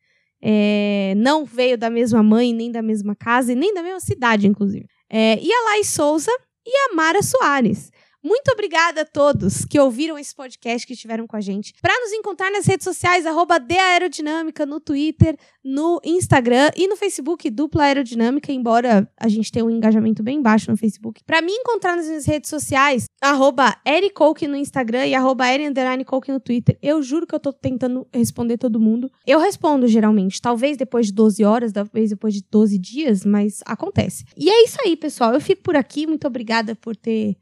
é, 0.46 1.14
não 1.16 1.44
veio 1.44 1.78
da 1.78 1.88
mesma 1.88 2.22
mãe, 2.22 2.52
nem 2.52 2.70
da 2.70 2.82
mesma 2.82 3.16
casa 3.16 3.52
e 3.52 3.54
nem 3.54 3.72
da 3.72 3.82
mesma 3.82 4.00
cidade, 4.00 4.46
inclusive. 4.46 4.86
É, 5.08 5.38
e 5.40 5.50
a 5.50 5.64
Lai 5.70 5.84
Souza 5.84 6.30
e 6.66 6.90
a 6.90 6.94
Mara 6.94 7.22
Soares. 7.22 7.90
Muito 8.24 8.50
obrigada 8.52 9.02
a 9.02 9.04
todos 9.04 9.66
que 9.66 9.78
ouviram 9.78 10.18
esse 10.18 10.34
podcast, 10.34 10.86
que 10.86 10.94
estiveram 10.94 11.26
com 11.26 11.36
a 11.36 11.42
gente. 11.42 11.74
Para 11.82 11.92
nos 12.00 12.10
encontrar 12.10 12.50
nas 12.50 12.64
redes 12.64 12.84
sociais, 12.84 13.26
arroba 13.26 13.56
Aerodinâmica, 13.56 14.64
no 14.64 14.80
Twitter, 14.80 15.36
no 15.62 16.00
Instagram 16.02 16.70
e 16.74 16.88
no 16.88 16.96
Facebook, 16.96 17.50
Dupla 17.50 17.84
Aerodinâmica, 17.84 18.50
embora 18.50 19.06
a 19.20 19.28
gente 19.28 19.52
tenha 19.52 19.62
um 19.62 19.68
engajamento 19.68 20.22
bem 20.22 20.40
baixo 20.40 20.70
no 20.70 20.76
Facebook. 20.78 21.22
Para 21.22 21.42
me 21.42 21.52
encontrar 21.52 21.96
nas 21.96 22.06
minhas 22.06 22.24
redes 22.24 22.48
sociais, 22.48 23.04
arroba 23.20 23.76
no 24.48 24.56
Instagram 24.56 25.06
e 25.06 25.14
arroba 25.14 25.44
no 26.28 26.40
Twitter. 26.40 26.78
Eu 26.80 27.02
juro 27.02 27.26
que 27.26 27.34
eu 27.34 27.40
tô 27.40 27.52
tentando 27.52 28.06
responder 28.10 28.56
todo 28.56 28.80
mundo. 28.80 29.12
Eu 29.26 29.38
respondo, 29.38 29.86
geralmente. 29.86 30.40
Talvez 30.40 30.78
depois 30.78 31.08
de 31.08 31.12
12 31.12 31.44
horas, 31.44 31.72
talvez 31.72 32.08
depois 32.08 32.32
de 32.32 32.42
12 32.50 32.78
dias, 32.78 33.22
mas 33.22 33.60
acontece. 33.66 34.24
E 34.34 34.48
é 34.48 34.64
isso 34.64 34.78
aí, 34.82 34.96
pessoal. 34.96 35.34
Eu 35.34 35.42
fico 35.42 35.62
por 35.62 35.76
aqui. 35.76 36.06
Muito 36.06 36.26
obrigada 36.26 36.74
por 36.74 36.96
ter 36.96 37.36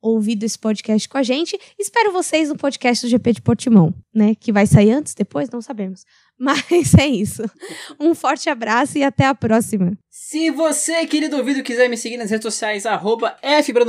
ouvido 0.00 0.44
esse 0.44 0.58
podcast 0.58 1.08
com 1.08 1.18
a 1.18 1.22
gente. 1.22 1.58
Espero 1.78 2.12
vocês 2.12 2.48
no 2.48 2.56
podcast 2.56 3.06
do 3.06 3.10
GP 3.10 3.34
de 3.34 3.42
Portimão, 3.42 3.94
né? 4.14 4.34
Que 4.38 4.52
vai 4.52 4.66
sair 4.66 4.92
antes, 4.92 5.14
depois, 5.14 5.50
não 5.50 5.60
sabemos. 5.60 6.04
Mas 6.38 6.94
é 6.98 7.06
isso. 7.06 7.42
Um 7.98 8.14
forte 8.14 8.50
abraço 8.50 8.98
e 8.98 9.02
até 9.02 9.24
a 9.24 9.34
próxima. 9.34 9.96
Se 10.10 10.50
você, 10.50 11.06
querido 11.06 11.36
ouvido, 11.36 11.62
quiser 11.62 11.88
me 11.88 11.96
seguir 11.96 12.16
nas 12.18 12.30
redes 12.30 12.42
sociais, 12.42 12.84
arroba 12.84 13.36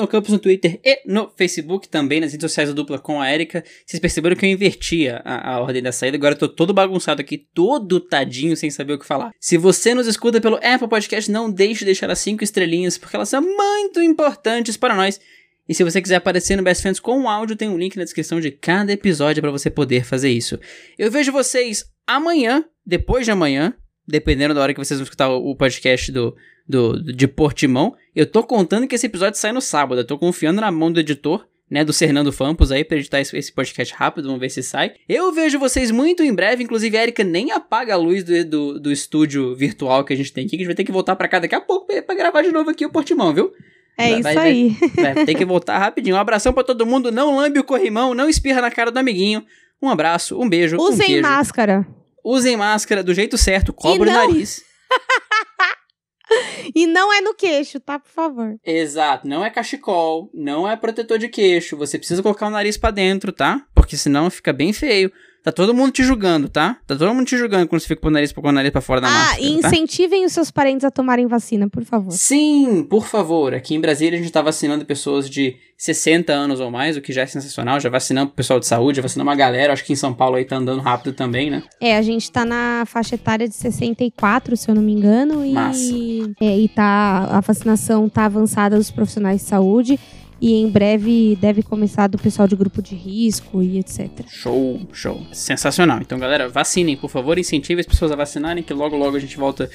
Campos 0.09 0.31
no 0.31 0.39
Twitter 0.39 0.79
e 0.83 1.01
no 1.05 1.29
Facebook, 1.35 1.89
também 1.89 2.21
nas 2.21 2.31
redes 2.31 2.49
sociais 2.49 2.69
do 2.69 2.75
Dupla 2.75 2.99
com 2.99 3.19
a 3.19 3.33
Erika. 3.33 3.63
Vocês 3.85 3.99
perceberam 3.99 4.35
que 4.35 4.45
eu 4.45 4.49
invertia 4.49 5.21
a, 5.25 5.55
a 5.55 5.59
ordem 5.59 5.81
da 5.81 5.91
saída, 5.91 6.15
agora 6.15 6.35
eu 6.35 6.39
tô 6.39 6.47
todo 6.47 6.73
bagunçado 6.73 7.21
aqui, 7.21 7.37
todo 7.37 7.99
tadinho, 7.99 8.55
sem 8.55 8.69
saber 8.69 8.93
o 8.93 8.99
que 8.99 9.05
falar. 9.05 9.31
Se 9.39 9.57
você 9.57 9.93
nos 9.93 10.07
escuta 10.07 10.39
pelo 10.39 10.57
Apple 10.57 10.87
Podcast, 10.87 11.29
não 11.29 11.51
deixe 11.51 11.79
de 11.79 11.85
deixar 11.85 12.09
as 12.09 12.19
cinco 12.19 12.43
estrelinhas, 12.43 12.97
porque 12.97 13.15
elas 13.15 13.29
são 13.29 13.41
muito 13.41 14.01
importantes 14.01 14.77
para 14.77 14.95
nós 14.95 15.19
e 15.67 15.73
se 15.73 15.83
você 15.83 16.01
quiser 16.01 16.15
aparecer 16.15 16.55
no 16.55 16.63
Best 16.63 16.81
Friends 16.81 16.99
com 16.99 17.29
áudio, 17.29 17.55
tem 17.55 17.69
um 17.69 17.77
link 17.77 17.97
na 17.97 18.03
descrição 18.03 18.39
de 18.39 18.51
cada 18.51 18.91
episódio 18.93 19.41
para 19.41 19.51
você 19.51 19.69
poder 19.69 20.05
fazer 20.05 20.29
isso. 20.29 20.59
Eu 20.97 21.11
vejo 21.11 21.31
vocês 21.31 21.85
amanhã, 22.05 22.63
depois 22.85 23.25
de 23.25 23.31
amanhã, 23.31 23.73
dependendo 24.07 24.53
da 24.53 24.61
hora 24.61 24.73
que 24.73 24.79
vocês 24.79 24.99
vão 24.99 25.03
escutar 25.03 25.29
o 25.29 25.55
podcast 25.55 26.11
do, 26.11 26.35
do, 26.67 27.03
de 27.03 27.27
Portimão. 27.27 27.93
Eu 28.15 28.25
tô 28.25 28.43
contando 28.43 28.87
que 28.87 28.95
esse 28.95 29.05
episódio 29.05 29.39
sai 29.39 29.51
no 29.51 29.61
sábado. 29.61 29.99
Eu 29.99 30.07
tô 30.07 30.17
confiando 30.17 30.61
na 30.61 30.71
mão 30.71 30.89
do 30.89 31.01
editor, 31.01 31.45
né, 31.69 31.83
do 31.83 31.93
Fernando 31.93 32.31
Fampos 32.31 32.71
aí 32.71 32.85
pra 32.85 32.97
editar 32.97 33.19
esse, 33.19 33.51
podcast 33.51 33.93
rápido, 33.93 34.25
vamos 34.25 34.39
ver 34.39 34.49
se 34.49 34.63
sai. 34.63 34.93
Eu 35.09 35.33
vejo 35.33 35.59
vocês 35.59 35.91
muito 35.91 36.23
em 36.23 36.33
breve, 36.33 36.63
inclusive 36.63 36.97
a 36.97 37.03
Erika 37.03 37.25
nem 37.25 37.51
apaga 37.51 37.93
a 37.93 37.97
luz 37.97 38.23
do, 38.23 38.45
do, 38.45 38.79
do 38.79 38.91
estúdio 38.91 39.53
virtual 39.53 40.05
que 40.05 40.13
a 40.13 40.15
gente 40.15 40.31
tem 40.31 40.45
aqui, 40.45 40.51
que 40.51 40.55
a 40.55 40.59
gente 40.59 40.67
vai 40.67 40.75
ter 40.75 40.85
que 40.85 40.93
voltar 40.93 41.17
para 41.17 41.27
cá 41.27 41.39
daqui 41.39 41.55
a 41.55 41.59
pouco 41.59 41.87
pra 42.03 42.15
gravar 42.15 42.41
de 42.41 42.53
novo 42.53 42.69
aqui 42.69 42.85
o 42.85 42.89
Portimão, 42.89 43.33
viu? 43.33 43.51
É 43.97 44.21
vai, 44.21 44.31
isso 44.31 44.39
aí. 44.39 44.77
Vai, 44.95 45.25
tem 45.25 45.35
que 45.35 45.45
voltar 45.45 45.79
rapidinho. 45.79 46.15
Um 46.15 46.19
abração 46.19 46.53
para 46.53 46.63
todo 46.63 46.85
mundo. 46.85 47.11
Não 47.11 47.35
lambe 47.35 47.59
o 47.59 47.63
corrimão, 47.63 48.13
não 48.13 48.29
espirra 48.29 48.61
na 48.61 48.69
cara 48.69 48.91
do 48.91 48.99
amiguinho. 48.99 49.43
Um 49.81 49.89
abraço, 49.89 50.39
um 50.39 50.47
beijo. 50.47 50.77
Usem 50.77 51.19
um 51.19 51.21
máscara. 51.21 51.87
Usem 52.23 52.57
máscara 52.57 53.03
do 53.03 53.13
jeito 53.13 53.37
certo, 53.37 53.73
cobre 53.73 54.09
não... 54.09 54.25
o 54.25 54.27
nariz. 54.27 54.61
e 56.75 56.85
não 56.85 57.13
é 57.13 57.21
no 57.21 57.33
queixo, 57.33 57.79
tá? 57.79 57.97
Por 57.97 58.09
favor. 58.09 58.55
Exato, 58.65 59.27
não 59.27 59.45
é 59.45 59.49
cachecol, 59.49 60.29
não 60.33 60.69
é 60.69 60.75
protetor 60.75 61.17
de 61.17 61.29
queixo. 61.29 61.77
Você 61.77 61.97
precisa 61.97 62.21
colocar 62.21 62.47
o 62.47 62.51
nariz 62.51 62.77
para 62.77 62.91
dentro, 62.91 63.31
tá? 63.31 63.65
Porque 63.73 63.95
senão 63.95 64.29
fica 64.29 64.51
bem 64.51 64.73
feio. 64.73 65.11
Tá 65.43 65.51
todo 65.51 65.73
mundo 65.73 65.91
te 65.91 66.03
julgando, 66.03 66.49
tá? 66.49 66.77
Tá 66.85 66.95
todo 66.95 67.13
mundo 67.13 67.25
te 67.25 67.37
julgando 67.37 67.67
quando 67.67 67.79
você 67.79 67.87
fica 67.87 68.01
com 68.01 68.09
o 68.09 68.11
nariz, 68.11 68.31
com 68.31 68.47
o 68.47 68.51
nariz 68.51 68.71
pra 68.71 68.81
fora 68.81 68.99
da 68.99 69.07
ah, 69.07 69.11
máscara, 69.11 69.41
e 69.41 69.61
tá? 69.61 69.67
incentivem 69.67 70.25
os 70.25 70.33
seus 70.33 70.51
parentes 70.51 70.83
a 70.83 70.91
tomarem 70.91 71.25
vacina, 71.25 71.69
por 71.69 71.85
favor. 71.85 72.11
Sim, 72.11 72.83
por 72.83 73.05
favor. 73.05 73.53
Aqui 73.53 73.73
em 73.73 73.79
Brasília 73.79 74.19
a 74.19 74.21
gente 74.21 74.31
tá 74.31 74.41
vacinando 74.41 74.85
pessoas 74.85 75.29
de 75.29 75.55
60 75.77 76.33
anos 76.33 76.59
ou 76.59 76.69
mais, 76.69 76.97
o 76.97 77.01
que 77.01 77.13
já 77.13 77.21
é 77.21 77.25
sensacional. 77.25 77.79
Já 77.79 77.89
vacinamos 77.89 78.33
o 78.33 78.35
pessoal 78.35 78.59
de 78.59 78.65
saúde, 78.65 78.97
já 78.97 79.01
vacinamos 79.01 79.31
uma 79.31 79.37
galera. 79.37 79.71
Acho 79.71 79.85
que 79.85 79.93
em 79.93 79.95
São 79.95 80.13
Paulo 80.13 80.35
aí 80.35 80.43
tá 80.43 80.57
andando 80.57 80.81
rápido 80.81 81.13
também, 81.13 81.49
né? 81.49 81.63
É, 81.79 81.95
a 81.95 82.01
gente 82.01 82.29
tá 82.29 82.43
na 82.43 82.83
faixa 82.85 83.15
etária 83.15 83.47
de 83.47 83.55
64, 83.55 84.57
se 84.57 84.69
eu 84.69 84.75
não 84.75 84.81
me 84.81 84.91
engano, 84.91 85.45
e, 85.45 85.53
Massa. 85.53 85.93
é, 86.41 86.57
e 86.57 86.67
tá 86.67 87.29
a 87.31 87.39
vacinação 87.39 88.09
tá 88.09 88.25
avançada 88.25 88.75
dos 88.75 88.91
profissionais 88.91 89.41
de 89.41 89.47
saúde 89.47 89.99
e 90.41 90.53
em 90.53 90.69
breve 90.69 91.37
deve 91.39 91.63
começar 91.63 92.07
do 92.07 92.17
pessoal 92.17 92.47
de 92.47 92.55
grupo 92.55 92.81
de 92.81 92.95
risco 92.95 93.61
e 93.61 93.79
etc. 93.79 94.09
Show, 94.27 94.81
show. 94.93 95.25
Sensacional. 95.31 95.99
Então, 96.01 96.19
galera, 96.19 96.47
vacinem, 96.47 96.95
por 96.95 97.09
favor, 97.09 97.37
incentive 97.37 97.81
as 97.81 97.85
pessoas 97.85 98.11
a 98.11 98.15
vacinarem, 98.15 98.63
que 98.63 98.73
logo, 98.73 98.95
logo 98.95 99.17
a 99.17 99.19
gente 99.19 99.37
volta. 99.37 99.69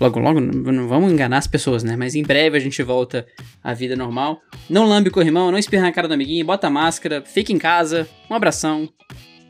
Logo, 0.00 0.18
logo, 0.18 0.40
não 0.40 0.88
vamos 0.88 1.12
enganar 1.12 1.38
as 1.38 1.46
pessoas, 1.46 1.84
né? 1.84 1.96
Mas 1.96 2.16
em 2.16 2.22
breve 2.24 2.56
a 2.56 2.60
gente 2.60 2.82
volta 2.82 3.24
à 3.62 3.72
vida 3.72 3.94
normal. 3.94 4.40
Não 4.68 4.86
lambe 4.86 5.08
o 5.08 5.12
corrimão, 5.12 5.52
não 5.52 5.58
espirra 5.58 5.84
na 5.84 5.92
cara 5.92 6.08
do 6.08 6.14
amiguinho, 6.14 6.44
bota 6.44 6.66
a 6.66 6.70
máscara, 6.70 7.22
fica 7.24 7.52
em 7.52 7.58
casa, 7.58 8.08
um 8.28 8.34
abração 8.34 8.88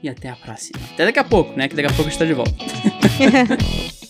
e 0.03 0.09
até 0.09 0.29
a 0.29 0.37
próxima. 0.37 0.79
Até 0.93 1.07
daqui 1.07 1.19
a 1.19 1.25
pouco, 1.25 1.57
né? 1.57 1.67
Que 1.67 1.75
daqui 1.75 1.89
a 1.91 1.95
pouco 1.95 2.09
a 2.09 2.11
gente 2.11 2.19
tá 2.19 2.27
de 2.27 2.35
volta. 2.35 2.53